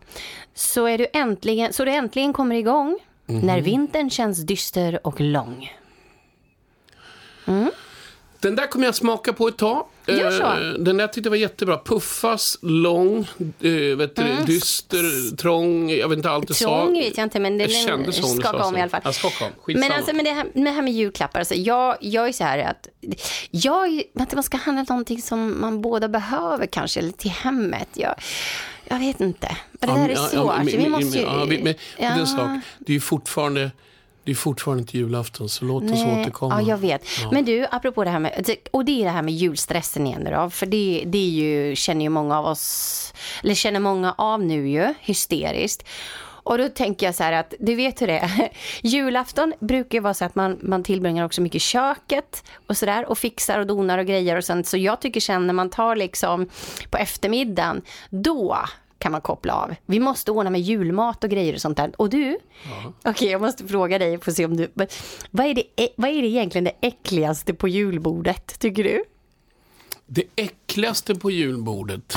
Så, 0.53 0.85
är 0.85 0.97
du 0.97 1.07
äntligen, 1.13 1.73
så 1.73 1.85
du 1.85 1.91
äntligen 1.91 2.33
kommer 2.33 2.55
igång 2.55 2.99
Mhm. 3.29 3.39
när 3.39 3.61
vintern 3.61 4.09
känns 4.09 4.37
dyster 4.45 4.99
och 5.07 5.21
lång. 5.21 5.69
Den 8.39 8.55
där 8.55 8.67
kommer 8.67 8.85
jag 8.85 8.95
smaka 8.95 9.33
på 9.33 9.47
ett 9.47 9.57
tag. 9.57 9.85
Gör 10.05 10.31
så. 10.31 10.43
Eh, 10.43 10.73
Den 10.79 10.97
där 10.97 11.07
tyckte 11.07 11.27
jag 11.27 11.31
var 11.31 11.37
jättebra. 11.37 11.77
Puffas, 11.85 12.57
lång, 12.61 13.27
eh, 13.61 13.71
vet 13.97 14.15
det, 14.15 14.37
dyster, 14.45 15.35
trång, 15.35 15.89
jag 15.89 16.09
vet 16.09 16.17
inte 16.17 16.29
allt 16.29 16.47
du 16.47 16.53
sa. 16.53 16.75
Mm. 16.75 16.85
Trång 16.93 16.93
vet 17.03 17.17
jag 17.17 17.23
inte, 17.25 17.39
men 17.39 17.57
den 17.57 17.71
Jag 17.71 17.87
kände 17.87 18.11
så 18.11 18.29
om 18.29 18.35
du 18.35 18.41
skaka 18.41 18.63
om 18.65 18.71
så. 18.73 18.77
i 18.77 18.81
alla 18.81 18.89
fall. 18.89 19.01
Ja, 19.03 19.13
skaka 19.13 19.45
om. 19.45 19.51
Skitsamma. 19.63 19.87
Men 19.89 19.97
alltså 19.97 20.15
med 20.15 20.25
det 20.25 20.31
här 20.31 20.43
med, 20.53 20.65
det 20.65 20.69
här 20.71 20.81
med 20.81 20.93
julklappar, 20.93 21.39
alltså, 21.39 21.55
jag, 21.55 21.97
jag 22.01 22.27
är 22.27 22.31
så 22.31 22.43
här 22.43 22.59
att 22.59 22.87
jag, 23.51 24.01
att 24.19 24.33
man 24.33 24.43
ska 24.43 24.57
handla 24.57 24.85
någonting 24.89 25.21
som 25.21 25.61
man 25.61 25.81
båda 25.81 26.07
behöver 26.07 26.65
kanske, 26.65 26.99
eller 26.99 27.11
till 27.11 27.31
hemmet. 27.31 27.87
Jag, 27.93 28.15
jag 28.87 28.99
vet 28.99 29.19
inte. 29.21 29.57
Men 29.71 29.89
det 29.89 29.95
där 30.01 30.09
är 30.09 30.15
svårt. 30.15 30.31
ja, 30.33 30.55
men- 30.57 30.65
vi 30.65 30.89
måste 30.89 31.17
ju... 31.17 31.23
ja, 31.23 31.45
men- 31.45 31.63
det 31.63 31.69
är 31.69 31.75
Ja. 31.97 32.09
en 32.09 32.27
sak. 32.27 32.49
Det 32.79 32.91
är 32.91 32.93
ju 32.93 32.99
fortfarande, 32.99 33.71
det 34.27 34.33
är 34.33 34.35
fortfarande 34.35 34.81
inte 34.81 34.97
julafton, 34.97 35.49
så 35.49 35.65
låt 35.65 35.83
oss 35.83 35.89
Nej, 35.89 36.21
återkomma. 36.21 36.61
Ja, 36.61 36.67
jag 36.67 36.77
vet. 36.77 37.07
Men 37.31 37.45
du, 37.45 37.67
apropå 37.71 38.03
det 38.03 38.09
här 38.09 38.19
med, 38.19 38.49
och 38.71 38.85
det 38.85 39.01
är 39.01 39.05
det 39.05 39.11
här 39.11 39.21
med 39.21 39.33
julstressen 39.33 40.07
igen 40.07 40.27
då, 40.31 40.49
för 40.49 40.65
det, 40.65 41.03
det 41.05 41.17
är 41.17 41.29
ju, 41.29 41.75
känner 41.75 42.05
ju 42.05 42.09
många 42.09 42.39
av 42.39 42.45
oss, 42.45 43.13
eller 43.43 43.53
känner 43.53 43.79
många 43.79 44.15
av 44.17 44.43
nu 44.43 44.69
ju, 44.69 44.93
hysteriskt. 44.99 45.87
Och 46.19 46.57
då 46.57 46.69
tänker 46.69 47.05
jag 47.05 47.15
så 47.15 47.23
här 47.23 47.31
att, 47.31 47.53
du 47.59 47.75
vet 47.75 48.01
hur 48.01 48.07
det 48.07 48.19
är. 48.19 48.49
Julafton 48.81 49.53
brukar 49.59 49.97
ju 49.97 50.01
vara 50.01 50.13
så 50.13 50.25
att 50.25 50.35
man, 50.35 50.57
man 50.61 50.83
tillbringar 50.83 51.25
också 51.25 51.41
mycket 51.41 51.61
köket 51.61 52.43
och 52.67 52.77
sådär 52.77 53.09
och 53.09 53.17
fixar 53.17 53.59
och 53.59 53.67
donar 53.67 53.97
och 53.97 54.05
grejer 54.05 54.37
och 54.37 54.43
sånt. 54.43 54.67
Så 54.67 54.77
jag 54.77 55.01
tycker 55.01 55.19
sen 55.19 55.47
när 55.47 55.53
man 55.53 55.69
tar 55.69 55.95
liksom 55.95 56.49
på 56.89 56.97
eftermiddagen, 56.97 57.81
då 58.09 58.57
kan 58.97 59.11
man 59.11 59.21
koppla 59.21 59.53
av. 59.53 59.75
Vi 59.85 59.99
måste 59.99 60.31
ordna 60.31 60.49
med 60.49 60.61
julmat 60.61 61.23
och 61.23 61.29
grejer 61.29 61.53
och 61.53 61.61
sånt 61.61 61.77
där. 61.77 61.91
Och 61.97 62.09
du, 62.09 62.37
okej 63.03 63.27
jag 63.29 63.41
måste 63.41 63.67
fråga 63.67 63.99
dig 63.99 64.15
att 64.15 64.35
se 64.35 64.45
om 64.45 64.57
du, 64.57 64.71
vad 65.31 65.45
är, 65.45 65.53
det, 65.53 65.63
vad 65.95 66.09
är 66.09 66.21
det 66.21 66.27
egentligen 66.27 66.63
det 66.63 66.87
äckligaste 66.87 67.53
på 67.53 67.67
julbordet, 67.67 68.59
tycker 68.59 68.83
du? 68.83 69.03
Det 70.05 70.23
äckligaste 70.35 71.15
på 71.15 71.31
julbordet, 71.31 72.15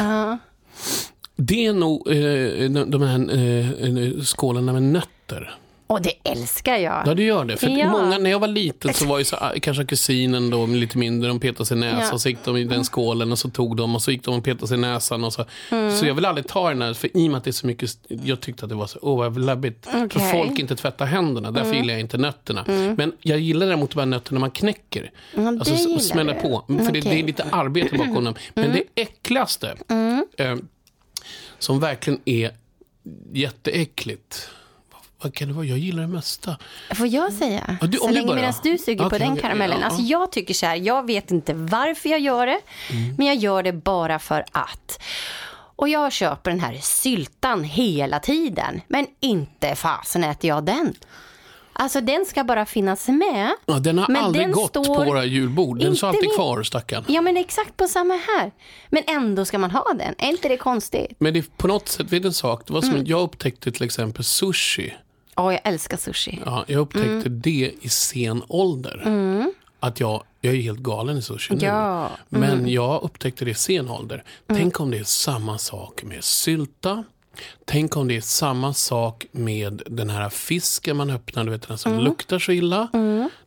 det 1.36 1.66
är 1.66 1.72
nog 1.72 2.08
eh, 2.08 2.70
de, 2.70 2.90
de 2.90 3.02
här 3.02 3.18
eh, 3.38 4.22
skålarna 4.22 4.72
med 4.72 4.82
nötter. 4.82 5.58
Och 5.90 6.02
det 6.02 6.12
älskar 6.24 6.76
jag. 6.76 7.02
Ja, 7.06 7.14
det 7.14 7.22
gör 7.22 7.44
det. 7.44 7.56
För 7.56 7.68
Ja. 7.68 7.90
många, 7.90 8.18
när 8.18 8.30
jag 8.30 8.38
var 8.38 8.48
liten 8.48 8.94
så 8.94 9.06
var 9.06 9.18
ju 9.18 9.24
så, 9.24 9.36
ah, 9.36 9.52
kanske 9.62 9.84
kusinen 9.84 10.50
då, 10.50 10.66
lite 10.66 10.98
mindre, 10.98 11.28
de 11.28 11.40
petade 11.40 11.66
sig 11.66 11.76
i 11.76 11.80
näsan, 11.80 12.08
Ja. 12.12 12.18
så 12.18 12.28
gick 12.28 12.38
de 12.44 12.56
i 12.56 12.64
den 12.64 12.84
skålen 12.84 13.32
och 13.32 13.38
så 13.38 13.50
tog 13.50 13.76
de 13.76 13.94
och 13.94 14.02
så 14.02 14.10
gick 14.10 14.24
de 14.24 14.34
och 14.34 14.44
petade 14.44 14.66
sig 14.68 14.76
i 14.78 14.80
näsan. 14.80 15.24
Och 15.24 15.32
så. 15.32 15.44
Mm. 15.70 15.96
så 15.96 16.06
jag 16.06 16.14
vill 16.14 16.24
aldrig 16.24 16.46
ta 16.48 16.68
den 16.68 16.82
här, 16.82 16.94
för 16.94 17.16
i 17.16 17.26
och 17.26 17.30
med 17.30 17.38
att 17.38 17.44
det 17.44 17.50
är 17.50 17.52
så 17.52 17.66
mycket, 17.66 17.90
jag 18.08 18.40
tyckte 18.40 18.64
att 18.64 18.68
det 18.68 18.74
var 18.74 18.86
så, 18.86 18.98
åh 19.02 19.16
vad 19.18 19.38
läbbigt. 19.44 19.86
För 19.86 20.04
Okej. 20.06 20.22
Mm. 20.22 20.32
folk 20.46 20.58
inte 20.58 20.76
tvättar 20.76 21.06
händerna, 21.06 21.50
därför 21.50 21.74
gillar 21.74 21.94
jag 21.94 22.00
inte 22.00 22.18
nötterna. 22.18 22.64
Men 22.96 23.12
jag 23.20 23.38
gillar 23.38 23.66
däremot 23.66 23.90
de 23.90 23.98
här 23.98 24.06
nötterna 24.06 24.40
man 24.40 24.50
knäcker. 24.50 25.10
Ja, 25.34 25.40
det 25.40 25.48
alltså 25.48 25.88
och 25.94 26.02
smäller 26.02 26.34
du. 26.34 26.40
på. 26.40 26.64
För 26.66 26.74
det, 26.74 26.82
Okej. 26.88 27.00
Mm. 27.00 27.10
det 27.14 27.20
är 27.20 27.26
lite 27.26 27.44
arbete 27.52 27.96
bakom 27.98 28.24
dem. 28.24 28.34
Men 28.54 28.72
det 28.72 28.82
äckligaste, 29.02 29.76
eh, 30.36 30.56
som 31.58 31.80
verkligen 31.80 32.20
är 32.24 32.50
jätteäckligt, 33.32 34.48
vad 35.22 35.34
kan 35.34 35.48
det 35.48 35.54
vara? 35.54 35.66
Jag 35.66 35.78
gillar 35.78 36.02
det 36.02 36.08
mesta. 36.08 36.56
Får 36.94 37.06
jag 37.06 37.32
säga? 37.32 37.76
Ja, 37.80 37.86
du- 37.86 37.98
så 37.98 38.10
länge 38.10 38.34
medan 38.34 38.52
du 38.62 38.78
suger 38.78 38.98
på 38.98 39.06
Okej, 39.06 39.18
den 39.18 39.36
karamellen. 39.36 39.78
ja. 39.80 39.86
Alltså 39.86 40.02
jag 40.02 40.32
tycker 40.32 40.54
så 40.54 40.66
här, 40.66 40.76
jag 40.76 41.06
vet 41.06 41.30
inte 41.30 41.54
varför 41.54 42.08
jag 42.08 42.20
gör 42.20 42.46
det, 42.46 42.60
Mm. 42.90 43.14
men 43.18 43.26
jag 43.26 43.36
gör 43.36 43.62
det 43.62 43.72
bara 43.72 44.18
för 44.18 44.44
att. 44.52 45.02
Och 45.76 45.88
jag 45.88 46.12
köper 46.12 46.50
den 46.50 46.60
här 46.60 46.78
syltan 46.82 47.64
hela 47.64 48.20
tiden, 48.20 48.80
men 48.88 49.06
inte 49.20 49.74
fasen 49.74 50.24
äter 50.24 50.48
jag 50.48 50.64
den. 50.64 50.94
Alltså 51.72 52.00
den 52.00 52.24
ska 52.26 52.44
bara 52.44 52.66
finnas 52.66 53.08
med. 53.08 53.50
Ja, 53.66 53.74
den 53.78 53.98
har 53.98 54.08
Men 54.08 54.24
aldrig 54.24 54.44
den 54.46 54.52
gått 54.52 54.72
på 54.72 54.82
våra 54.82 55.24
julbord. 55.24 55.78
Den 55.78 55.96
står 55.96 56.08
alltid 56.08 56.20
min- 56.22 56.34
kvar, 56.36 56.62
stackarn. 56.62 57.04
Ja 57.08 57.20
men 57.20 57.36
exakt 57.36 57.76
på 57.76 57.86
samma 57.86 58.14
här. 58.14 58.52
Men 58.88 59.02
ändå 59.06 59.44
ska 59.44 59.58
man 59.58 59.70
ha 59.70 59.92
den. 59.98 60.14
Är 60.18 60.28
inte 60.30 60.48
det 60.48 60.56
konstigt? 60.56 61.10
Men 61.18 61.34
det 61.34 61.56
på 61.56 61.66
något 61.68 61.88
sätt, 61.88 62.12
vet 62.12 62.22
du 62.22 62.28
en 62.28 62.34
sak? 62.34 62.62
Det 62.66 62.72
var 62.72 62.82
Mm. 62.82 62.96
som 62.96 63.06
jag 63.06 63.20
upptäckte 63.20 63.72
till 63.72 63.82
exempel 63.82 64.24
sushi. 64.24 64.94
Ja, 65.40 65.52
jag 65.52 65.60
älskar 65.64 65.96
sushi. 65.96 66.38
Ja, 66.44 66.64
jag 66.66 66.80
upptäckte 66.80 67.08
Mm. 67.08 67.40
det 67.40 67.72
i 67.80 67.88
sen 67.88 68.42
ålder. 68.48 69.02
Att 69.80 70.00
jag, 70.00 70.22
jag 70.40 70.54
är 70.54 70.60
helt 70.60 70.78
galen 70.78 71.16
i 71.18 71.22
sushi 71.22 71.54
nu. 71.54 71.64
Ja, 71.66 72.10
Men 72.28 72.68
jag 72.68 73.02
upptäckte 73.02 73.44
det 73.44 73.50
i 73.50 73.54
sen 73.54 73.90
ålder. 73.90 74.24
Tänk 74.46 74.80
om 74.80 74.90
det 74.90 74.98
är 74.98 75.04
samma 75.04 75.58
sak 75.58 76.02
med 76.02 76.24
sylta. 76.24 77.04
Tänk 77.64 77.96
om 77.96 78.08
det 78.08 78.16
är 78.16 78.20
samma 78.20 78.74
sak 78.74 79.26
med 79.32 79.82
den 79.86 80.10
här 80.10 80.28
fisken 80.28 80.96
man 80.96 81.10
öppnar, 81.10 81.44
du 81.44 81.50
vet 81.50 81.68
den 81.68 81.78
som 81.78 81.98
luktar 81.98 82.38
så 82.38 82.52
illa. 82.52 82.88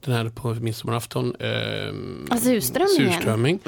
Den 0.06 0.14
här 0.14 0.30
på 0.30 0.54
midsommarafton. 0.54 1.36
Och 2.32 2.40
surströmmingen. 2.40 3.14
surströmming. 3.14 3.60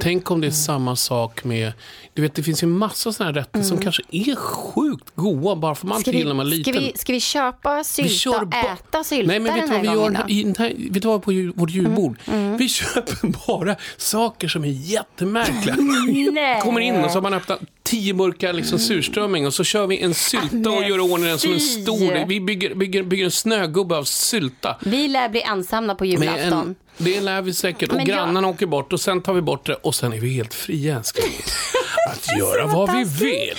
Tänk 0.00 0.30
om 0.30 0.40
det 0.40 0.46
är 0.46 0.50
samma 0.50 0.96
sak 0.96 1.44
med, 1.44 1.72
du 2.14 2.22
vet 2.22 2.34
det 2.34 2.42
finns 2.42 2.62
ju 2.62 2.66
massa 2.66 3.12
sådana 3.12 3.32
här 3.32 3.40
rätter 3.40 3.62
som 3.62 3.78
kanske 3.78 4.02
är 4.10 4.36
sjukt 4.36 5.10
goda 5.14 5.56
bara 5.56 5.74
för 5.74 5.86
man 5.86 5.98
inte 5.98 6.10
gillar 6.10 6.34
man 6.34 6.50
vi, 6.50 6.62
ska, 6.62 6.70
liten. 6.70 6.84
vi, 6.84 6.98
ska 6.98 7.12
vi 7.12 7.20
köpa 7.20 7.84
sylta 7.84 8.30
och 8.30 8.54
äta 8.54 9.04
sylta 9.04 9.26
Nej, 9.26 9.40
men 9.40 9.54
vet 9.54 9.62
den 9.62 9.70
här 9.70 9.80
vi 9.80 9.86
gör 9.86 9.94
gången 9.94 10.18
då? 10.26 10.32
i 10.32 10.54
här, 10.58 10.90
vet 10.90 11.02
du 11.02 11.08
vad 11.08 11.22
på 11.22 11.32
jul, 11.32 11.52
vårt 11.56 11.70
julbord? 11.70 12.18
Vi 12.58 12.68
köper 12.74 13.46
bara 13.46 13.76
saker 13.96 14.48
som 14.48 14.64
är 14.64 14.68
jättemärkliga. 14.68 15.76
Nej. 16.32 16.60
Kommer 16.60 16.80
in 16.80 16.96
och 16.96 17.10
så 17.10 17.16
har 17.16 17.22
man 17.22 17.34
öppnat 17.34 17.60
tio 17.94 18.14
burkar 18.14 18.52
liksom 18.52 18.78
surströmming 18.78 19.46
och 19.46 19.54
så 19.54 19.64
kör 19.64 19.86
vi 19.86 20.00
en 20.02 20.14
sylta 20.14 20.70
och 20.70 20.80
Men 20.80 20.88
gör 20.88 21.00
ordning 21.00 21.28
den 21.28 21.38
som 21.38 21.52
en 21.52 21.60
stor. 21.60 22.26
Vi 22.28 22.40
bygger, 22.40 22.74
bygger, 22.74 23.02
bygger 23.02 23.24
en 23.24 23.30
snögubbe 23.30 23.96
av 23.96 24.04
sylta. 24.04 24.76
Vi 24.84 25.08
lär 25.08 25.28
bli 25.28 25.42
ensamma 25.42 25.94
på 25.94 26.04
julafton. 26.04 26.52
en, 26.68 26.74
det 26.98 27.20
lär 27.20 27.42
vi 27.42 27.54
säkert. 27.54 27.88
Och 27.90 27.96
Men 27.96 28.06
jag- 28.06 28.16
grannarna 28.16 28.48
åker 28.48 28.66
bort 28.66 28.92
och 28.92 29.00
sen 29.00 29.22
tar 29.22 29.32
vi 29.34 29.40
bort 29.40 29.66
det 29.66 29.74
och 29.74 29.94
sen 29.94 30.12
är 30.12 30.20
vi 30.20 30.28
helt 30.34 30.54
fria 30.54 30.96
älskling. 30.96 31.32
Att 32.06 32.38
göra 32.38 32.66
vad 32.66 32.92
vi 32.96 33.04
vill. 33.04 33.54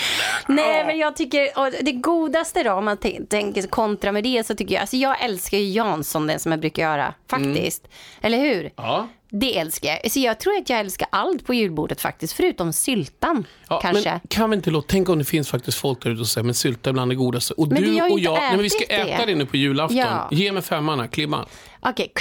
Nej, 0.47 0.85
men 0.85 0.97
jag 0.97 1.15
tycker, 1.15 1.83
det 1.83 1.91
godaste 1.91 2.63
då, 2.63 2.71
om 2.73 2.85
man 2.85 2.97
tänker 3.29 3.67
kontra 3.67 4.11
med 4.11 4.23
det, 4.23 4.47
så 4.47 4.55
tycker 4.55 4.73
jag, 4.73 4.81
alltså 4.81 4.95
jag 4.95 5.23
älskar 5.23 5.57
ju 5.57 5.69
Jansson, 5.69 6.27
den 6.27 6.39
som 6.39 6.51
jag 6.51 6.61
brukar 6.61 6.83
göra, 6.83 7.13
faktiskt. 7.29 7.87
Eller 8.21 8.37
hur? 8.37 8.59
Mm. 8.59 8.71
Ja. 8.77 9.07
Det 9.29 9.57
älskar 9.57 9.89
jag. 9.89 10.11
Så 10.11 10.19
jag 10.19 10.39
tror 10.39 10.57
att 10.57 10.69
jag 10.69 10.79
älskar 10.79 11.07
allt 11.11 11.45
på 11.45 11.53
julbordet 11.53 12.01
faktiskt, 12.01 12.33
förutom 12.33 12.73
syltan, 12.73 13.47
Ja, 13.69 13.79
kanske. 13.81 14.09
Men 14.09 14.19
kan 14.29 14.49
vi 14.49 14.55
inte 14.55 14.71
låta, 14.71 14.87
tänk 14.89 15.09
om 15.09 15.19
det 15.19 15.25
finns 15.25 15.49
faktiskt 15.49 15.77
folk 15.77 16.03
där 16.03 16.09
ute 16.09 16.21
och 16.21 16.27
säger 16.27 16.45
men 16.45 16.53
sylta 16.53 16.89
är 16.89 16.93
bland 16.93 17.11
det 17.11 17.15
godaste. 17.15 17.53
Och 17.53 17.67
Men 17.67 17.83
du 17.83 18.01
och 18.01 18.19
jag, 18.19 18.33
nej, 18.33 18.51
men 18.51 18.61
vi 18.61 18.69
ska 18.69 18.85
det. 18.87 18.93
äta 18.93 19.25
det 19.25 19.35
nu 19.35 19.45
på 19.45 19.57
julafton. 19.57 19.97
Ja. 19.97 20.27
Ge 20.31 20.51
mig 20.51 20.61
femman 20.63 20.99
här, 20.99 21.07
klibban. 21.07 21.45
Okej. 21.79 22.11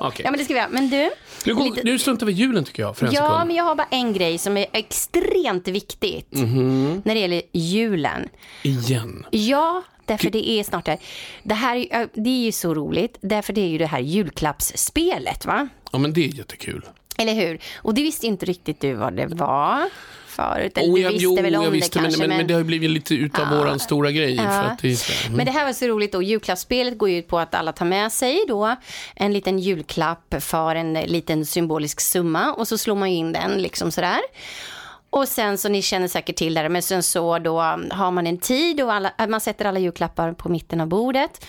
Okej. 0.00 0.24
Ja, 0.24 0.30
men 0.30 0.38
det 0.38 0.44
ska 0.44 0.54
vi 0.54 0.60
göra. 0.60 0.68
Men 0.70 0.90
du, 0.90 1.10
Nu, 1.46 1.54
går, 1.54 1.64
lite- 1.64 1.82
nu 1.84 1.98
struntar 1.98 2.26
vi 2.26 2.32
i 2.32 2.34
julen 2.34 2.64
tycker 2.64 2.82
jag 2.82 2.96
för 2.96 3.06
en 3.06 3.12
Ja, 3.12 3.20
sekund. 3.22 3.46
men 3.46 3.56
jag 3.56 3.64
har 3.64 3.74
bara 3.74 3.86
en 3.90 4.12
grej 4.12 4.38
som 4.38 4.56
är 4.56 4.66
extremt 4.72 5.68
viktigt 5.68 6.32
Mhm. 6.32 7.02
när 7.04 7.14
det 7.14 7.20
gäller 7.20 7.42
julen. 7.52 8.28
Igen. 8.62 9.26
Ja, 9.30 9.82
därför 10.04 10.30
det 10.30 10.48
är 10.50 10.64
snart 10.64 10.84
där. 10.84 10.98
Det 11.42 11.54
här 11.54 11.76
det 12.14 12.30
är 12.30 12.44
ju 12.44 12.52
så 12.52 12.74
roligt, 12.74 13.18
därför 13.20 13.52
det 13.52 13.60
är 13.60 13.68
ju 13.68 13.78
det 13.78 13.86
här 13.86 14.00
julklappsspelet, 14.00 15.46
va? 15.46 15.68
Ja 15.92 15.98
men 15.98 16.12
det 16.12 16.24
är 16.24 16.28
jättekul. 16.28 16.84
Eller 17.18 17.34
hur? 17.34 17.58
Och 17.76 17.94
det 17.94 18.02
visste 18.02 18.26
inte 18.26 18.46
riktigt 18.46 18.80
du 18.80 18.92
vad 18.94 19.16
det 19.16 19.26
var 19.26 19.88
förut. 20.34 20.78
Eller 20.78 20.88
Oh, 20.88 20.94
du 20.94 21.00
jag, 21.00 21.10
visste 21.10 21.24
jo, 21.24 21.34
väl 21.34 21.56
om 21.56 21.64
jag 21.64 21.70
visste, 21.70 21.98
det 21.98 22.02
kanske, 22.02 22.20
men, 22.20 22.28
men, 22.28 22.36
men 22.36 22.46
det 22.46 22.54
har 22.54 22.60
ju 22.60 22.64
blivit 22.64 22.90
lite 22.90 23.14
utav 23.14 23.48
våran 23.48 23.78
stora 23.78 24.10
grej. 24.10 24.36
För 24.36 24.44
att 24.44 24.78
det 24.78 24.88
är 24.88 25.26
mm. 25.26 25.36
Men 25.36 25.46
det 25.46 25.52
här 25.52 25.64
var 25.64 25.72
så 25.72 25.86
roligt 25.86 26.12
då. 26.12 26.22
Julklappsspelet 26.22 26.98
går 26.98 27.10
ju 27.10 27.18
ut 27.18 27.28
på 27.28 27.38
att 27.38 27.54
alla 27.54 27.72
tar 27.72 27.86
med 27.86 28.12
sig 28.12 28.44
då 28.48 28.76
en 29.16 29.32
liten 29.32 29.58
julklapp 29.58 30.34
för 30.40 30.74
en 30.74 30.92
liten 30.92 31.46
symbolisk 31.46 32.00
summa 32.00 32.52
och 32.52 32.68
så 32.68 32.78
slår 32.78 32.96
man 32.96 33.08
in 33.08 33.32
den 33.32 33.62
liksom 33.62 33.90
sådär. 33.90 34.20
Och 35.14 35.28
sen 35.28 35.58
så, 35.58 35.68
ni 35.68 35.82
känner 35.82 36.08
säkert 36.08 36.36
till 36.36 36.54
det, 36.54 36.68
men 36.68 36.82
sen 36.82 37.02
så 37.02 37.38
då 37.38 37.60
har 37.90 38.10
man 38.10 38.26
en 38.26 38.38
tid 38.38 38.80
och 38.80 38.92
alla, 38.92 39.12
man 39.28 39.40
sätter 39.40 39.64
alla 39.64 39.78
julklappar 39.78 40.32
på 40.32 40.48
mitten 40.48 40.80
av 40.80 40.86
bordet. 40.86 41.46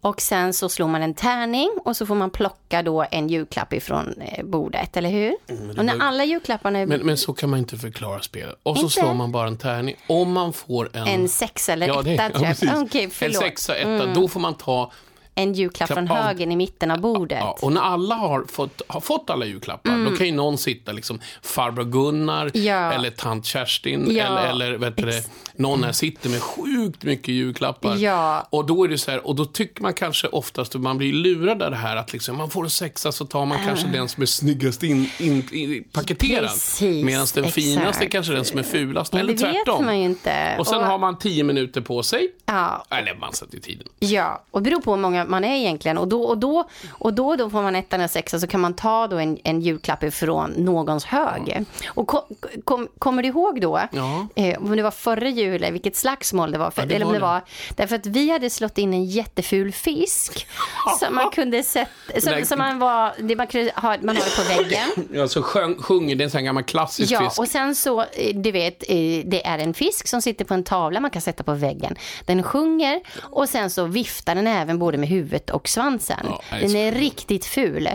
Och 0.00 0.20
sen 0.20 0.52
så 0.52 0.68
slår 0.68 0.88
man 0.88 1.02
en 1.02 1.14
tärning 1.14 1.70
och 1.84 1.96
så 1.96 2.06
får 2.06 2.14
man 2.14 2.30
plocka 2.30 2.82
då 2.82 3.06
en 3.10 3.28
julklapp 3.28 3.72
ifrån 3.72 4.14
eh, 4.20 4.44
bordet, 4.44 4.96
eller 4.96 5.10
hur? 5.10 5.34
och 5.78 5.84
när 5.84 6.02
alla 6.02 6.24
julklapparna 6.24 6.78
är 6.78 6.82
Mm, 6.82 6.98
men, 6.98 7.06
men 7.06 7.16
så 7.16 7.32
kan 7.32 7.50
man 7.50 7.58
inte 7.58 7.76
förklara 7.76 8.20
spelet. 8.20 8.60
Och 8.62 8.76
så 8.76 8.82
Inte? 8.82 8.94
slår 8.94 9.14
man 9.14 9.32
bara 9.32 9.48
en 9.48 9.58
tärning. 9.58 9.96
Om 10.06 10.32
man 10.32 10.52
får 10.52 10.90
en... 10.92 11.06
en 11.06 11.28
sexa 11.28 11.72
eller 11.72 11.86
ja, 11.86 12.02
det, 12.02 12.14
etta, 12.14 12.30
ja, 12.34 12.40
precis. 12.40 12.70
Okej, 12.74 13.04
en 13.04 13.10
förlåt. 13.10 13.36
Mm. 13.36 13.48
sexa, 13.48 13.76
etta. 13.76 14.06
Då 14.06 14.28
får 14.28 14.40
man 14.40 14.54
ta 14.54 14.92
en 15.38 15.52
julklapp 15.54 15.88
från 15.92 16.06
Klapp 16.06 16.18
högen 16.24 16.52
i 16.52 16.56
mitten 16.56 16.90
av 16.90 17.00
bordet. 17.00 17.38
Ja, 17.40 17.56
och 17.62 17.72
när 17.72 17.80
alla 17.80 18.14
har 18.14 18.44
fått, 18.48 18.82
har 18.88 19.00
fått 19.00 19.30
alla 19.30 19.46
julklappar, 19.46 20.04
då 20.10 20.16
kan 20.16 20.26
ju 20.26 20.32
någon 20.32 20.58
sitta 20.58 20.92
liksom 20.92 21.20
farbror 21.42 21.84
Gunnar 21.84 22.42
Mm. 22.54 22.64
Ja. 22.66 22.92
eller 22.92 23.10
tant 23.10 23.46
Kerstin 23.46 24.06
Ja. 24.16 24.24
eller, 24.24 24.46
eller 24.50 24.78
vet 24.78 24.96
du, 24.96 25.02
det, 25.06 25.30
någon 25.56 25.84
här 25.84 25.92
sitter 25.92 26.30
med 26.30 26.42
sjukt 26.42 27.02
mycket 27.04 27.28
julklappar. 27.28 27.96
Ja. 27.96 28.46
Och 28.50 28.66
då 28.66 28.84
är 28.84 28.88
det 28.88 28.98
så 28.98 29.10
här, 29.10 29.26
och 29.26 29.34
då 29.34 29.44
tycker 29.44 29.82
man 29.82 29.94
kanske 29.94 30.28
oftast 30.28 30.74
att 30.74 30.80
man 30.80 30.98
blir 30.98 31.12
lurad 31.12 31.62
av 31.62 31.70
det 31.70 31.76
här 31.76 31.96
att 31.96 32.12
liksom, 32.12 32.36
man 32.36 32.50
får 32.50 32.64
en 32.64 32.70
sexa 32.70 33.12
så 33.12 33.24
tar 33.26 33.46
man 33.46 33.58
kanske 33.66 33.86
den 33.88 34.08
som 34.08 34.22
är 34.22 34.26
snyggast 34.26 34.82
in, 34.82 35.10
in, 35.18 35.48
in, 35.52 35.84
paketerad. 35.92 36.44
Ah. 36.50 36.84
Medan 36.84 37.26
den 37.34 37.44
finaste 37.50 37.88
exakt. 37.88 38.12
kanske 38.12 38.32
är 38.32 38.36
den 38.36 38.44
som 38.44 38.58
är 38.58 38.62
fulast. 38.62 39.14
Eller 39.14 39.24
det 39.24 39.44
vet 39.44 39.54
tvärtom. 39.54 39.84
man 39.84 39.98
ju 39.98 40.04
inte. 40.04 40.56
Och 40.58 40.66
sen 40.66 40.76
Och- 40.78 40.86
har 40.86 40.98
man 40.98 41.18
tio 41.18 41.44
minuter 41.44 41.80
på 41.80 42.02
sig. 42.02 42.28
Ja, 42.46 42.84
Eller 42.90 43.14
man 43.14 43.32
sätter 43.32 43.58
tiden. 43.60 43.86
Ja, 43.98 44.42
och 44.50 44.62
det 44.62 44.70
beror 44.70 44.80
på 44.80 44.90
hur 44.94 45.00
många 45.00 45.24
man 45.26 45.44
är 45.44 45.56
egentligen. 45.56 45.98
Och 45.98 46.08
då 46.08 46.22
och 46.22 46.38
då, 46.38 46.64
och 46.90 47.12
då, 47.14 47.36
då 47.36 47.50
får 47.50 47.62
man 47.62 47.76
ettan 47.76 48.00
eller 48.00 48.08
sexa 48.08 48.40
så 48.40 48.46
kan 48.46 48.60
man 48.60 48.74
ta 48.74 49.06
då 49.06 49.16
en, 49.18 49.38
en 49.44 49.60
julklapp 49.60 50.02
ifrån 50.04 50.50
någons 50.56 51.04
hög. 51.04 51.64
Och 51.88 52.06
kom, 52.06 52.20
kom, 52.64 52.88
kommer 52.98 53.22
du 53.22 53.28
ihåg 53.28 53.60
då, 53.60 53.80
Ja. 53.92 54.26
eh, 54.34 54.58
om 54.62 54.76
det 54.76 54.82
var 54.82 54.90
förra 54.90 55.28
jul, 55.28 55.54
eller 55.54 55.72
vilket 55.72 55.96
slagsmål 55.96 56.52
det 56.52 56.58
var, 56.58 56.70
för, 56.70 56.82
Ja, 56.82 56.86
det 56.88 56.94
eller 56.94 57.06
om 57.06 57.12
var 57.12 57.18
det 57.18 57.18
det. 57.20 57.26
var, 57.26 57.42
därför 57.76 57.96
att 57.96 58.06
vi 58.06 58.30
hade 58.30 58.50
slått 58.50 58.78
in 58.78 58.94
en 58.94 59.04
jätteful 59.04 59.72
fisk 59.72 60.46
som 61.00 61.14
man 61.14 61.30
kunde 61.30 61.62
sätta, 61.62 62.20
som, 62.20 62.44
som 62.44 62.58
man 62.58 62.78
var, 62.78 63.12
det 63.18 63.36
man, 63.36 63.46
kunde 63.46 63.72
ha, 63.76 63.96
man 64.02 64.16
har 64.16 64.24
det 64.24 64.36
på 64.36 64.62
väggen. 64.62 65.20
Alltså 65.22 65.42
sjung, 65.42 65.82
sjunger, 65.82 66.16
det 66.16 66.22
är 66.22 66.24
en 66.24 66.30
sån 66.30 66.44
gammal 66.44 66.62
klassisk 66.64 67.12
Ja, 67.12 67.20
fisk. 67.20 67.38
och 67.38 67.48
sen 67.48 67.74
så, 67.74 68.00
eh, 68.00 68.34
du 68.36 68.52
vet, 68.52 68.82
eh, 68.88 68.96
det 69.24 69.46
är 69.46 69.58
en 69.58 69.74
fisk 69.74 70.08
som 70.08 70.22
sitter 70.22 70.44
på 70.44 70.54
en 70.54 70.64
tavla 70.64 71.00
man 71.00 71.10
kan 71.10 71.22
sätta 71.22 71.44
på 71.44 71.52
väggen. 71.54 71.96
Den 72.26 72.42
sjunger 72.42 73.00
och 73.22 73.48
sen 73.48 73.70
så 73.70 73.84
viftar 73.84 74.34
den 74.34 74.46
även 74.46 74.78
både 74.78 74.98
med 74.98 75.08
huvudet 75.16 75.50
och 75.50 75.68
svansen. 75.68 76.20
Ja, 76.24 76.40
det 76.50 76.66
den 76.66 76.76
är 76.76 76.92
riktigt 76.92 77.44
ful. 77.44 77.88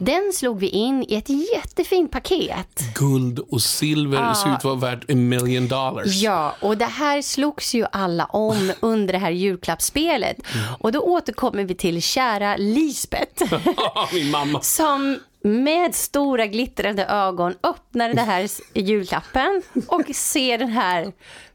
Den 0.00 0.32
slog 0.34 0.58
vi 0.58 0.68
in 0.68 1.04
i 1.08 1.14
ett 1.14 1.28
jättefint 1.28 2.10
paket. 2.10 2.94
Guld 2.94 3.38
och 3.38 3.62
silver 3.62 4.34
ser 4.34 4.48
ut 4.48 4.56
att 4.56 4.64
vara 4.64 4.74
värt 4.74 5.10
a 5.10 5.14
million 5.14 5.68
dollars. 5.68 6.22
Ja, 6.22 6.56
och 6.60 6.76
det 6.76 6.84
här 6.84 7.22
slogs 7.22 7.74
ju 7.74 7.86
alla 7.92 8.24
om 8.24 8.72
under 8.80 9.12
det 9.12 9.18
här 9.18 9.30
julklappsspelet. 9.30 10.36
Mm. 10.54 10.66
Och 10.78 10.92
då 10.92 11.00
återkommer 11.00 11.64
vi 11.64 11.74
till 11.74 12.02
kära 12.02 12.56
Lisbeth. 12.56 13.44
Min 14.12 14.30
mamma. 14.30 14.60
som 14.60 15.18
med 15.42 15.94
stora 15.94 16.46
glittrande 16.46 17.06
ögon 17.06 17.54
öppnar 17.62 18.08
den 18.08 18.18
här 18.18 18.48
julklappen 18.74 19.62
och 19.86 20.02
ser 20.14 20.58
den 20.58 20.68
här 20.68 21.12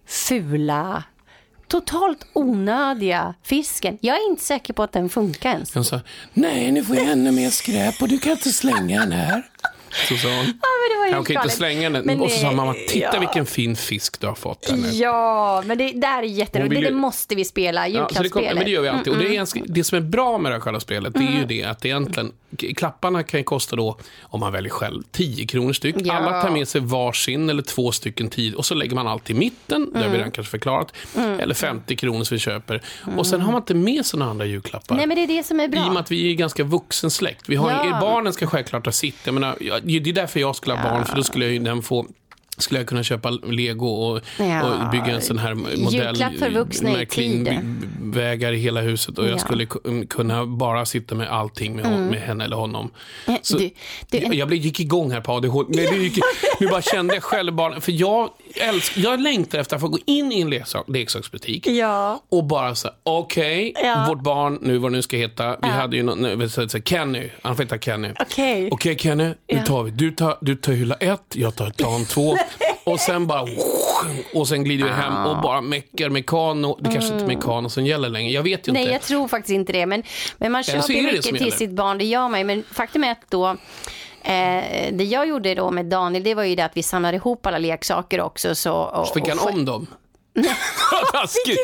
fula, 0.07 1.03
totalt 1.71 2.25
onödiga 2.33 3.33
fisken. 3.43 3.97
Jag 4.01 4.17
är 4.17 4.29
inte 4.29 4.43
säker 4.43 4.73
på 4.73 4.83
att 4.83 4.91
den 4.91 5.09
funkar 5.09 5.51
ens. 5.51 5.73
Hon 5.73 5.85
sa, 5.85 5.99
nej 6.33 6.71
nu 6.71 6.83
får 6.83 6.95
jag 6.95 7.05
ännu 7.05 7.31
mer 7.31 7.49
skräp 7.49 8.01
och 8.01 8.07
du 8.07 8.19
kan 8.19 8.31
inte 8.31 8.49
slänga 8.49 8.99
den 8.99 9.11
här. 9.11 9.43
Så 10.09 10.17
sa 10.17 10.27
hon. 10.27 10.37
Ja, 10.37 10.43
men 10.43 10.89
det 10.91 10.97
var 10.99 11.15
helt 11.15 11.27
kan 11.27 11.43
inte 11.43 11.55
slänga 11.55 11.89
den. 11.89 12.05
Men 12.05 12.21
och 12.21 12.31
så 12.31 12.39
sa 12.39 12.51
mamma, 12.51 12.73
titta 12.73 13.09
ja. 13.13 13.19
vilken 13.19 13.45
fin 13.45 13.75
fisk 13.75 14.19
du 14.21 14.27
har 14.27 14.35
fått 14.35 14.69
här 14.69 14.77
nu. 14.77 14.89
Ja, 14.89 15.63
men 15.65 15.77
det 15.77 15.91
där 15.91 16.17
är 16.17 16.23
jätteroligt. 16.23 16.69
Det, 16.75 16.79
ju- 16.79 16.85
det 16.89 16.95
måste 16.95 17.35
vi 17.35 17.45
spela, 17.45 17.87
Ja, 17.87 18.09
så 18.13 18.23
det, 18.23 18.29
kom, 18.29 18.41
julklappsspelet. 18.41 18.55
men 18.55 18.65
det 18.65 18.71
gör 18.71 18.81
vi 18.81 18.87
alltid. 18.87 19.13
Och 19.13 19.19
det, 19.19 19.27
är 19.27 19.33
ganska, 19.33 19.61
det 19.65 19.83
som 19.83 19.97
är 19.97 20.01
bra 20.01 20.37
med 20.37 20.51
det 20.51 20.55
här 20.55 20.61
själva 20.61 20.79
spelet, 20.79 21.13
det 21.13 21.19
är 21.19 21.39
ju 21.39 21.45
det 21.45 21.63
att 21.63 21.85
egentligen, 21.85 22.31
klapparna 22.77 23.23
kan 23.23 23.43
kosta 23.43 23.75
då, 23.75 23.97
om 24.21 24.39
man 24.39 24.53
väljer 24.53 24.69
själv, 24.71 25.03
10 25.11 25.45
kronor 25.47 25.73
styck. 25.73 25.95
Ja. 25.99 26.13
Alla 26.13 26.41
tar 26.41 26.49
med 26.49 26.67
sig 26.67 26.81
varsin 26.81 27.49
eller 27.49 27.61
två 27.63 27.91
stycken 27.91 28.29
tid 28.29 28.53
och 28.55 28.65
så 28.65 28.75
lägger 28.75 28.95
man 28.95 29.07
allt 29.07 29.29
i 29.29 29.33
mitten, 29.33 29.89
det 29.93 29.99
har 29.99 30.09
vi 30.09 30.17
redan 30.17 30.31
kanske 30.31 30.51
förklarat. 30.51 30.93
Eller 31.39 31.53
50 31.55 31.95
kronor 31.95 32.23
som 32.23 32.35
vi 32.35 32.39
köper. 32.39 32.81
Och 33.17 33.27
sen 33.27 33.41
har 33.41 33.51
man 33.51 33.61
inte 33.61 33.73
med 33.73 34.05
sig 34.05 34.19
några 34.19 34.31
andra 34.31 34.45
julklappar. 34.45 34.95
Nej, 34.95 35.07
men 35.07 35.15
det 35.17 35.23
är 35.23 35.27
det 35.27 35.43
som 35.43 35.59
är 35.59 35.63
I 35.63 35.67
och 35.67 35.71
med 35.71 35.91
bra. 35.91 35.99
att 35.99 36.11
vi 36.11 36.31
är 36.31 36.35
ganska 36.35 36.63
vuxen 36.63 37.11
släkt. 37.11 37.49
Vi 37.49 37.55
har, 37.55 37.71
Ja. 37.71 37.97
Barnen 38.01 38.33
ska 38.33 38.47
självklart 38.47 38.85
ha 38.85 38.91
sitt. 38.91 39.15
Jag 39.23 39.33
menar, 39.33 39.55
det 39.83 40.09
är 40.09 40.13
därför 40.13 40.39
jag 40.39 40.55
skulle 40.55 40.75
ha 40.75 40.83
barn, 40.91 41.05
för 41.05 41.15
då 41.15 41.23
skulle 41.23 41.45
jag 41.45 41.53
ju 41.53 41.59
den 41.59 41.81
få 41.81 42.05
skulle 42.61 42.79
jag 42.79 42.87
kunna 42.87 43.03
köpa 43.03 43.29
lego 43.29 43.87
och, 43.87 44.21
Ja. 44.39 44.63
och 44.63 44.89
bygga 44.91 45.05
en 45.05 45.21
sån 45.21 45.37
här 45.37 45.53
modell. 45.55 46.15
För 46.39 46.49
vuxna 46.49 46.89
i 48.51 48.57
hela 48.57 48.81
huset 48.81 49.17
och 49.17 49.25
jag 49.25 49.31
Ja. 49.33 49.37
skulle 49.37 49.65
ku- 49.65 50.07
kunna 50.07 50.45
bara 50.45 50.85
sitta 50.85 51.15
med 51.15 51.29
allting 51.29 51.75
med, 51.75 51.85
hon, 51.85 52.07
med 52.07 52.21
henne 52.21 52.43
eller 52.43 52.55
honom. 52.55 52.91
Eh, 53.27 53.33
Så, 53.41 53.57
du- 53.57 53.69
du- 54.09 54.17
jag, 54.17 54.35
jag 54.35 54.53
gick 54.53 54.79
igång 54.79 55.11
här 55.11 55.21
på 55.21 55.31
ADHD. 55.31 55.75
Nej, 55.75 55.87
det 55.91 55.97
gick, 55.97 56.19
nu 56.59 56.67
bara 56.67 56.81
kände 56.81 57.13
jag 57.13 57.23
själv 57.23 57.53
bara, 57.53 57.81
för 57.81 57.91
jag, 57.91 58.29
älsk, 58.55 58.97
jag 58.97 59.21
längtar 59.21 59.59
efter 59.59 59.75
att 59.75 59.81
få 59.81 59.87
gå 59.87 59.97
in 60.05 60.31
i 60.31 60.41
en 60.41 60.49
leksak, 60.49 60.85
leksaksbutik 60.87 61.67
Ja. 61.67 62.23
och 62.29 62.43
bara 62.45 62.75
så 62.75 62.89
okej, 63.03 63.73
Ja. 63.83 64.05
vårt 64.09 64.23
barn, 64.23 64.57
nu 64.61 64.77
vad 64.77 64.91
det 64.91 64.95
nu 64.95 65.01
ska 65.01 65.17
heta, 65.17 65.55
vi 65.61 65.67
hade 65.67 65.97
ju 65.97 66.03
någon, 66.03 66.23
jag 66.23 66.51
säga, 66.51 66.83
Kenny, 66.85 67.29
han 67.41 67.55
får 67.55 67.63
heta 67.63 67.77
Kenny. 67.77 68.09
Okej. 68.19 68.69
Okej 68.71 68.97
Kenny, 68.99 69.33
nu 69.53 69.59
tar 69.65 69.83
vi, 69.83 69.91
du 69.91 70.11
tar, 70.11 70.37
du 70.41 70.55
tar 70.55 70.73
hylla 70.73 70.95
ett, 70.95 71.21
jag 71.35 71.55
tar 71.55 71.69
plan 71.69 72.05
två 72.05 72.37
och 72.83 72.99
sen 72.99 73.27
bara 73.27 73.47
och 74.33 74.47
sen 74.47 74.63
glider 74.63 74.85
vi 74.85 74.91
hem 74.91 75.25
och 75.25 75.41
bara 75.41 75.61
meckar 75.61 76.09
mekano. 76.09 76.77
Det 76.79 76.91
kanske 76.91 77.13
inte 77.13 77.25
är 77.25 77.27
mekano 77.27 77.69
som 77.69 77.85
gäller 77.85 78.09
längre, 78.09 78.31
jag 78.31 78.43
vet 78.43 78.67
ju 78.67 78.71
Nej, 78.71 78.81
inte. 78.81 78.93
jag 78.93 79.01
tror 79.01 79.27
faktiskt 79.27 79.53
inte 79.53 79.73
det. 79.73 79.85
Men, 79.85 80.03
men 80.37 80.51
man 80.51 80.63
så 80.63 80.71
köper 80.71 80.93
det 80.93 81.01
mycket 81.01 81.23
till 81.23 81.35
gäller. 81.35 81.51
sitt 81.51 81.71
barn, 81.71 81.97
det 81.97 82.05
gör 82.05 82.29
man 82.29 82.39
ju. 82.39 82.45
Men 82.45 82.63
faktum 82.71 83.03
är 83.03 83.11
att 83.11 83.25
då, 83.29 83.47
eh, 84.21 84.63
det 84.91 85.03
jag 85.03 85.27
gjorde 85.27 85.55
då 85.55 85.71
med 85.71 85.85
Daniel, 85.85 86.23
det 86.23 86.35
var 86.35 86.43
ju 86.43 86.55
det 86.55 86.65
att 86.65 86.77
vi 86.77 86.83
samlade 86.83 87.17
ihop 87.17 87.45
alla 87.45 87.57
leksaker 87.57 88.21
också. 88.21 88.55
Så, 88.55 88.73
och, 88.73 89.13
Fick 89.13 89.27
han 89.27 89.39
och, 89.39 89.53
om 89.53 89.65
dem? 89.65 89.87
Taskigt! 91.11 91.59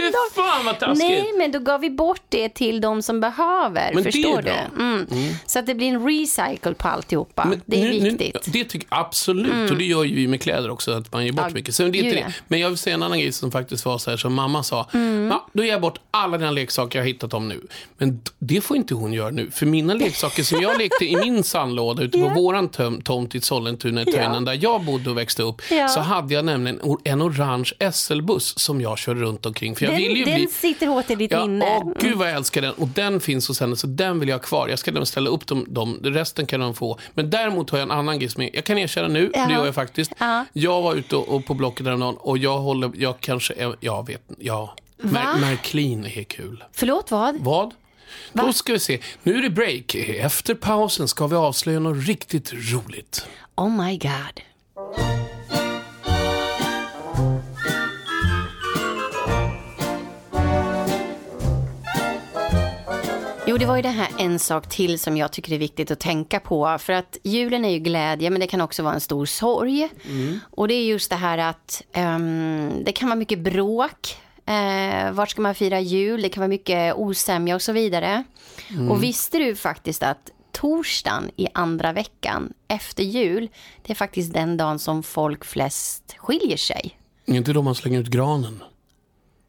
Fy 0.00 0.12
fan 0.34 0.64
vad 0.64 0.78
taskigt! 0.80 0.98
Nej, 1.08 1.32
men 1.38 1.52
då 1.52 1.58
gav 1.58 1.80
vi 1.80 1.90
bort 1.90 2.22
det 2.28 2.48
till 2.48 2.80
de 2.80 3.02
som 3.02 3.20
behöver. 3.20 3.90
Men 3.94 4.02
det 4.04 4.12
förstår 4.12 4.42
bra. 4.42 4.52
du? 4.76 4.82
Mm. 4.82 5.06
Så 5.46 5.58
att 5.58 5.66
det 5.66 5.74
blir 5.74 5.88
en 5.88 6.06
recycle 6.06 6.74
på 6.74 6.88
alltihopa. 6.88 7.48
det 7.66 7.76
är 7.76 7.80
nu, 7.84 7.88
nu, 8.00 8.10
viktigt. 8.10 8.46
Mm. 8.46 8.52
det 8.52 8.64
tycker 8.64 8.86
absolut, 8.90 9.70
och 9.70 9.76
det 9.76 9.84
gör 9.84 10.04
ju 10.04 10.14
vi 10.14 10.26
med 10.26 10.40
kläder 10.42 10.70
också, 10.70 10.92
att 10.92 11.12
man 11.12 11.24
ger 11.24 11.32
bort 11.32 11.44
Ja, 11.48 11.54
mycket. 11.54 11.74
Så 11.74 11.82
det 11.82 11.98
är 11.98 12.04
inte 12.04 12.16
det. 12.16 12.32
Men 12.48 12.60
jag 12.60 12.68
vill 12.68 12.78
säga 12.78 12.94
en 12.94 13.02
annan 13.02 13.18
grej 13.18 13.32
som 13.32 13.50
faktiskt 13.52 13.84
var 13.84 13.98
så 13.98 14.10
här, 14.10 14.16
som 14.16 14.34
mamma 14.34 14.62
sa. 14.62 14.88
Mm. 14.92 15.28
Ja, 15.30 15.46
då 15.52 15.64
ger 15.64 15.70
jag 15.72 15.80
bort 15.80 15.98
alla 16.10 16.38
dina 16.38 16.50
leksaker 16.50 16.98
jag 16.98 17.04
har 17.04 17.08
hittat 17.08 17.30
dem 17.30 17.48
nu. 17.48 17.60
Men 17.98 18.20
det 18.38 18.60
får 18.60 18.76
inte 18.76 18.94
hon 18.94 19.12
göra 19.12 19.30
nu. 19.30 19.50
För 19.50 19.66
mina 19.66 19.94
leksaker 19.94 20.42
som 20.42 20.60
jag 20.60 20.78
lekte 20.78 21.04
i 21.04 21.16
min 21.16 21.44
sandlåda 21.44 22.02
ute 22.02 22.18
på 22.18 22.24
Ja. 22.24 22.34
våran 22.34 22.68
tomt 23.02 23.34
i 23.34 23.40
Sollentuna, 23.40 24.02
i 24.02 24.04
Töjnen, 24.04 24.44
där 24.44 24.58
jag 24.62 24.82
bodde 24.84 25.10
och 25.10 25.18
växte 25.18 25.42
upp, 25.42 25.62
Ja. 25.70 25.88
så 25.88 26.00
hade 26.00 26.34
jag 26.34 26.44
nämligen 26.44 26.80
en 26.80 26.86
or- 26.86 27.00
en 27.04 27.22
orange 28.12 28.22
SL-buss 28.22 28.58
som 28.58 28.80
jag 28.80 28.98
körde 28.98 29.20
runt 29.20 29.46
omkring. 29.46 29.76
För 29.76 29.84
jag 29.84 29.94
Den, 29.94 29.98
vill 30.02 30.16
ju 30.16 30.24
den 30.24 30.34
bli... 30.34 30.46
sitter 30.46 30.86
hårt 30.86 31.10
i 31.10 31.14
ditt 31.14 31.30
Ja, 31.30 31.46
minne. 31.46 31.64
åh, 31.64 31.92
gud 32.00 32.18
vad 32.18 32.28
jag 32.28 32.36
älskar 32.36 32.62
den. 32.62 32.72
Och 32.72 32.88
den 32.88 33.20
finns 33.20 33.48
hos 33.48 33.60
henne, 33.60 33.76
så 33.76 33.86
den 33.86 34.20
vill 34.20 34.28
jag 34.28 34.36
ha 34.36 34.42
kvar. 34.42 34.68
Jag 34.68 34.78
ska 34.78 35.04
ställa 35.04 35.30
upp 35.30 35.46
dem, 35.46 35.66
dem. 35.68 35.98
Resten 36.02 36.46
kan 36.46 36.60
de 36.60 36.74
få. 36.74 36.98
Men 37.14 37.30
däremot 37.30 37.70
har 37.70 37.78
jag 37.78 37.86
en 37.86 37.90
annan 37.90 38.18
grej 38.18 38.28
som 38.28 38.42
jag 38.52 38.64
kan 38.64 38.78
erkänna 38.78 39.08
nu, 39.08 39.30
Ja. 39.34 39.46
det 39.46 39.52
gör 39.52 39.64
jag 39.64 39.74
faktiskt. 39.74 40.12
Ja. 40.18 40.44
Jag 40.52 40.82
var 40.82 40.94
ute 40.94 41.16
och, 41.16 41.28
och 41.28 41.46
på 41.46 41.54
Blocket 41.54 41.86
häromdagen 41.86 42.16
och 42.18 42.38
jag 42.38 42.58
håller, 42.58 42.90
jag 42.94 43.20
kanske, 43.20 43.54
är, 43.54 43.76
jag 43.80 44.06
vet, 44.06 44.22
ja. 44.38 44.74
Mer, 45.02 45.40
Märklin 45.40 46.04
är 46.06 46.22
kul. 46.22 46.64
Förlåt, 46.72 47.10
vad? 47.10 47.36
Vad? 47.40 47.74
Då 48.32 48.52
ska 48.52 48.72
vi 48.72 48.78
se. 48.78 48.98
Nu 49.22 49.36
är 49.38 49.42
det 49.42 49.50
break. 49.50 49.94
Efter 49.94 50.54
pausen 50.54 51.08
ska 51.08 51.26
vi 51.26 51.36
avslöja 51.36 51.78
något 51.78 52.06
riktigt 52.06 52.52
roligt. 52.52 53.26
Oh 53.56 53.84
my 53.84 53.98
god. 53.98 54.40
Jo, 63.52 63.58
det 63.58 63.66
var 63.66 63.76
ju 63.76 63.82
det 63.82 63.88
här 63.88 64.08
en 64.18 64.38
sak 64.38 64.68
till 64.68 64.98
som 64.98 65.16
jag 65.16 65.32
tycker 65.32 65.52
är 65.52 65.58
viktigt 65.58 65.90
att 65.90 66.00
tänka 66.00 66.40
på. 66.40 66.78
För 66.78 66.92
att 66.92 67.16
julen 67.22 67.64
är 67.64 67.68
ju 67.68 67.78
glädje, 67.78 68.30
men 68.30 68.40
det 68.40 68.46
kan 68.46 68.60
också 68.60 68.82
vara 68.82 68.94
en 68.94 69.00
stor 69.00 69.26
sorg. 69.26 69.88
Och 70.50 70.68
det 70.68 70.74
är 70.74 70.84
just 70.84 71.10
det 71.10 71.16
här 71.16 71.38
att 71.38 71.82
ehm, 71.92 72.72
det 72.84 72.92
kan 72.92 73.08
vara 73.08 73.18
mycket 73.18 73.38
bråk. 73.38 74.16
Eh, 74.46 75.12
vart 75.12 75.30
ska 75.30 75.42
man 75.42 75.54
fira 75.54 75.80
jul? 75.80 76.22
Det 76.22 76.28
kan 76.28 76.40
vara 76.40 76.48
mycket 76.48 76.94
osämja 76.96 77.54
och 77.54 77.62
så 77.62 77.72
vidare. 77.72 78.24
Och 78.90 79.02
visste 79.02 79.38
du 79.38 79.56
faktiskt 79.56 80.02
att 80.02 80.30
torsdagen 80.52 81.30
i 81.36 81.46
andra 81.54 81.92
veckan 81.92 82.52
efter 82.68 83.02
jul, 83.02 83.48
det 83.82 83.92
är 83.92 83.94
faktiskt 83.94 84.32
den 84.34 84.56
dagen 84.56 84.78
som 84.78 85.02
folk 85.02 85.44
flest 85.44 86.14
skiljer 86.18 86.56
sig. 86.56 86.98
Är 87.26 87.34
inte 87.34 87.52
då 87.52 87.62
man 87.62 87.74
slänger 87.74 88.00
ut 88.00 88.08
granen? 88.08 88.62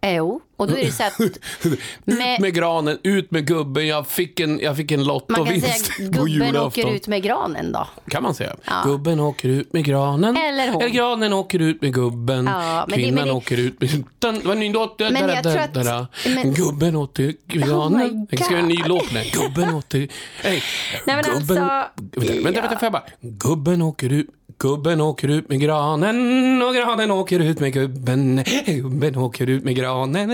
Eh, 0.04 0.16
Jo, 0.16 0.42
och 0.58 0.68
då 0.68 0.78
är 0.78 0.86
det 0.86 0.92
så 0.92 1.04
att 1.04 1.20
Ut 2.06 2.40
med 2.40 2.54
granen, 2.54 2.98
ut 3.04 3.32
med 3.32 3.48
gubben. 3.48 3.88
Jag 3.88 4.08
fick 4.08 4.40
en, 4.40 4.60
jag 4.60 4.78
fick 4.78 4.92
en 4.92 5.04
lottovinst 5.04 5.92
på 5.98 6.04
gubben 6.04 6.28
julafton. 6.28 6.66
åker 6.68 6.94
ut 6.96 7.08
med 7.08 7.24
granen 7.24 7.72
då. 7.72 7.88
Kan 8.08 8.24
man 8.24 8.36
säga. 8.36 8.56
Ja. 8.66 8.82
Gubben 8.86 9.20
åker 9.20 9.50
ut 9.50 9.74
med 9.74 9.86
granen. 9.86 10.38
Eller 10.38 10.72
hon. 10.72 10.92
granen 10.92 11.34
åker 11.34 11.60
ut 11.60 11.82
med 11.82 11.94
gubben. 11.94 12.46
Ja, 12.46 12.86
det- 12.88 12.96
Kvinnan 12.96 13.16
men 13.16 13.28
det- 13.28 13.34
åker 13.34 13.58
ut 13.60 13.82
med... 13.82 13.90
Men 14.22 15.30
jag 15.30 15.44
tror 15.44 15.58
att- 15.58 16.08
men- 16.26 16.54
Gubben 16.54 16.96
åker 16.96 17.24
med 17.24 17.64
Oh 17.64 17.68
granen. 17.68 18.20
my 18.20 18.28
Jag 18.30 18.40
ska 18.46 18.54
göra 18.54 18.62
en 18.64 18.68
ny 18.70 18.84
låt 18.86 19.12
med 19.14 19.32
Gubben 19.32 19.74
åker... 19.76 19.98
Hey. 19.98 20.08
Nej, 20.44 20.62
men 21.06 21.24
gubben... 21.24 21.36
alltså, 21.36 21.54
Vänta, 21.54 22.34
vänta, 22.44 22.62
vänta, 22.62 22.70
får 22.80 22.86
jag 22.86 22.92
bara... 22.92 23.04
Gubben 23.22 23.82
åker 23.82 24.10
ut... 24.14 24.28
Gubben 24.58 25.02
åker 25.02 25.28
ut 25.28 25.50
med 25.50 25.60
granen 25.60 26.62
och 26.62 26.76
granen 26.76 27.12
åker 27.12 27.40
ut 27.40 27.60
med 27.60 27.74
gubben. 27.74 28.44
Gubben 28.66 29.16
åker 29.16 29.50
ut 29.50 29.64
med 29.64 29.76
granen 29.76 30.30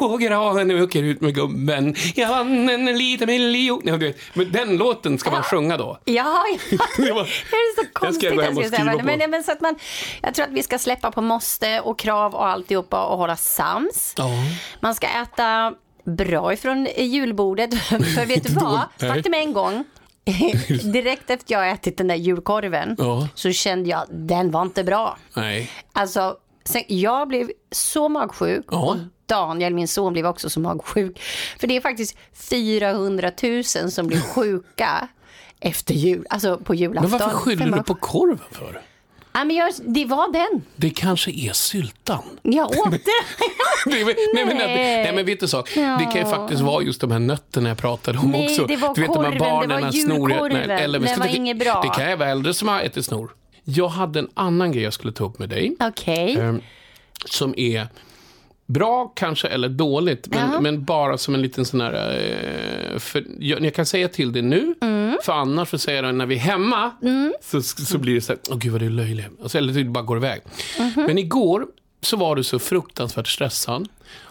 och 0.00 0.20
granen 0.20 0.82
åker 0.82 1.02
ut 1.02 1.20
med 1.20 1.34
gubben. 1.34 1.94
Jag 2.14 2.28
vann 2.28 2.68
en 2.68 2.98
liten 2.98 3.26
miljon. 3.26 4.14
Men 4.34 4.52
den 4.52 4.76
låten 4.76 5.18
ska 5.18 5.30
man 5.30 5.42
sjunga 5.42 5.76
då. 5.76 5.98
Ja, 6.04 6.44
ja. 6.48 6.56
Det 6.96 7.56
är 7.56 7.84
så 7.84 7.88
konstigt. 7.92 8.22
jag 8.22 8.44
jag 8.44 8.52
ska 8.52 8.62
säga. 8.62 8.92
skriva 8.92 9.16
men, 9.16 9.30
men, 9.30 9.42
så 9.42 9.52
att 9.52 9.60
man, 9.60 9.74
jag 10.22 10.34
tror 10.34 10.46
att 10.46 10.52
vi 10.52 10.62
ska 10.62 10.78
släppa 10.78 11.10
på 11.10 11.20
måste 11.20 11.80
och 11.80 11.98
krav 11.98 12.34
och 12.34 12.46
alltihopa 12.46 13.06
och 13.06 13.18
hålla 13.18 13.36
sams. 13.36 14.14
Ja. 14.16 14.30
Man 14.80 14.94
ska 14.94 15.06
äta 15.06 15.74
bra 16.06 16.52
ifrån 16.52 16.88
julbordet. 16.96 17.74
För 17.88 18.26
vet 18.26 18.44
du 18.46 18.52
vad? 18.52 18.80
Faktum 19.00 19.34
är 19.34 19.38
en 19.38 19.52
gång, 19.52 19.84
direkt 20.92 21.30
efter 21.30 21.54
jag 21.54 21.70
ätit 21.70 21.96
den 21.98 22.06
där 22.08 22.14
julkorven, 22.14 22.94
Ja. 22.98 23.28
så 23.34 23.52
kände 23.52 23.90
jag 23.90 24.04
den 24.10 24.50
var 24.50 24.62
inte 24.62 24.84
bra. 24.84 25.18
Nej. 25.36 25.70
Alltså, 25.92 26.36
sen, 26.64 26.82
jag 26.88 27.28
blev 27.28 27.50
så 27.70 28.08
magsjuk 28.08 28.64
Ja. 28.70 28.86
och 28.90 28.96
Daniel, 29.26 29.74
min 29.74 29.88
son, 29.88 30.12
blev 30.12 30.26
också 30.26 30.50
så 30.50 30.60
magsjuk. 30.60 31.20
För 31.58 31.66
det 31.66 31.76
är 31.76 31.80
faktiskt 31.80 32.16
400 32.50 33.30
000 33.42 33.64
som 33.64 34.06
blir 34.06 34.20
sjuka 34.20 35.08
efter 35.60 35.94
jul, 35.94 36.26
alltså 36.30 36.58
på 36.58 36.74
julafton. 36.74 37.10
Men 37.10 37.20
varför 37.20 37.36
skyller 37.36 37.76
du 37.76 37.82
på 37.82 37.94
korven 37.94 38.38
för? 38.50 38.80
Ja, 39.38 39.44
men 39.44 39.56
jag, 39.56 39.72
det 39.84 40.04
var 40.04 40.32
den. 40.32 40.62
Det 40.76 40.90
kanske 40.90 41.30
är 41.30 41.52
syltan. 41.52 42.22
Jag 42.42 42.70
åt 42.70 42.90
det. 42.90 43.00
Nej, 43.86 44.04
men, 44.04 44.14
nej, 44.34 44.44
men, 44.46 44.56
Nej. 44.56 44.76
nej, 45.04 45.12
men 45.14 45.26
vet 45.26 45.40
du 45.40 45.48
så? 45.48 45.56
Ja. 45.76 45.82
Det 45.98 46.04
kan 46.04 46.16
ju 46.16 46.24
faktiskt 46.36 46.60
vara 46.62 46.82
just 46.82 47.00
de 47.00 47.10
här 47.10 47.18
nötterna 47.18 47.68
jag 47.68 47.78
pratade 47.78 48.18
om 48.18 48.30
Nej, 48.30 48.44
också. 48.46 48.66
det 48.66 48.76
var 48.76 48.94
du 48.94 49.00
vet 49.00 49.12
de 49.12 49.24
här 49.24 49.32
det 49.32 49.38
var 49.38 49.92
julkorven. 49.92 50.70
eller, 50.70 50.98
vi 50.98 51.04
Den 51.06 51.14
ska 51.14 51.20
var 51.20 51.26
inte- 51.26 51.38
inget 51.38 51.58
bra. 51.58 51.82
Det 51.82 51.88
kan 52.02 52.10
ju 52.10 52.16
vara 52.16 52.28
äldre 52.28 52.54
som 52.54 52.68
har 52.68 52.80
ätit 52.80 53.04
snor. 53.04 53.30
Jag 53.64 53.88
hade 53.88 54.18
en 54.18 54.28
annan 54.34 54.72
grej 54.72 54.82
jag 54.82 54.92
skulle 54.92 55.12
ta 55.12 55.24
upp 55.24 55.38
med 55.38 55.48
dig. 55.48 55.76
Okej. 55.80 56.36
Ehm, 56.40 56.60
som 57.24 57.54
är 57.56 57.88
bra 58.66 59.12
kanske 59.16 59.48
eller 59.48 59.68
dåligt, 59.68 60.26
men, 60.30 60.38
Jaha. 60.50 60.60
men 60.60 60.84
bara 60.84 61.18
som 61.18 61.34
en 61.34 61.42
liten 61.42 61.64
sån 61.64 61.80
här... 61.80 61.92
Eh, 62.92 62.98
för 62.98 63.24
jag, 63.38 63.64
jag 63.64 63.74
kan 63.74 63.86
säga 63.86 64.08
till 64.08 64.32
det 64.32 64.42
nu, 64.42 64.74
Mm. 64.80 65.18
för 65.22 65.32
annars 65.32 65.68
får 65.68 65.76
jag 65.76 65.80
säga 65.80 66.02
det 66.02 66.12
när 66.12 66.26
vi 66.26 66.34
är 66.34 66.38
hemma, 66.38 66.90
så, 67.42 67.62
så 67.62 67.98
blir 67.98 68.14
det 68.14 68.20
så 68.20 68.32
här, 68.32 68.40
åh 68.50 68.56
gud 68.58 68.72
vad 68.72 68.80
det 68.80 68.86
är 68.86 68.90
löjligt. 68.90 69.26
Alltså, 69.42 69.58
eller 69.58 69.72
det 69.72 69.84
bara 69.84 70.04
går 70.04 70.16
iväg. 70.16 70.40
Mhm. 70.78 70.92
Men 71.06 71.18
igår 71.18 71.66
så 72.00 72.16
var 72.16 72.36
du 72.36 72.42
så 72.44 72.58
fruktansvärt 72.58 73.28
stressad. 73.28 73.88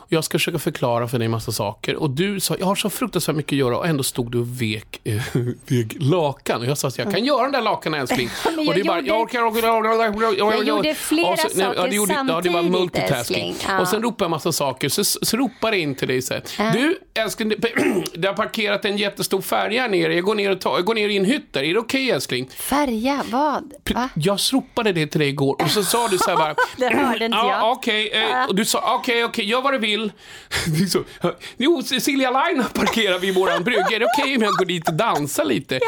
Jag 0.09 0.23
ska 0.23 0.35
försöka 0.37 0.59
förklara 0.59 1.07
för 1.07 1.19
dig 1.19 1.25
en 1.25 1.31
massa 1.31 1.51
saker. 1.51 1.95
Och 1.95 2.09
du 2.09 2.39
sa, 2.39 2.55
jag 2.59 2.65
har 2.65 2.75
så 2.75 2.89
fruktansvärt 2.89 3.35
mycket 3.35 3.51
att 3.53 3.57
göra 3.57 3.77
och 3.77 3.87
ändå 3.87 4.03
stod 4.03 4.31
du 4.31 4.39
och 4.39 4.61
vek, 4.61 5.01
eh, 5.03 5.21
vek 5.67 5.87
lakan. 5.99 6.61
Och 6.61 6.67
jag 6.67 6.77
sa, 6.77 6.87
att 6.87 6.97
jag 6.97 7.11
kan 7.11 7.25
göra 7.25 7.43
den 7.43 7.51
där 7.51 7.61
lakanen 7.61 7.99
älskling. 7.99 8.29
Jag 8.45 8.59
och 8.59 8.77
gjorde- 8.77 9.01
jag 9.05 9.21
orkar, 9.21 9.39
jag 9.39 9.47
orkar, 9.47 10.37
jag, 10.37 10.53
Jag 10.53 10.67
gjorde 10.67 10.95
flera 10.95 11.37
saker 11.37 11.73
ja, 11.75 11.87
det 11.87 11.95
gjorde, 11.95 12.13
ja, 12.13 12.23
det 12.23 12.31
var 12.31 12.41
samtidigt, 12.41 12.71
multitasking. 12.71 13.55
Ja. 13.67 13.79
Och 13.81 13.87
sen 13.87 14.01
ropade 14.03 14.23
jag 14.23 14.31
massa 14.31 14.51
saker. 14.51 14.89
Så, 14.89 15.03
så 15.03 15.37
ropade 15.37 15.77
jag 15.77 15.83
in 15.83 15.95
till 15.95 16.07
dig 16.07 16.21
så 16.21 16.33
här. 16.33 16.73
Du, 16.73 16.99
älskling, 17.13 17.49
det, 18.13 18.27
har 18.27 18.33
parkerat 18.33 18.85
en 18.85 18.97
jättestor 18.97 19.41
färja 19.41 19.81
här 19.81 19.89
nere. 19.89 20.15
Jag 20.15 20.23
går 20.23 20.35
ner, 20.35 20.51
och 20.51 20.61
tar, 20.61 20.75
jag 20.75 20.85
går 20.85 20.95
ner 20.95 21.09
i 21.09 21.17
en 21.17 21.25
hytt 21.25 21.53
där. 21.53 21.63
Är 21.63 21.73
det 21.73 21.79
okej 21.79 22.11
älskling? 22.11 22.49
Färja, 22.49 23.23
vad? 23.31 23.73
Va? 23.93 24.09
Jag 24.15 24.39
ropade 24.51 24.91
det 24.91 25.07
till 25.07 25.19
dig 25.19 25.29
igår 25.29 25.61
och 25.61 25.69
så 25.69 25.83
sa 25.83 26.07
du 26.07 26.17
så 26.17 26.29
här 26.29 26.37
bara. 26.37 26.55
Det 26.77 26.95
hörde 26.95 27.25
inte 27.25 27.37
ja, 27.37 27.51
jag. 27.51 27.71
Okej, 27.71 28.09
eh, 28.11 28.45
och 28.45 28.55
du 28.55 28.65
sa 28.65 28.95
okej, 28.99 29.23
okej, 29.23 29.45
gör 29.45 29.61
vad 29.65 29.73
du 29.73 29.77
vill. 29.77 30.11
Så, 30.91 31.03
jo, 31.57 31.81
Silja 31.81 32.31
Line 32.31 32.63
parkerar 32.73 33.19
vid 33.19 33.35
våran 33.35 33.63
brygga. 33.63 33.95
Är 33.95 33.99
det 33.99 34.07
okej 34.17 34.35
om 34.35 34.41
jag 34.41 34.53
går 34.53 34.65
dit 34.65 34.87
och 34.87 34.93
dansar 34.93 35.45
lite? 35.45 35.79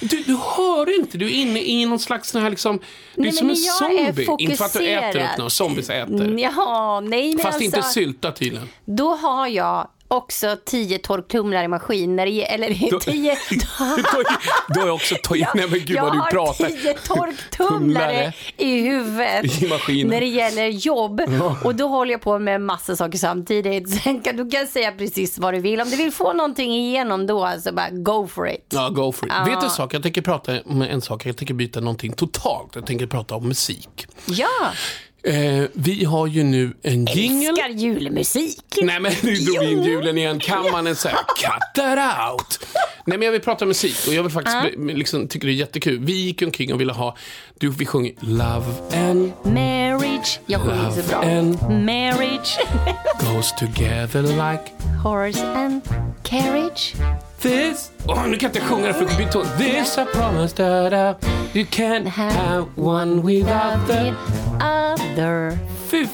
Du, 0.00 0.22
du 0.22 0.36
hör 0.56 0.98
inte, 1.00 1.18
du 1.18 1.26
är 1.26 1.30
inne 1.30 1.60
i 1.60 1.86
någon 1.86 1.98
slags 1.98 2.30
sån 2.30 2.42
här 2.42 2.50
liksom, 2.50 2.80
du 3.14 3.28
är 3.28 3.32
som 3.32 3.50
en 3.50 3.56
zombie. 3.56 4.26
Inte 4.38 4.56
för 4.56 4.64
att 4.64 4.72
du 4.72 4.86
äter 4.86 5.44
upp 5.44 5.52
zombies 5.52 5.90
äter. 5.90 6.38
Jaha, 6.38 7.00
nej 7.00 7.28
men 7.28 7.38
Fast 7.38 7.46
alltså, 7.46 7.64
inte 7.64 7.82
sylta 7.82 8.32
tydligen. 8.32 8.68
Då 8.84 9.14
har 9.14 9.46
jag 9.46 9.88
också 10.08 10.56
tio 10.64 10.98
torktumlare 10.98 11.64
i 11.64 11.68
maskin, 11.68 12.16
när 12.16 12.26
det, 12.26 12.32
ge- 12.32 12.42
eller 12.44 12.90
Då- 12.90 13.00
tio... 13.00 13.36
Du 14.68 14.80
har 14.80 14.90
också 14.90 15.14
tagit, 15.22 15.46
nej 15.54 15.66
men 15.70 15.78
gud 15.78 15.90
jag 15.90 16.02
vad 16.02 16.12
du 16.12 16.18
har 16.18 16.30
pratar. 16.30 16.66
tio 16.68 16.94
torktumlare 16.94 17.78
Tumlare. 17.78 18.32
i 18.56 18.80
huvudet 18.80 19.62
I 19.62 19.68
maskinen. 19.68 20.10
när 20.10 20.20
det 20.20 20.26
gäller 20.26 20.66
jobb. 20.66 21.20
Och 21.64 21.74
då 21.74 21.88
håller 21.88 22.12
jag 22.12 22.20
på 22.20 22.38
med 22.38 22.60
massa 22.60 22.96
saker 22.96 23.18
samtidigt. 23.18 24.02
Sen 24.02 24.20
kan, 24.20 24.36
du 24.36 24.50
kan 24.50 24.66
säga 24.66 24.92
precis 24.92 25.38
vad 25.38 25.54
du 25.54 25.60
vill. 25.60 25.80
Om 25.80 25.90
du 25.90 25.96
vill 25.96 26.12
få 26.12 26.32
någonting 26.32 26.72
igenom 26.72 27.26
då, 27.26 27.44
alltså 27.44 27.72
bara 27.72 27.90
go 27.90 28.26
for 28.26 28.48
it. 28.48 28.66
Ja, 28.68 28.88
go 28.88 29.12
for 29.12 29.28
it. 29.28 29.34
Ja. 29.38 29.44
Vet 29.44 29.60
du 29.60 29.66
en 29.66 29.70
sak? 29.72 29.94
Jag 29.94 30.02
tänker 30.02 30.22
prata 30.22 30.60
om 30.64 30.82
en 30.82 31.00
sak. 31.00 31.26
Jag 31.26 31.36
tänker 31.36 31.54
byta 31.54 31.80
någonting 31.80 32.12
totalt. 32.12 32.74
Jag 32.74 32.86
tänker 32.86 33.06
prata 33.06 33.34
om 33.34 33.48
musik. 33.48 34.06
Ja, 34.26 34.48
Eh, 35.26 35.64
vi 35.72 36.04
har 36.04 36.26
ju 36.26 36.42
nu 36.44 36.72
en 36.82 37.04
jingle. 37.04 37.48
älskar 37.48 37.68
julmusik. 37.68 38.78
Nej 38.82 39.00
men 39.00 39.12
nu 39.22 39.34
drog 39.34 39.58
vi 39.60 39.72
in 39.72 39.82
julen 39.82 40.18
igen. 40.18 40.38
Kan 40.38 40.70
man 40.72 40.86
ens 40.86 41.00
säga 41.00 41.14
cut 41.16 41.74
that 41.84 41.98
out? 42.32 42.60
Nej 43.06 43.18
men 43.18 43.22
jag 43.26 43.32
vill 43.32 43.40
prata 43.40 43.66
musik 43.66 43.96
och 44.08 44.14
jag 44.14 44.22
vill 44.22 44.32
faktiskt 44.32 44.56
bli- 44.76 44.94
liksom, 44.94 45.28
tycker 45.28 45.46
det 45.46 45.52
är 45.52 45.54
jättekul. 45.54 45.98
Vi 45.98 46.12
gick 46.12 46.42
omkring 46.42 46.72
och 46.74 46.80
ville 46.80 46.92
ha, 46.92 47.16
du, 47.58 47.70
vi 47.70 47.86
sjunger 47.86 48.12
Love 48.20 48.64
and 49.08 49.32
Marriage. 49.44 50.40
Jag 50.46 50.60
sjunger 50.60 50.90
så 50.90 51.02
bra. 51.08 51.22
and- 51.22 51.84
Marriage. 51.84 52.58
goes 53.32 53.52
together 53.52 54.22
like 54.22 54.72
Horse 55.04 55.46
and 55.46 55.82
carriage. 56.22 56.94
This. 57.40 57.90
Åh, 58.08 58.26
nu 58.26 58.36
kan 58.36 58.50
jag 58.52 58.56
inte 58.56 58.60
sjunga 58.60 58.86
det 58.86 58.94
för 58.94 59.04
att 59.04 59.18
byta 59.18 59.30
ton. 59.30 59.46
This 59.58 59.98
I 59.98 60.04
promise 60.12 60.56
that 60.56 60.92
I, 60.92 61.28
you 61.58 61.66
can't 61.70 62.08
have 62.08 62.66
one 62.76 63.22
without 63.22 63.86
the... 63.88 64.14
Other. 64.56 65.58
Fy 65.88 66.06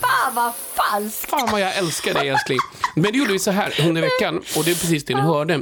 Fan 0.00 0.34
vad 0.34 0.52
falskt. 0.54 1.30
fan 1.30 1.48
vad 1.52 1.60
jag 1.60 1.76
älskar 1.76 2.14
dig 2.14 2.28
älskling. 2.28 2.58
Men 2.94 3.12
det 3.12 3.18
gjorde 3.18 3.32
vi 3.32 3.38
så 3.38 3.50
här 3.50 3.74
under 3.88 4.02
veckan 4.02 4.36
och 4.56 4.64
det 4.64 4.70
är 4.70 4.74
precis 4.74 5.04
det 5.04 5.14
ni 5.14 5.20
hörde. 5.20 5.60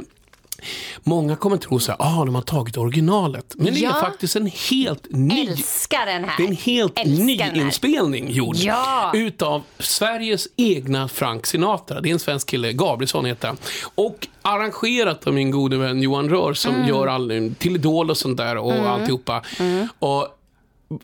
Många 1.03 1.35
kommer 1.35 1.57
tro 1.57 1.79
så 1.79 1.91
här, 1.91 1.97
ah, 2.01 2.25
de 2.25 2.35
har 2.35 2.41
tagit 2.41 2.77
originalet. 2.77 3.53
Men 3.57 3.73
det 3.73 3.79
är 3.79 3.83
Ja. 3.83 3.93
faktiskt 3.93 4.35
en 4.35 4.47
helt 4.71 5.07
ny 5.09 5.39
Älskar 5.41 6.05
den 6.05 6.23
här. 6.23 6.33
Det 6.37 6.43
är 6.43 6.47
en 6.47 6.55
helt 6.55 6.99
Älskar 6.99 7.51
ny 7.53 7.61
inspelning 7.61 8.31
gjord 8.31 8.55
Ja. 8.55 9.11
utav 9.15 9.61
Sveriges 9.79 10.47
egna 10.55 11.07
Frank 11.07 11.45
Sinatra. 11.45 12.01
Det 12.01 12.09
är 12.09 12.13
en 12.13 12.19
svensk 12.19 12.49
kille, 12.49 12.73
Gabrielsson 12.73 13.25
heter 13.25 13.47
han. 13.47 13.57
Och 13.95 14.27
arrangerat 14.41 15.27
av 15.27 15.33
min 15.33 15.51
gode 15.51 15.77
vän 15.77 16.01
Johan 16.01 16.29
Rör 16.29 16.53
som 16.53 16.75
Mm. 16.75 16.87
gör 16.87 17.07
all, 17.07 17.53
till 17.59 17.75
Idol 17.75 18.09
och 18.09 18.17
sånt 18.17 18.37
där 18.37 18.57
och 18.57 18.73
alltihopa. 18.73 19.41
Och 19.99 20.27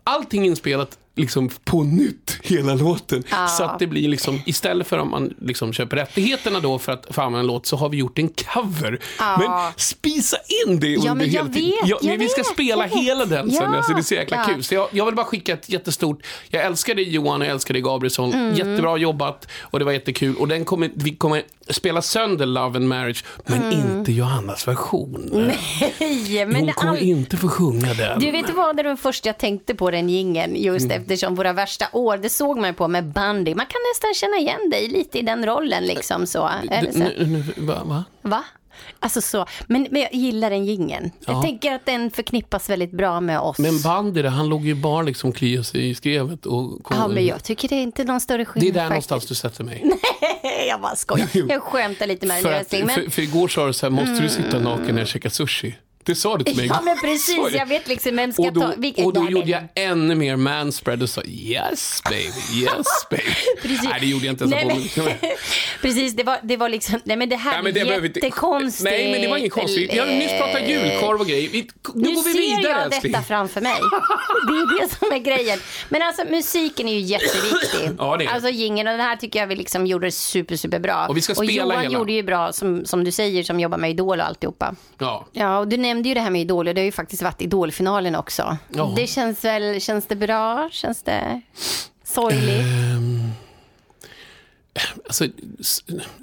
allting 0.03 0.45
inspelat 0.45 0.97
liksom 1.19 1.49
på 1.63 1.83
nytt, 1.83 2.37
hela 2.43 2.73
låten. 2.75 3.23
Så 3.57 3.63
att 3.63 3.79
det 3.79 3.87
blir 3.87 4.09
liksom, 4.09 4.41
istället 4.45 4.87
för 4.87 4.97
om 4.97 5.09
man 5.11 5.33
liksom 5.41 5.73
köper 5.73 5.97
rättigheterna 5.97 6.59
då 6.59 6.79
för 6.79 6.91
att 6.91 7.07
få 7.09 7.21
använda 7.21 7.39
en 7.39 7.47
låt, 7.47 7.65
så 7.65 7.75
har 7.75 7.89
vi 7.89 7.97
gjort 7.97 8.19
en 8.19 8.29
cover. 8.29 8.99
Men 9.39 9.71
spisa 9.75 10.37
in 10.65 10.79
det 10.79 10.87
Ja, 10.87 11.11
under 11.11 11.25
jag 11.25 11.31
hela 11.31 11.45
tiden. 11.49 11.69
vet, 11.69 11.89
Ja, 11.89 11.97
jag 12.01 12.17
vi 12.17 12.29
ska 12.29 12.39
vet, 12.41 12.47
spela 12.47 12.83
vet. 12.83 12.93
hela 12.93 13.25
den 13.25 13.51
sen, 13.51 13.71
Ja, 13.71 13.77
alltså, 13.77 13.93
det 13.93 13.99
är 13.99 14.03
så 14.03 14.13
jäkla 14.15 14.37
ja. 14.37 14.53
kul. 14.53 14.63
Så 14.63 14.73
jag, 14.73 14.87
jag 14.91 15.05
vill 15.05 15.15
bara 15.15 15.25
skicka 15.25 15.53
ett 15.53 15.69
jättestort, 15.69 16.19
jag 16.49 16.65
älskar 16.65 16.95
dig 16.95 17.09
Johan 17.09 17.41
och 17.41 17.47
jag 17.47 17.51
älskar 17.53 17.73
dig 17.73 17.83
Gabrielsson. 17.83 18.33
Mm. 18.33 18.55
Jättebra 18.55 18.97
jobbat 18.97 19.47
och 19.61 19.79
det 19.79 19.85
var 19.85 19.91
jättekul. 19.91 20.35
Och 20.35 20.47
den 20.47 20.65
kommer, 20.65 20.89
vi 20.93 21.15
kommer 21.15 21.43
spela 21.69 22.01
sönder 22.01 22.45
Love 22.45 22.77
and 22.77 22.87
Marriage, 22.87 23.23
men 23.45 23.71
inte 23.71 24.11
Johannas 24.11 24.67
version. 24.67 25.29
Mm. 25.33 25.45
Nej, 25.99 26.45
men 26.45 26.55
Hon 26.55 26.73
kommer 26.73 26.91
all... 26.91 26.97
inte 27.03 27.37
få 27.37 27.47
sjunga 27.47 27.93
den. 27.93 28.19
Du 28.19 28.31
vet 28.31 28.49
vad, 28.49 28.77
det 28.77 28.83
var 28.83 28.89
det 28.91 28.97
första 28.97 29.29
jag 29.29 29.37
tänkte 29.37 29.75
på 29.75 29.91
den 29.91 30.09
gingen 30.09 30.55
just 30.55 30.85
Mm. 30.85 31.01
eftersom 31.01 31.35
våra 31.35 31.53
värsta 31.53 31.85
år, 31.93 32.17
det 32.17 32.29
såg 32.29 32.57
man 32.57 32.73
på 32.73 32.87
med 32.87 33.05
bandy. 33.05 33.55
Man 33.55 33.65
kan 33.65 33.79
nästan 33.93 34.13
känna 34.13 34.37
igen 34.37 34.69
dig 34.71 34.87
lite 34.87 35.19
i 35.19 35.21
den 35.21 35.45
rollen 35.45 35.83
liksom 35.83 36.27
så. 36.27 36.49
Eller 36.71 36.91
så. 36.91 36.97
Nu- 36.97 37.25
nu- 37.57 37.65
va, 37.65 37.81
va? 37.85 38.03
Va? 38.21 38.43
Alltså 38.99 39.21
så. 39.21 39.45
Men, 39.67 39.87
men 39.91 40.01
jag 40.01 40.13
gillar 40.13 40.49
den 40.49 40.65
gingen. 40.65 41.11
Jag 41.25 41.35
Ja. 41.35 41.41
tänker 41.41 41.75
att 41.75 41.85
den 41.85 42.11
förknippas 42.11 42.69
väldigt 42.69 42.91
bra 42.91 43.21
med 43.21 43.39
oss. 43.39 43.57
Men 43.57 43.81
Bandy, 43.81 44.23
han 44.23 44.49
låg 44.49 44.65
ju 44.65 44.75
bara 44.75 45.01
liksom 45.01 45.31
klia 45.31 45.63
sig 45.63 45.89
i 45.89 45.95
skrevet 45.95 46.45
och 46.45 46.83
kom, 46.83 46.97
ja, 46.97 47.07
men 47.07 47.25
jag 47.25 47.43
tycker 47.43 47.67
det 47.69 47.75
är 47.75 47.83
inte 47.83 48.03
någon 48.03 48.19
större 48.19 48.37
Det 48.37 48.41
är 48.41 48.45
skillnad 48.45 48.73
där 48.73 48.89
faktiskt. 48.89 49.09
någonstans 49.09 49.25
du 49.25 49.35
sätter 49.35 49.63
mig. 49.63 49.91
jag 50.69 50.81
bara 50.81 50.95
skojar. 50.95 51.27
Jag 51.33 51.61
skämtar 51.63 52.07
lite 52.07 52.25
med 52.27 52.43
dig 52.43 52.65
men... 52.83 52.89
för, 52.89 53.09
för 53.11 53.21
igår 53.21 53.47
sa 53.47 53.67
du 53.67 53.73
så 53.73 53.85
här, 53.85 53.91
måste 53.91 54.23
du 54.23 54.29
sitta 54.29 54.59
naken 54.59 54.95
när 54.95 55.01
jag 55.01 55.07
käkar 55.07 55.29
sushi? 55.29 55.75
Det 56.09 56.15
sa 56.15 56.37
du 56.37 56.43
till 56.43 56.55
mig 56.57 56.65
Ja 56.67 56.81
men 56.81 56.97
precis, 56.97 57.37
jag 57.53 57.65
vet 57.65 57.87
liksom 57.87 58.15
vem 58.15 58.33
ska 58.33 58.41
Och 58.43 58.53
då, 58.53 58.61
ta... 58.61 58.73
vilken- 58.77 59.05
och 59.05 59.13
då 59.13 59.21
Nej, 59.21 59.31
gjorde 59.31 59.49
jag 59.51 59.63
ännu 59.75 60.15
mer 60.15 60.35
manspread 60.35 61.03
och 61.03 61.09
sa 61.09 61.21
yes 61.25 62.01
baby, 62.09 62.61
yes 62.63 62.87
baby. 63.09 63.23
Precis. 63.61 63.83
Nej 63.83 63.97
det 63.99 64.05
gjorde 64.05 64.25
jag 64.25 64.33
inte 64.33 64.43
ens. 64.43 64.55
Nej, 64.95 65.11
men, 65.21 65.29
Precis, 65.81 66.13
det 66.15 66.23
var, 66.23 66.37
det 66.43 66.57
var 66.57 66.69
liksom, 66.69 66.99
nej 67.03 67.17
men 67.17 67.29
det 67.29 67.35
här 67.35 67.51
Nej, 67.51 67.63
men 67.63 67.73
det 67.73 67.79
är 67.79 68.03
jättekonstigt. 68.03 68.83
Nej, 68.83 69.11
men 69.11 69.21
det 69.21 69.27
var 69.27 69.37
inget 69.37 69.51
konstigt. 69.53 69.93
Vi 69.93 69.99
har 69.99 70.07
nyss 70.07 70.31
pratat 70.31 70.69
julkorv 70.69 71.19
och 71.21 71.27
grejer. 71.27 71.49
Vi, 71.49 71.61
nu, 71.61 71.69
Nu 72.09 72.13
går 72.15 72.23
vi 72.23 72.31
ser 72.31 72.39
vidare 72.39 72.71
jag 72.73 72.81
älskling. 72.85 73.11
detta 73.11 73.23
framför 73.23 73.61
mig. 73.61 73.73
Det 74.47 74.53
är 74.53 74.81
det 74.81 74.95
som 74.95 75.11
är 75.11 75.19
grejen. 75.19 75.59
Men 75.89 76.01
alltså 76.01 76.23
musiken 76.29 76.87
är 76.87 76.93
ju 76.93 76.99
jätteviktig. 76.99 77.89
Ja, 77.97 78.17
det 78.17 78.25
är. 78.25 78.29
Alltså 78.29 78.49
jingeln 78.49 78.87
och 78.87 78.91
den 78.97 79.01
här 79.01 79.15
tycker 79.15 79.39
jag 79.39 79.47
vi 79.47 79.55
liksom 79.55 79.87
gjorde 79.87 80.11
super, 80.11 80.55
super 80.55 80.79
bra. 80.79 81.05
Och 81.09 81.17
vi 81.17 81.21
ska 81.21 81.35
spela 81.35 81.51
Johan 81.51 81.81
hela. 81.81 81.93
gjorde 81.99 82.13
ju 82.13 82.23
bra, 82.23 82.51
som, 82.53 82.85
som 82.85 83.03
du 83.03 83.11
säger, 83.11 83.43
som 83.43 83.59
jobbar 83.59 83.77
med 83.77 83.89
Idol 83.89 84.19
och 84.19 84.25
alltihopa. 84.25 84.75
Ja. 84.97 85.25
Ja, 85.31 85.59
och 85.59 85.67
du 85.67 85.77
nämnde 85.77 85.98
ju 86.07 86.13
det 86.13 86.21
här 86.21 86.29
med 86.29 86.41
Idol 86.41 86.67
och 86.67 86.75
det 86.75 86.81
har 86.81 86.85
ju 86.85 86.91
faktiskt 86.91 87.21
varit 87.21 87.41
Idolfinalen 87.41 88.15
också. 88.15 88.57
Ja. 88.69 88.93
Det 88.95 89.07
känns 89.07 89.45
väl, 89.45 89.81
känns 89.81 90.05
det 90.05 90.15
bra? 90.15 90.69
Känns 90.71 91.03
det 91.03 91.41
sorgligt? 92.03 92.65
Ehm, 92.65 93.31
Alltså, 95.05 95.25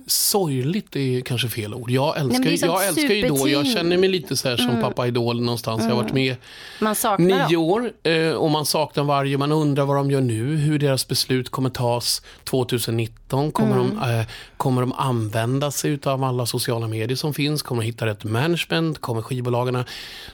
sorgligt 0.06 0.96
är 0.96 1.20
kanske 1.20 1.48
fel 1.48 1.74
ord. 1.74 1.90
Jag 1.90 2.18
älskar, 2.20 2.44
sånt 2.44 2.60
jag 2.60 2.86
älskar 2.86 3.02
ju 3.14 3.16
Idol. 3.26 3.50
Jag. 3.50 3.60
Mm. 3.60 3.74
känner 3.74 3.98
mig 3.98 4.08
lite 4.08 4.36
så 4.36 4.48
här 4.48 4.56
som 4.56 4.80
pappa 4.82 5.06
Idol 5.06 5.40
någonstans. 5.40 5.82
Jag 5.82 5.90
har 5.90 6.02
varit 6.02 6.12
med 6.12 6.36
Man 6.80 6.94
saknar 6.94 7.26
nio 7.26 7.56
dem. 7.56 7.64
år 7.64 7.92
eh, 8.02 8.30
och 8.30 8.50
man 8.50 8.66
saknar 8.66 9.04
varje. 9.04 9.38
Man 9.38 9.52
undrar 9.52 9.84
vad 9.84 9.96
de 9.96 10.10
gör 10.10 10.20
nu, 10.20 10.56
hur 10.56 10.78
deras 10.78 11.08
beslut 11.08 11.48
kommer 11.50 11.70
tas 11.70 12.22
2019. 12.44 13.52
Kommer, 13.52 13.76
Mm. 13.76 13.96
de, 14.00 14.20
eh, 14.20 14.26
kommer 14.56 14.80
de 14.80 14.92
använda 14.92 15.70
sig 15.70 15.98
av 16.04 16.24
alla 16.24 16.46
sociala 16.46 16.88
medier 16.88 17.16
som 17.16 17.34
finns? 17.34 17.62
Kommer 17.62 17.82
de 17.82 17.86
hitta 17.86 18.06
rätt 18.06 18.24
management? 18.24 19.00
Kommer 19.00 19.22
skivbolagen 19.22 19.84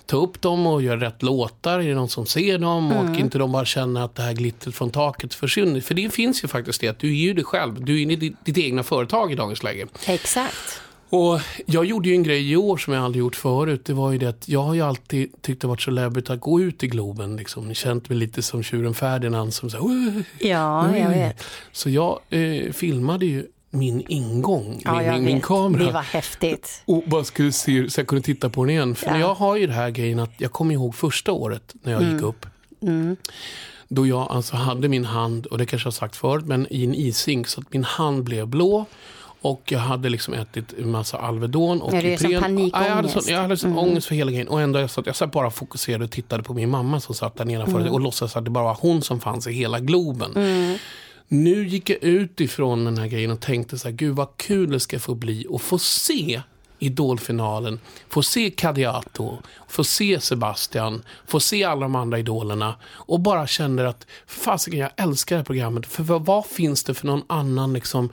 ta 0.07 0.17
upp 0.17 0.41
dem 0.41 0.67
och 0.67 0.83
göra 0.83 1.01
rätt 1.01 1.23
låtar? 1.23 1.79
Är 1.81 1.89
det 1.89 1.95
någon 1.95 2.09
som 2.09 2.27
ser 2.27 2.59
dem? 2.59 2.91
Mm. 2.93 3.11
Och 3.13 3.19
inte 3.21 3.39
de 3.39 3.53
bara 3.53 3.65
känner 3.65 4.01
att 4.05 4.15
det 4.15 4.23
här 4.23 4.33
glittret 4.33 4.75
från 4.75 4.91
taket 4.91 5.35
försvinner? 5.35 5.81
För 5.81 5.95
det 5.95 6.13
finns 6.13 6.45
ju 6.45 6.49
faktiskt 6.49 6.81
det, 6.81 6.89
att 6.89 6.99
du 6.99 7.09
är 7.09 7.15
ju 7.21 7.35
dig 7.35 7.45
själv. 7.45 7.85
Du 7.85 8.01
är 8.11 8.14
ju 8.14 8.16
ditt, 8.20 8.44
ditt 8.44 8.59
egna 8.59 8.82
företag 8.82 9.32
i 9.32 9.34
dagens 9.34 9.62
läge. 9.62 9.86
Exakt. 10.07 10.80
Och 11.09 11.40
jag 11.66 11.84
gjorde 11.84 12.09
ju 12.09 12.14
en 12.14 12.22
grej 12.22 12.50
i 12.53 12.57
år 12.57 12.76
som 12.76 12.92
jag 12.94 13.05
aldrig 13.05 13.20
gjort 13.20 13.36
förut. 13.36 13.84
Det 13.84 13.92
var 13.92 14.12
ju 14.12 14.18
det 14.18 14.26
att 14.26 14.48
jag 14.48 14.62
har 14.62 14.74
ju 14.74 14.80
alltid 14.80 15.42
tyckt 15.42 15.61
det 15.62 15.66
varit 15.68 15.80
så 15.80 15.90
läbbigt 15.90 16.30
att 16.30 16.40
gå 16.40 16.61
ut 16.61 16.82
i 16.82 16.86
Globen. 16.86 17.36
Liksom. 17.36 17.74
Känt 17.74 18.09
mig 18.09 18.18
lite 18.18 18.42
som 18.42 18.62
tjuren 18.62 18.94
Ferdinand 18.94 19.55
som 19.55 19.70
så! 19.70 19.90
Ja, 20.38 20.96
jag 20.96 21.09
vet. 21.09 21.44
Så 21.72 21.90
jag 21.90 22.18
eh, 22.30 22.72
filmade 22.72 23.26
ju 23.26 23.46
min 23.70 24.05
ingång 24.09 24.80
Ja, 24.84 24.94
med 24.94 25.12
min, 25.14 25.24
min 25.24 25.40
kamera. 25.40 25.84
Det 25.86 25.92
var 25.92 26.03
häftigt. 26.03 26.82
Och 26.84 27.03
bara 27.07 27.24
skulle 27.24 27.53
se 27.53 27.90
så 27.90 28.00
jag 28.00 28.07
kunde 28.07 28.22
titta 28.24 28.50
på 28.50 28.64
den 28.64 28.70
igen. 28.70 28.94
För 28.94 29.07
Ja. 29.11 29.18
jag 29.18 29.34
har 29.34 29.57
ju 29.57 29.66
det 29.66 29.72
här 29.72 29.90
grejen 29.90 30.18
att 30.18 30.32
jag 30.38 30.53
kommer 30.53 30.74
ihåg 30.74 30.94
första 30.94 31.32
året 31.32 31.74
när 31.82 31.92
jag 31.92 32.03
Mm. 32.03 32.14
gick 32.14 32.22
upp. 32.22 32.46
Då 33.95 34.07
jag 34.07 34.26
alltså 34.30 34.57
hade 34.57 34.88
min 34.88 35.05
hand, 35.05 35.47
och 35.47 35.59
det 35.59 35.66
kanske 35.66 35.86
jag 35.86 35.95
sagt 35.95 36.16
förut, 36.16 36.47
men 36.47 36.66
i 36.70 36.84
en 36.84 36.95
ishink 36.95 37.49
så 37.49 37.61
att 37.61 37.72
min 37.72 37.84
hand 37.84 38.24
blev 38.24 38.47
blå. 38.47 38.86
Och 39.40 39.62
jag 39.72 39.78
hade 39.78 40.09
liksom 40.09 40.34
ätit 40.34 40.72
en 40.78 40.90
massa 40.90 41.18
Alvedon 41.18 41.82
och 41.82 41.95
är 41.95 42.16
som 42.16 42.30
Ipren. 42.30 42.43
panikångest. 42.43 42.74
Ja, 42.74 42.86
jag 42.86 42.95
hade, 42.95 43.09
sån, 43.09 43.22
jag 43.26 43.43
hade 43.43 43.57
sån 43.57 43.78
ångest 43.78 44.07
för 44.07 44.14
hela 44.14 44.30
grejen. 44.30 44.49
Och 44.49 44.61
ändå 44.61 44.78
jag 44.78 44.90
satt 44.90 45.07
jag 45.07 45.16
satt 45.16 45.32
bara 45.32 45.51
fokuserade 45.51 46.05
och 46.05 46.11
tittade 46.11 46.43
på 46.43 46.55
min 46.55 46.70
mamma 46.70 47.01
som 47.01 47.14
satt 47.14 47.36
där 47.36 47.45
nedanför 47.45 47.90
och 47.90 48.01
låtsades 48.01 48.36
att 48.36 48.45
det 48.45 48.51
bara 48.51 48.64
var 48.64 48.78
hon 48.80 49.03
som 49.03 49.20
fanns 49.20 49.47
i 49.47 49.53
hela 49.53 49.80
Globen. 49.80 50.32
Nu 51.28 51.68
gick 51.68 51.90
jag 51.90 52.03
ut 52.03 52.40
ifrån 52.40 52.84
den 52.84 52.99
här 52.99 53.07
grejen 53.07 53.30
och 53.30 53.40
tänkte 53.40 53.78
så 53.78 53.88
här, 53.88 53.95
gud 53.97 54.16
vad 54.16 54.36
kul 54.36 54.70
det 54.70 54.80
ska 54.80 54.99
få 54.99 55.14
bli 55.14 55.47
att 55.55 55.62
få 55.62 55.78
se 55.78 56.43
Idolfinalen, 56.83 57.80
få 58.09 58.22
se 58.22 58.51
Cadiato, 58.51 59.39
få 59.68 59.85
se 59.85 60.20
Sebastian, 60.20 61.03
få 61.26 61.41
se 61.41 61.64
alla 61.64 61.80
de 61.80 61.97
andra 61.97 62.18
idolerna 62.18 62.74
och 62.85 63.20
bara 63.20 63.47
känner 63.47 63.85
att 63.85 64.07
fasiken, 64.26 64.80
jag 64.80 64.91
älskar 64.97 65.37
det 65.37 65.41
här 65.41 65.45
programmet. 65.45 65.87
För 65.87 66.03
vad, 66.03 66.24
vad 66.24 66.47
finns 66.47 66.85
det 66.85 66.95
för 66.95 67.07
någon 67.07 67.22
annan 67.26 67.72
liksom 67.72 68.12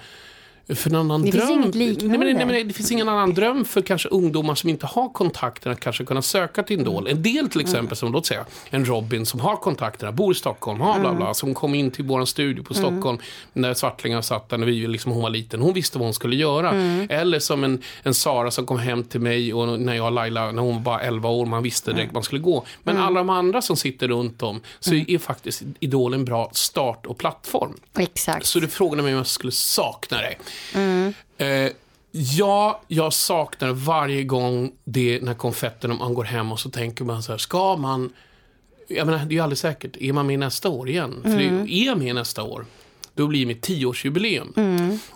för 0.75 0.89
någon 0.89 0.99
annan 1.11 1.21
Det 1.21 1.31
dröm. 1.31 1.47
finns 1.47 1.59
inget 1.63 1.75
liknande. 1.75 2.17
Nej, 2.17 2.27
men, 2.27 2.37
nej, 2.37 2.45
men 2.57 2.67
det 2.67 2.73
finns 2.73 2.91
ingen 2.91 3.09
annan 3.09 3.33
dröm 3.33 3.65
för 3.65 3.81
kanske 3.81 4.09
ungdomar 4.09 4.55
som 4.55 4.69
inte 4.69 4.85
har 4.85 5.09
kontakterna 5.09 5.73
att 5.73 5.79
kanske 5.79 6.05
kunna 6.05 6.21
söka 6.21 6.63
till 6.63 6.79
Idol. 6.79 7.07
En 7.07 7.23
del 7.23 7.49
till 7.49 7.61
exempel, 7.61 7.97
som 7.97 8.11
låt 8.11 8.25
säga 8.25 8.45
en 8.69 8.85
Robin 8.85 9.25
som 9.25 9.39
har 9.39 9.55
kontakterna, 9.55 10.11
bor 10.11 10.31
i 10.31 10.35
Stockholm, 10.35 10.81
har 10.81 10.99
bla 10.99 11.13
bla, 11.13 11.33
som 11.33 11.53
kom 11.53 11.75
in 11.75 11.91
till 11.91 12.05
vår 12.05 12.25
studio 12.25 12.63
på 12.63 12.73
Stockholm 12.73 13.17
när 13.53 13.73
Svartlingar 13.73 14.21
satt 14.21 14.49
där 14.49 14.57
när 14.57 14.65
vi, 14.65 14.87
liksom, 14.87 15.11
hon 15.11 15.21
var 15.21 15.29
liten. 15.29 15.61
Hon 15.61 15.73
visste 15.73 15.97
vad 15.97 16.05
hon 16.07 16.13
skulle 16.13 16.35
göra. 16.35 16.69
Eller 17.09 17.39
som 17.39 17.63
en, 17.63 17.81
en 18.03 18.13
Sara 18.13 18.51
som 18.51 18.65
kom 18.65 18.79
hem 18.79 19.03
till 19.03 19.19
mig 19.21 19.53
och 19.53 19.79
när 19.79 19.93
jag 19.93 20.05
och 20.05 20.11
Laila, 20.11 20.51
när 20.51 20.61
hon 20.61 20.73
var 20.73 20.81
bara 20.81 21.01
11 21.01 21.29
år, 21.29 21.45
man 21.45 21.63
visste 21.63 21.93
direkt 21.93 22.13
man 22.13 22.23
skulle 22.23 22.41
gå. 22.41 22.65
Men 22.83 22.97
alla 22.97 23.19
de 23.19 23.29
andra 23.29 23.61
som 23.61 23.75
sitter 23.77 24.07
runt 24.07 24.43
om 24.43 24.61
så 24.79 24.93
är 24.93 25.17
faktiskt 25.17 25.63
Idol 25.79 26.13
en 26.13 26.25
bra 26.25 26.49
start 26.53 27.05
och 27.05 27.17
plattform. 27.17 27.73
Exakt. 27.97 28.45
Så 28.45 28.59
du 28.59 28.67
frågade 28.67 29.03
mig 29.03 29.11
om 29.11 29.17
jag 29.17 29.27
skulle 29.27 29.51
sakna 29.51 30.17
det. 30.17 30.35
Eh, 31.37 31.71
ja, 32.11 32.81
jag 32.87 33.13
saknar 33.13 33.71
varje 33.73 34.23
gång 34.23 34.71
det 34.83 35.19
när 35.21 35.33
konfetten, 35.33 35.91
om 35.91 35.97
man 35.97 36.13
går 36.13 36.23
hem 36.23 36.51
och 36.51 36.59
så 36.59 36.69
tänker 36.69 37.05
man 37.05 37.23
så 37.23 37.31
här, 37.31 37.37
ska 37.37 37.75
man... 37.75 38.09
Jag 38.87 39.05
menar, 39.05 39.19
det 39.25 39.33
är 39.33 39.35
ju 39.35 39.39
aldrig 39.39 39.57
säkert. 39.57 39.97
Är 39.99 40.13
man 40.13 40.27
med 40.27 40.39
nästa 40.39 40.69
år 40.69 40.89
igen? 40.89 41.19
För 41.23 41.37
det 41.37 41.45
är, 41.45 41.85
jag 41.85 41.97
med 41.97 42.15
nästa 42.15 42.43
år, 42.43 42.65
då 43.19 43.27
blir 43.27 43.39
det 43.39 43.45
mitt 43.45 43.61
tioårsjubileum. 43.61 44.53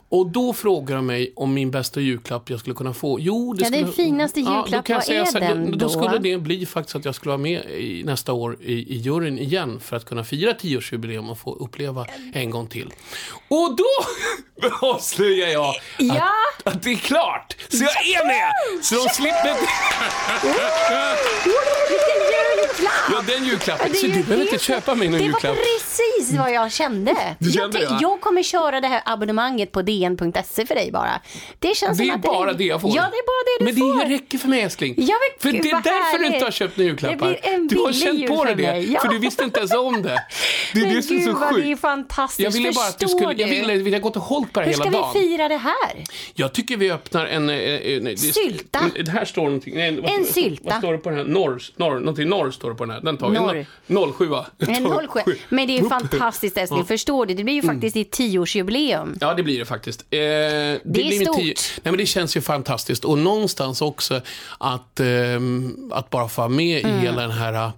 Och 0.10 0.28
då 0.32 0.54
frågar 0.54 0.95
de 0.95 1.06
mig 1.06 1.34
om 1.36 1.54
min 1.54 1.72
bästa 1.72 1.99
julklapp 2.01 2.49
jag 2.49 2.60
skulle 2.60 2.76
kunna 2.76 2.93
få. 2.93 3.20
Jo, 3.20 3.54
det 3.54 3.62
Ja, 3.62 3.66
skulle, 3.66 3.84
din 3.84 3.93
finaste 3.93 4.39
då 4.41 4.56
julklapp, 4.56 4.86
kan 4.86 4.93
jag 4.93 5.08
vad 5.08 5.18
är 5.22 5.26
så 5.32 5.39
här, 5.39 5.49
den 5.56 5.72
då? 5.72 5.78
då? 5.78 5.89
Skulle 5.89 6.18
det 6.18 6.38
bli 6.38 6.66
faktiskt 6.66 6.95
att 6.95 7.06
jag 7.06 7.16
skulle 7.16 7.30
vara 7.30 7.38
med 7.41 7.66
i, 7.66 8.04
nästa 8.06 8.34
år 8.34 8.58
i, 8.62 8.74
i 8.74 8.97
juryn 8.97 9.39
igen 9.39 9.80
för 9.80 9.95
att 9.97 10.06
kunna 10.06 10.24
fira 10.24 10.54
tioårsjubileum 10.54 11.30
och 11.30 11.39
få 11.39 11.56
uppleva 11.56 12.06
en 12.34 12.49
gång 12.49 12.68
till. 12.68 12.93
Och 13.47 13.76
då 13.78 13.86
avslöjar 14.88 15.47
jag 15.47 15.74
Ja. 15.99 16.30
att, 16.64 16.74
att 16.76 16.84
det 16.84 16.91
är 16.91 16.95
klart! 16.95 17.56
Så 17.70 17.84
jag 17.84 18.08
är 18.22 18.28
med! 18.28 18.84
Så 18.84 18.95
de 18.95 19.10
slipper... 19.10 19.54
Ja, 23.12 23.22
den 23.28 23.45
julklappen. 23.45 23.91
Det 23.91 23.97
Så 23.97 24.06
du 24.08 24.24
behöver 24.24 24.41
inte 24.54 24.60
köpa 24.66 24.95
mig 24.95 25.08
någon 25.10 25.18
Det 25.20 25.24
julklapp. 25.26 25.43
var 25.43 25.64
precis 25.64 26.38
vad 26.39 26.54
jag 26.54 26.72
kände. 26.72 27.16
Du 27.39 27.49
jag, 27.49 27.54
kände 27.54 27.80
det, 27.80 27.86
va? 27.94 28.00
jag 28.02 28.22
kommer 28.22 28.44
köra 28.44 28.82
det 28.82 28.88
här 28.88 29.02
abonnemanget 29.06 29.72
på 29.72 29.82
dn.se 29.82 30.66
för 30.66 30.76
dig 30.76 30.91
bara. 30.91 31.22
Det 31.60 31.76
känns 31.76 31.98
Det 31.98 32.04
som 32.04 32.12
är 32.12 32.16
att 32.16 32.22
bara 32.22 32.54
det 32.54 32.64
jag 32.64 32.82
får. 32.82 32.89
Ja, 32.96 33.02
det 33.02 33.18
är 33.18 33.26
bara 33.26 33.44
det 33.66 33.72
du 33.72 33.82
Men 33.82 33.94
får. 34.00 34.10
det 34.10 34.16
räcker 34.16 34.38
för 34.38 34.48
mig 34.48 34.62
älskling. 34.62 34.94
Ja, 34.98 35.16
men 35.22 35.41
för 35.41 35.52
det 35.64 35.70
är 35.70 35.74
därför 35.74 35.89
du 35.89 36.24
härligt. 36.24 36.34
inte 36.34 36.46
har 36.46 36.52
köpt 36.52 36.78
några 36.78 36.88
julklappar. 36.88 37.28
Det 37.44 37.68
du 37.76 37.80
har 37.82 37.94
känt 37.94 38.28
på 38.28 38.44
dig 38.44 38.56
det. 38.56 38.80
Ja. 38.80 39.00
För 39.00 39.08
du 39.08 39.20
visste 39.20 39.44
inte 39.44 39.60
ens 39.60 39.74
om 39.74 40.02
det. 40.02 40.24
Det 40.74 40.80
är 40.80 40.86
Men 40.86 40.96
det 40.96 41.02
som 41.02 41.18
är 41.18 41.22
så 41.22 41.32
vad 41.32 41.54
det 41.56 41.62
är 41.62 41.64
sjukt. 41.64 41.82
fantastiskt. 41.82 42.39
Jag 42.44 42.52
ville 42.52 42.72
bara 42.72 42.88
att 42.88 43.00
du 43.00 43.08
skulle, 43.08 43.26
jag 43.26 43.38
du? 43.38 43.46
ville, 43.46 43.74
ville 43.78 44.00
gått 44.00 44.16
och 44.16 44.22
hållit 44.22 44.54
på 44.54 44.60
det 44.60 44.66
Hur 44.66 44.72
hela 44.74 44.84
ska 44.84 44.91
dagen. 44.91 45.12
vi 45.14 45.20
fira 45.20 45.48
det 45.48 45.58
här? 45.58 46.04
Jag 46.34 46.54
tycker 46.54 46.78
vi 46.78 46.91
öppnar 46.91 47.26
en... 47.26 47.50
eh, 47.50 47.56
eh, 47.56 48.02
nej, 48.02 48.02
det- 48.02 48.18
Sylta. 48.18 48.80
Det 49.06 49.12
här 49.12 49.26
står 49.26 49.41
någonting. 49.44 49.76
Nej, 49.76 50.02
vad, 50.02 50.12
En 50.12 50.26
sylta. 50.26 50.64
Vad 50.70 50.78
står 50.78 50.91
det 50.91 50.98
på 51.00 51.10
den 51.10 51.18
här? 51.20 51.26
Norr, 51.26 51.62
norr, 51.76 52.00
någonting 52.00 52.30
norr 52.30 52.52
står 52.52 52.70
det 52.70 52.76
på 52.76 52.86
den 52.86 52.94
här. 52.96 53.02
Den 53.02 53.18
tar 53.18 53.30
vi. 53.30 53.66
Norr. 53.88 54.14
07 54.18 54.26
va? 54.26 54.46
En 54.60 55.08
07. 55.08 55.20
Men 55.50 55.68
det 55.68 55.78
är 55.78 55.82
ju 55.84 55.89
fantastiskt 55.89 56.58
älskling. 56.58 56.80
Ja. 56.80 56.86
Förstår 56.86 57.26
du? 57.26 57.34
Det 57.34 57.44
blir 57.44 57.54
ju 57.54 57.62
faktiskt 57.62 57.83
ditt 57.92 58.12
tioårsjubileum. 58.12 59.18
Ja, 59.22 59.34
det 59.34 59.44
blir 59.44 59.60
det 59.60 59.66
faktiskt. 59.66 60.02
Eh, 60.10 60.18
det, 60.20 60.80
blir 60.84 61.06
mitt 61.20 61.22
stort. 61.28 61.36
tio- 61.38 61.54
Nej, 61.84 61.92
men 61.92 61.98
det 61.98 62.06
känns 62.06 62.38
ju 62.38 62.42
fantastiskt. 62.42 63.06
Och 63.06 63.18
någonstans 63.18 63.82
också 63.82 64.22
att, 64.58 65.00
ehm, 65.00 65.92
att 65.94 66.10
bara 66.10 66.28
få 66.30 66.42
vara 66.42 66.50
med 66.50 66.80
i 66.80 66.88
hela 67.02 67.22
den 67.22 67.32
här 67.32 67.72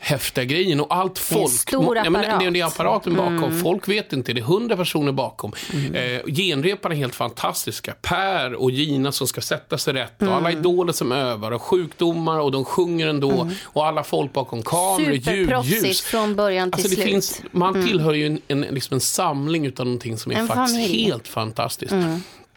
häftiga 0.00 0.44
grejen 0.44 0.80
och 0.80 0.94
allt 0.96 1.30
Mm. 1.30 1.40
är 1.40 1.44
en 1.44 1.48
folk. 1.50 1.60
stor 1.60 1.96
Ja, 1.96 2.02
men 2.10 2.12
det, 2.22 2.28
apparat. 2.28 2.52
det 2.54 2.60
är 2.60 2.64
apparaten 2.66 3.14
bakom. 3.16 3.44
Mm. 3.44 3.60
Folk 3.62 3.88
vet 3.88 4.12
inte, 4.12 4.32
det 4.32 4.40
är 4.40 4.44
hundra 4.44 4.76
personer 4.76 5.12
bakom. 5.12 5.52
Eh, 5.94 6.34
genreparna 6.34 6.94
är 6.94 6.98
helt 6.98 7.14
fantastiska. 7.14 7.94
Per 8.02 8.54
och 8.54 8.70
Gina 8.70 9.12
som 9.12 9.26
ska 9.26 9.40
sätta 9.40 9.78
sig 9.78 9.94
rätt 9.94 10.22
och 10.22 10.28
alla 10.28 10.48
Mm. 10.50 10.58
idoler 10.60 10.92
som 10.92 11.12
övar 11.12 11.50
och 11.52 11.62
sjukdomar 11.62 12.38
och 12.40 12.52
de 12.52 12.64
sjunger 12.64 13.06
ändå. 13.08 13.50
Och 13.64 13.86
alla 13.86 14.04
folk 14.04 14.32
bakom 14.32 14.62
kameror, 14.62 15.12
ljud, 15.14 15.50
ljus. 15.64 16.00
från 16.00 16.36
början 16.36 16.70
till 16.70 16.74
Alltså 16.74 16.88
det 16.88 16.94
slut. 16.94 17.06
finns, 17.06 17.42
man 17.50 17.74
Mm. 17.74 17.86
tillhör 17.88 18.14
ju 18.14 18.26
en, 18.26 18.40
en, 18.48 18.60
liksom 18.60 18.94
en 18.94 19.00
samling 19.00 19.66
utav 19.66 19.86
någonting 19.86 20.18
som 20.18 20.32
är 20.32 20.36
En 20.36 20.48
faktiskt 20.48 20.76
familj. 20.76 21.04
helt 21.04 21.28
fantastiskt. 21.28 21.92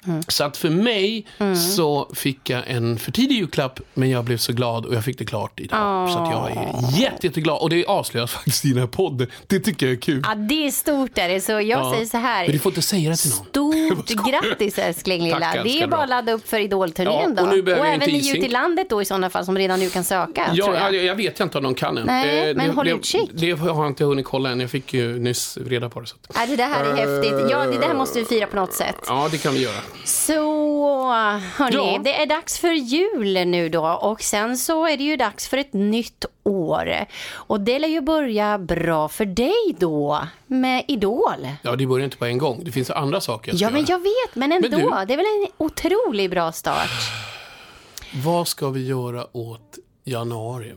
Mm. 0.08 0.22
Så 0.28 0.44
att 0.44 0.58
för 0.58 0.70
mig 0.70 1.26
så 1.74 2.12
fick 2.16 2.50
jag 2.50 2.64
en 2.68 3.00
för 3.00 3.12
tidig 3.12 3.36
julklapp, 3.36 3.80
men 3.94 4.10
jag 4.10 4.24
blev 4.26 4.38
så 4.38 4.54
glad 4.54 4.86
och 4.86 4.96
jag 4.96 5.04
fick 5.06 5.18
det 5.18 5.26
klart 5.26 5.60
idag. 5.60 6.10
Så 6.10 6.20
att 6.20 6.32
jag 6.32 6.52
är 6.52 7.00
jätte, 7.02 7.28
jätteglad. 7.28 7.62
Och 7.62 7.70
det 7.70 7.86
avslöjas 7.86 8.32
faktiskt 8.34 8.66
i 8.66 8.70
den 8.70 8.78
här 8.80 8.88
podden. 8.88 9.28
Det 9.48 9.60
tycker 9.60 9.86
jag 9.86 9.94
är 9.96 10.00
kul. 10.02 10.22
Ja, 10.28 10.36
det 10.36 10.68
är 10.68 10.72
stort 10.72 11.18
är 11.18 11.30
det. 11.30 11.42
Så 11.42 11.52
jag 11.52 11.64
Ja. 11.66 11.92
säger 11.94 12.06
så 12.06 12.18
här. 12.18 12.44
Men 12.44 12.52
du 12.52 12.60
får 12.60 12.70
inte 12.72 12.82
säga 12.82 13.10
det 13.10 13.16
till 13.16 13.32
någon. 13.32 13.46
Stort 14.06 14.26
grattis 14.32 14.78
älskling 14.80 15.24
lilla. 15.24 15.40
Tack, 15.40 15.64
det 15.64 15.82
är 15.82 15.88
bara 15.88 16.04
att 16.04 16.10
ladda 16.10 16.32
upp 16.32 16.48
för 16.50 16.60
Idolturnén 16.60 17.34
Ja, 17.38 17.44
då. 17.44 17.50
och 17.50 17.66
nu 17.66 17.72
jag 17.72 17.88
även 17.94 18.00
ni 18.10 18.18
isink. 18.18 18.46
i 18.46 18.48
landet 18.50 18.90
då 18.90 19.02
i 19.02 19.06
sådana 19.06 19.30
fall 19.30 19.46
som 19.46 19.58
redan 19.58 19.80
nu 19.80 19.90
kan 19.90 20.04
söka. 20.04 20.50
Ja, 20.54 20.66
tror 20.66 20.76
jag. 20.78 20.96
jag. 20.96 21.06
jag 21.06 21.16
vet 21.16 21.40
inte 21.40 21.58
om 21.58 21.64
de 21.64 21.76
kan 21.76 21.98
än. 21.98 22.06
Nej, 22.06 22.50
Eh, 22.50 22.56
men 22.56 22.68
det, 22.68 22.74
håll 22.74 22.86
det, 22.86 22.92
utkik. 22.92 23.30
Det 23.34 23.52
har 23.52 23.68
jag 23.68 23.88
inte 23.88 24.04
hunnit 24.04 24.26
kolla 24.26 24.50
än. 24.50 24.60
Jag 24.60 24.70
fick 24.70 24.94
ju 24.94 25.20
nyss 25.20 25.58
reda 25.66 25.90
på 25.90 26.00
det. 26.02 26.08
Så. 26.08 26.16
Ja, 26.34 26.40
det 26.48 26.56
där 26.56 26.84
är 26.84 26.96
häftigt. 26.96 27.52
Ja, 27.52 27.66
det 27.66 27.88
där 27.88 27.94
måste 27.94 28.20
vi 28.20 28.26
fira 28.26 28.48
på 28.48 28.56
något 28.56 28.74
sätt. 28.74 28.96
Ja, 29.08 29.28
det 29.32 29.38
kan 29.38 29.54
vi 29.54 29.62
göra. 29.64 29.76
Så 30.06 31.12
hörni, 31.56 31.76
Ja. 31.96 32.00
det 32.04 32.22
är 32.22 32.26
dags 32.26 32.60
för 32.60 32.72
jul 32.72 33.48
nu 33.48 33.70
då 33.70 33.86
och 33.88 34.22
sen 34.22 34.58
så 34.58 34.86
är 34.88 34.98
det 34.98 35.04
ju 35.04 35.18
dags 35.18 35.48
för 35.48 35.58
ett 35.58 35.74
nytt 35.74 36.26
år. 36.44 37.06
Och 37.34 37.62
det 37.62 37.80
lär 37.80 37.88
ju 37.88 38.02
börja 38.02 38.58
bra 38.58 39.10
för 39.10 39.26
dig 39.26 39.76
då 39.80 40.28
med 40.48 40.84
Idol. 40.88 41.48
Ja, 41.62 41.76
det 41.76 41.86
börjar 41.88 42.04
inte 42.06 42.18
på 42.18 42.26
en 42.26 42.38
gång. 42.38 42.62
Det 42.64 42.72
finns 42.72 42.90
andra 42.90 43.22
saker 43.22 43.52
jag 43.52 43.58
ska 43.58 43.66
Ja, 43.66 43.70
men 43.72 43.82
göra. 43.82 43.90
jag 43.92 44.00
vet, 44.00 44.36
men 44.36 44.52
ändå. 44.52 44.70
Men 44.70 44.80
du- 44.80 45.06
Det 45.08 45.14
är 45.14 45.18
väl 45.18 45.26
en 45.26 45.48
otroligt 45.58 46.32
bra 46.32 46.52
start. 46.52 46.90
Vad 48.24 48.48
ska 48.48 48.70
vi 48.70 48.86
göra 48.88 49.38
åt 49.38 49.78
januari? 50.04 50.74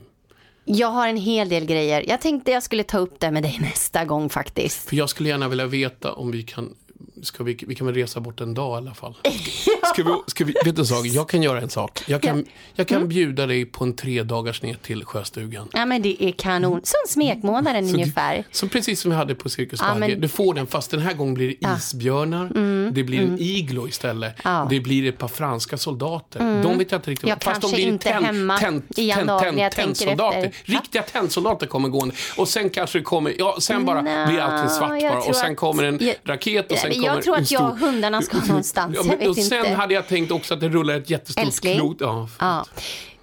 Jag 0.64 0.88
har 0.88 1.08
en 1.08 1.16
hel 1.16 1.48
del 1.48 1.64
grejer. 1.64 2.04
Jag 2.08 2.20
tänkte 2.20 2.50
jag 2.50 2.62
skulle 2.62 2.82
ta 2.82 2.98
upp 2.98 3.20
det 3.20 3.30
med 3.30 3.42
dig 3.42 3.58
nästa 3.62 4.04
gång 4.04 4.28
faktiskt. 4.30 4.88
För 4.88 4.96
jag 4.96 5.08
skulle 5.08 5.28
gärna 5.28 5.48
vilja 5.48 5.66
veta 5.66 6.12
om 6.12 6.30
vi 6.30 6.42
kan... 6.42 6.74
Ska 7.22 7.44
vi, 7.44 7.58
vi 7.66 7.74
kan 7.74 7.86
väl 7.86 7.96
resa 7.96 8.20
bort 8.20 8.40
en 8.40 8.54
dag 8.54 8.74
i 8.74 8.76
alla 8.76 8.94
fall. 8.94 9.14
Ska 9.86 10.02
vi, 10.02 10.10
ska 10.26 10.44
vi, 10.44 10.54
vet 10.64 10.76
du 10.76 10.82
en 10.82 10.86
sak? 10.86 11.06
Jag 11.06 11.28
kan 11.28 11.42
göra 11.42 11.60
en 11.60 11.70
sak. 11.70 12.02
Jag 12.06 12.22
kan, 12.22 12.44
jag 12.74 12.90
Mm. 12.90 13.00
kan 13.02 13.08
bjuda 13.08 13.46
dig 13.46 13.64
på 13.66 13.84
en 13.84 13.96
tre 13.96 14.22
dagars 14.22 14.62
ner 14.62 14.74
till 14.74 15.04
Sjöstugan. 15.04 15.68
Ja, 15.72 15.86
men 15.86 16.02
det 16.02 16.24
är 16.24 16.32
kanon. 16.32 16.80
Som 16.84 16.98
smekmånaden 17.08 17.88
Så 17.88 17.94
ungefär. 17.94 18.36
Det, 18.36 18.44
som 18.50 18.68
precis 18.68 19.00
som 19.00 19.10
vi 19.10 19.16
hade 19.16 19.34
på 19.34 19.48
Cirkus 19.48 19.80
Ja, 19.82 19.94
men- 19.94 20.20
Du 20.20 20.28
får 20.28 20.54
den, 20.54 20.66
fast 20.66 20.90
den 20.90 21.00
här 21.00 21.12
gången 21.14 21.34
blir 21.34 21.48
det 21.60 21.68
isbjörnar. 21.76 22.50
Det 22.90 23.02
blir 23.04 23.20
en 23.20 23.38
iglo 23.40 23.88
istället. 23.88 24.36
Ja. 24.44 24.66
Det 24.70 24.80
blir 24.80 25.08
ett 25.08 25.18
par 25.18 25.28
franska 25.28 25.78
soldater. 25.78 26.62
De 26.62 26.78
vet 26.78 26.90
jag 26.92 26.98
inte 26.98 27.10
riktigt. 27.10 27.28
Jag 27.28 27.42
fast 27.42 27.60
de 27.60 27.60
kanske 27.60 27.76
blir 27.76 27.86
inte 27.88 28.08
tänd- 28.08 28.24
hemma 28.26 28.58
tänd- 28.58 28.82
i 28.96 29.08
januari 29.08 29.52
när 29.52 29.62
jag 29.62 29.72
tänker 29.72 29.82
tändsoldater. 29.94 30.38
efter. 30.38 30.72
Riktiga 30.72 31.02
tändsoldater 31.02 31.66
kommer 31.66 31.88
gående. 31.88 32.14
Och 32.36 32.48
sen 32.48 32.70
kanske 32.70 32.98
det 32.98 33.02
kommer, 33.04 33.34
ja, 33.38 33.56
sen 33.60 33.84
bara 33.84 34.02
Nå, 34.02 34.26
blir 34.26 34.40
allting 34.40 34.68
svart 34.70 35.02
jag 35.02 35.12
bara. 35.12 35.18
Och 35.18 35.24
tror 35.24 35.34
sen 35.34 35.56
kommer 35.56 35.82
en 35.82 35.98
jag- 36.00 36.14
raket 36.24 36.72
och 36.72 36.78
sen 36.78 36.92
jag 36.92 37.04
kommer 37.10 37.22
tror 37.22 37.36
en 37.36 37.42
att 37.42 37.50
jag 37.50 37.70
och 37.72 37.78
hundarna 37.78 38.22
ska 38.22 38.36
någonstans. 38.46 38.96
Ja, 38.96 39.02
Jag 39.10 39.16
vet 39.18 39.28
och 39.28 39.36
sen 39.36 39.58
inte. 39.58 39.73
Hade 39.74 39.94
jag 39.94 40.08
tänkt 40.08 40.32
också 40.32 40.54
att 40.54 40.60
det 40.60 40.68
rullar 40.68 40.94
ett 40.94 41.10
jättestort 41.10 41.44
Älskling. 41.44 41.78
klot. 41.78 41.96
Ja, 42.00 42.28
Ja. 42.40 42.64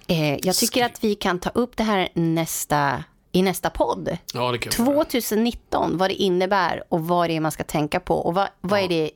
Eh, 0.06 0.34
jag 0.42 0.54
tycker 0.56 0.84
att 0.84 1.04
vi 1.04 1.14
kan 1.14 1.38
ta 1.38 1.50
upp 1.50 1.76
det 1.76 1.82
här 1.84 2.08
nästa, 2.14 3.04
i 3.32 3.42
nästa 3.42 3.70
podd. 3.70 4.16
ja, 4.34 4.52
det 4.52 4.58
kan 4.58 4.84
vi 4.84 4.92
göra. 4.92 5.04
2019, 5.04 5.98
vad 5.98 6.10
det 6.10 6.14
innebär 6.14 6.82
och 6.88 7.00
vad 7.08 7.30
det 7.30 7.36
är 7.36 7.40
man 7.40 7.52
ska 7.52 7.64
tänka 7.64 8.00
på. 8.00 8.14
Och 8.14 8.34
vad, 8.34 8.48
vad 8.60 8.80
är 8.80 8.88
det 8.88 9.10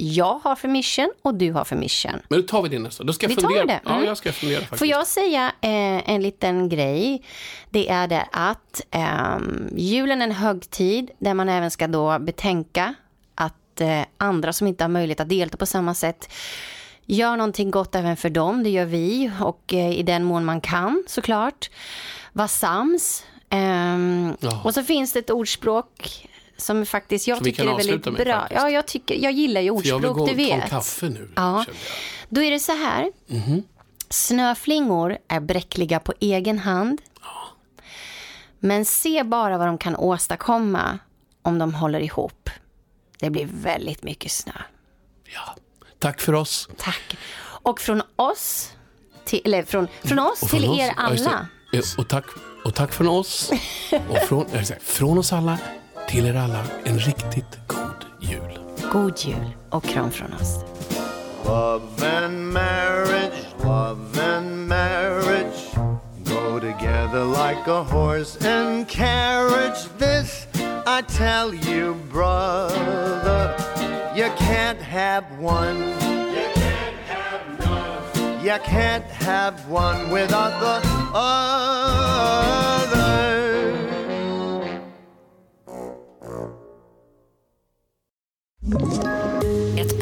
jag 0.00 0.40
har 0.44 0.56
för 0.56 0.68
mission 0.68 1.12
och 1.22 1.34
du 1.34 1.52
har 1.52 1.64
för 1.64 1.76
mission. 1.76 2.12
Men 2.28 2.40
då 2.40 2.46
tar 2.46 2.62
vi 2.62 2.68
det 2.68 2.78
nästa. 2.78 3.04
Då 3.04 3.12
ska 3.12 3.24
jag 3.24 3.28
Vi 3.28 3.36
tar 3.36 3.48
fundera. 3.48 3.66
det. 3.66 3.80
Ja, 3.84 3.90
Mm. 3.94 4.04
jag 4.04 4.16
ska 4.16 4.32
fundera 4.32 4.60
faktiskt. 4.60 4.78
Får 4.78 4.86
jag 4.88 5.06
säga 5.06 5.52
eh, 5.60 6.10
en 6.10 6.22
liten 6.22 6.68
grej? 6.68 7.22
Det 7.70 7.88
är 7.88 8.08
det 8.08 8.26
att 8.32 8.80
ehm, 8.90 9.68
julen 9.76 10.20
är 10.22 10.26
en 10.26 10.32
högtid 10.32 11.10
där 11.18 11.34
man 11.34 11.48
även 11.48 11.70
ska 11.70 11.86
då 11.86 12.18
betänka 12.18 12.94
att 13.34 13.80
eh, 13.80 14.00
andra 14.16 14.52
som 14.52 14.66
inte 14.66 14.84
har 14.84 14.88
möjlighet 14.88 15.20
att 15.20 15.28
delta 15.28 15.56
på 15.56 15.66
samma 15.66 15.94
sätt 15.94 16.32
gör 17.08 17.36
någonting 17.36 17.70
gott 17.70 17.94
även 17.94 18.16
för 18.16 18.30
dem. 18.30 18.62
Det 18.62 18.70
gör 18.70 18.84
vi 18.84 19.30
och 19.40 19.74
eh, 19.74 19.90
i 19.98 20.02
den 20.02 20.24
mån 20.24 20.44
man 20.44 20.60
kan 20.60 21.04
såklart. 21.06 21.70
Var 22.32 22.46
sams. 22.46 23.24
Ehm, 23.50 24.36
Ja. 24.40 24.60
Och 24.64 24.74
så 24.74 24.82
finns 24.82 25.12
det 25.12 25.18
ett 25.18 25.30
ordspråk 25.30 26.28
som 26.56 26.86
faktiskt 26.86 27.28
jag 27.28 27.38
Som 27.38 27.44
tycker 27.44 27.62
är 27.72 27.76
väldigt 27.76 28.04
med, 28.04 28.14
bra. 28.14 28.34
faktiskt. 28.40 28.60
Ja, 28.60 28.70
jag, 28.70 28.86
tycker, 28.86 29.14
jag 29.14 29.32
gillar 29.32 29.60
ju 29.60 29.80
För 29.80 29.88
jag 29.88 29.98
vill 29.98 30.08
ordspråk, 30.08 30.16
gå 30.16 30.22
och 30.32 30.36
du 30.36 30.44
ta 30.46 30.52
en 30.54 30.60
vet. 30.60 30.70
kaffe 30.70 31.08
nu. 31.08 31.30
Ja. 31.36 31.64
Då 32.28 32.42
är 32.42 32.50
det 32.50 32.60
så 32.60 32.72
här. 32.72 33.12
Snöflingor 34.10 35.18
är 35.28 35.40
bräckliga 35.40 36.00
på 36.00 36.12
egen 36.20 36.58
hand. 36.58 37.00
Men 38.58 38.84
se 38.84 39.22
bara 39.24 39.58
vad 39.58 39.66
de 39.66 39.78
kan 39.78 39.96
åstadkomma 39.96 40.98
om 41.42 41.58
de 41.58 41.74
håller 41.74 42.00
ihop. 42.00 42.50
Det 43.18 43.30
blir 43.30 43.48
väldigt 43.52 44.02
mycket 44.02 44.32
snö. 44.32 44.52
Ja. 45.34 45.54
Tack 45.98 46.20
för 46.20 46.34
oss. 46.34 46.68
Tack. 46.78 47.16
Och 47.62 47.80
från 47.80 48.02
oss 48.16 48.72
till, 49.24 49.40
eller 49.44 49.62
från, 49.62 49.88
från 50.04 50.18
oss 50.18 50.40
till 50.40 50.48
från 50.48 50.62
er 50.64 50.68
oss- 50.70 50.94
ja, 50.96 51.02
det. 51.08 51.28
alla. 51.30 51.46
Eh, 51.72 51.80
Och 51.98 52.08
tack, 52.08 52.24
och 52.64 52.74
tack 52.74 52.92
från 52.92 53.08
oss. 53.08 53.50
Och 54.08 54.18
från, 54.18 54.46
från 54.80 55.18
oss 55.18 55.32
alla 55.32 55.58
till 56.08 56.26
er 56.26 56.34
alla 56.34 56.64
en 56.84 56.98
riktigt 56.98 57.58
god 57.66 58.04
jul. 58.20 58.58
God 58.92 59.18
jul 59.18 59.50
och 59.70 59.84
kram 59.84 60.10
från 60.10 60.32
oss. 60.34 60.64
Love 61.46 62.16
and 62.24 62.52
marriage, 62.52 63.32
love 63.64 64.36
and 64.36 64.68
marriage 64.68 65.74
go 66.24 66.60
together 66.60 67.24
like 67.24 67.70
a 67.70 67.82
horse 67.90 68.48
and 68.50 68.88
carriage. 68.88 69.78
This 69.98 70.46
I 70.86 71.02
tell 71.18 71.54
you, 71.54 71.94
brother, 72.12 73.54
you 74.18 74.28
can't 74.30 74.80
have 74.80 75.38
one. 75.38 75.78
You 75.78 76.46
can't 76.52 76.96
have 77.06 77.60
none. 77.60 78.44
You 78.44 78.58
can't 78.64 79.04
have 79.04 79.68
one 79.68 80.10
without 80.10 80.58
the 80.58 80.82
other. 81.14 81.68